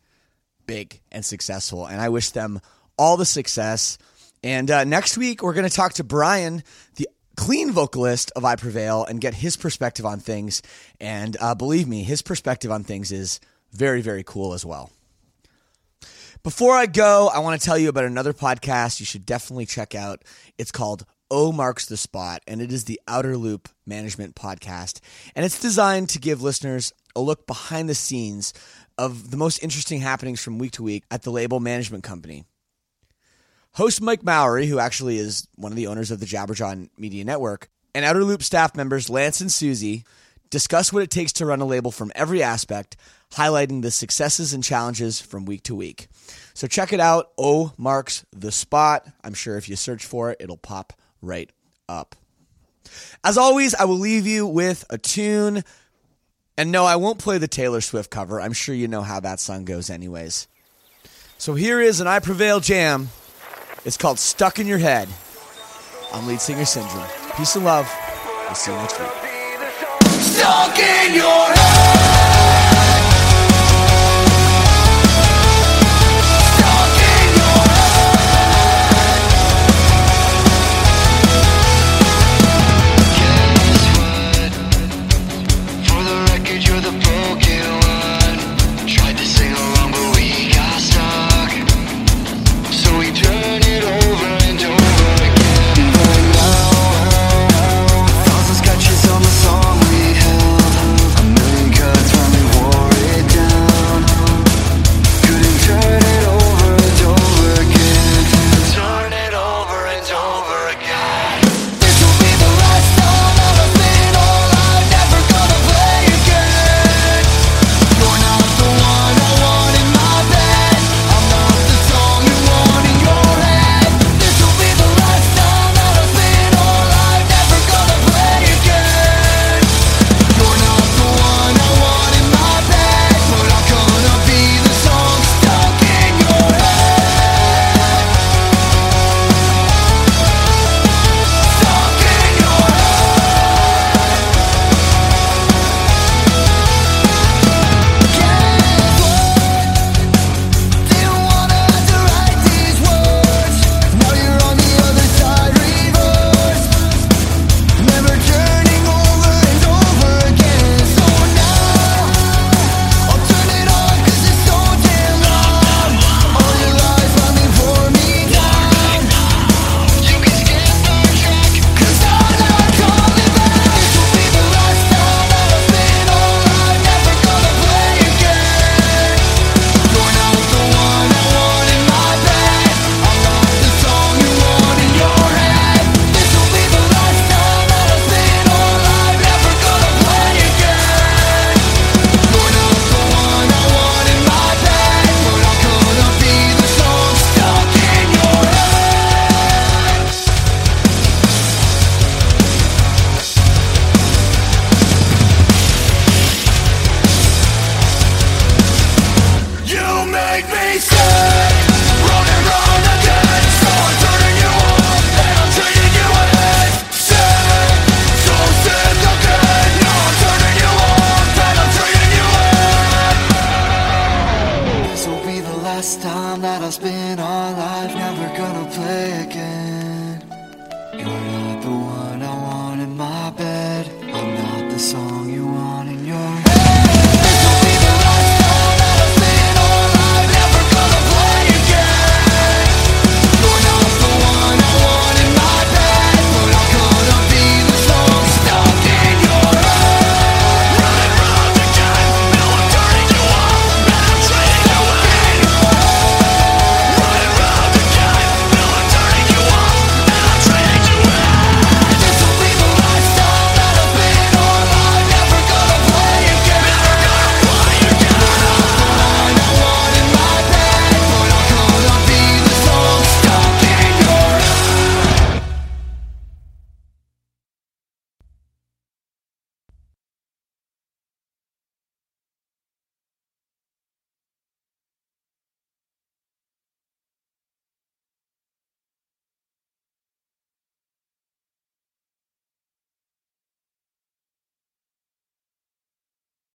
big 0.69 1.01
and 1.11 1.25
successful. 1.25 1.85
And 1.85 2.01
I 2.01 2.11
wish 2.11 2.31
them 2.31 2.61
all 2.97 3.17
the 3.17 3.27
success. 3.27 3.99
And 4.45 4.71
uh, 4.71 4.85
next 4.85 5.19
week, 5.19 5.43
we're 5.43 5.53
going 5.53 5.69
to 5.69 5.75
talk 5.75 5.95
to 5.95 6.05
Brian, 6.05 6.63
the 6.95 7.09
clean 7.37 7.73
vocalist 7.73 8.31
of 8.37 8.45
I 8.45 8.55
Prevail, 8.55 9.05
and 9.05 9.21
get 9.21 9.35
his 9.35 9.57
perspective 9.57 10.07
on 10.07 10.21
things. 10.21 10.63
And 11.01 11.37
uh, 11.41 11.57
believe 11.57 11.89
me, 11.89 12.05
his 12.05 12.23
perspective 12.23 12.71
on 12.71 12.85
things 12.85 13.11
is 13.11 13.41
very, 13.73 14.01
very 14.01 14.23
cool 14.23 14.53
as 14.53 14.65
well. 14.65 14.93
Before 16.45 16.77
I 16.77 16.87
go, 16.87 17.33
I 17.35 17.41
want 17.41 17.61
to 17.61 17.67
tell 17.67 17.79
you 17.79 17.89
about 17.89 18.05
another 18.05 18.33
podcast 18.33 19.01
you 19.01 19.07
should 19.07 19.27
definitely 19.27 19.67
check 19.67 19.97
out. 19.97 20.23
It's 20.57 20.71
called 20.71 21.05
O 21.31 21.53
Marks 21.53 21.87
the 21.87 21.97
Spot, 21.97 22.43
and 22.47 22.61
it 22.61 22.73
is 22.73 22.85
the 22.85 23.01
Outer 23.09 23.37
Loop 23.37 23.69
Management 23.87 24.35
Podcast. 24.35 25.01
And 25.35 25.45
it's 25.45 25.61
designed 25.61 26.09
to 26.11 26.19
give 26.19 26.43
listeners 26.43 26.93
a 27.17 27.21
look 27.21 27.47
behind 27.47 27.89
the 27.89 27.95
scenes 27.95 28.53
of 28.99 29.31
the 29.31 29.37
most 29.37 29.63
interesting 29.63 30.01
happenings 30.01 30.43
from 30.43 30.59
week 30.59 30.73
to 30.73 30.83
week 30.83 31.05
at 31.11 31.23
the 31.23 31.31
label 31.31 31.61
management 31.61 32.05
company. 32.05 32.45
Host 33.73 34.01
Mike 34.01 34.23
Mowery, 34.23 34.67
who 34.67 34.79
actually 34.79 35.19
is 35.19 35.49
one 35.57 35.73
of 35.73 35.77
the 35.77 35.87
owners 35.87 36.11
of 36.11 36.21
the 36.21 36.27
Jabberjaw 36.27 36.89
Media 36.97 37.25
Network, 37.25 37.69
and 37.95 38.05
Outer 38.05 38.23
Loop 38.25 38.43
staff 38.43 38.77
members 38.77 39.11
Lance 39.11 39.41
and 39.41 39.51
Susie 39.51 40.05
discuss 40.51 40.93
what 40.93 41.03
it 41.03 41.11
takes 41.11 41.33
to 41.33 41.47
run 41.47 41.61
a 41.61 41.65
label 41.65 41.91
from 41.91 42.13
every 42.15 42.43
aspect, 42.43 42.97
highlighting 43.33 43.83
the 43.83 43.91
successes 43.91 44.53
and 44.53 44.63
challenges 44.63 45.21
from 45.21 45.45
week 45.45 45.65
to 45.65 45.75
week. 45.75 46.07
So 46.55 46.69
check 46.69 46.93
it 46.93 47.01
out. 47.01 47.33
O 47.37 47.73
marks 47.77 48.25
the 48.31 48.53
spot. 48.53 49.07
I'm 49.25 49.35
sure 49.35 49.57
if 49.57 49.69
you 49.69 49.75
search 49.75 50.05
for 50.05 50.31
it, 50.31 50.37
it'll 50.39 50.57
pop 50.57 50.93
right 51.25 51.51
up. 51.89 52.15
As 53.23 53.39
always, 53.39 53.75
I 53.75 53.85
will 53.85 53.99
leave 53.99 54.27
you 54.27 54.47
with 54.47 54.85
a 54.91 54.99
tune. 54.99 55.65
And 56.57 56.71
no, 56.71 56.85
I 56.85 56.97
won't 56.97 57.19
play 57.19 57.39
the 57.39 57.49
Taylor 57.49 57.81
Swift 57.81 58.11
cover. 58.11 58.41
I'm 58.41 58.53
sure 58.53 58.75
you 58.75 58.87
know 58.87 59.03
how 59.03 59.21
that 59.21 59.41
song 59.41 59.65
goes, 59.65 59.91
anyways. 59.91 60.47
So 61.39 61.55
here 61.55 61.81
is 61.81 62.01
an 62.01 62.07
I 62.07 62.21
Prevail 62.21 62.61
jam. 62.61 63.09
It's 63.85 63.97
called 63.97 64.19
Stuck 64.19 64.59
in 64.59 64.67
Your 64.67 64.79
Head. 64.79 65.09
I'm 66.13 66.27
lead 66.27 66.41
singer 66.41 66.65
Syndrome. 66.65 67.09
Peace 67.37 67.57
and 67.57 67.65
love. 67.65 67.93
We'll 68.47 68.55
see 68.55 68.71
you 68.71 68.77
next 68.79 69.01
week. 69.01 69.09
Stuck 70.21 70.79
in 70.79 71.15
your 71.15 71.25
head. 71.27 72.14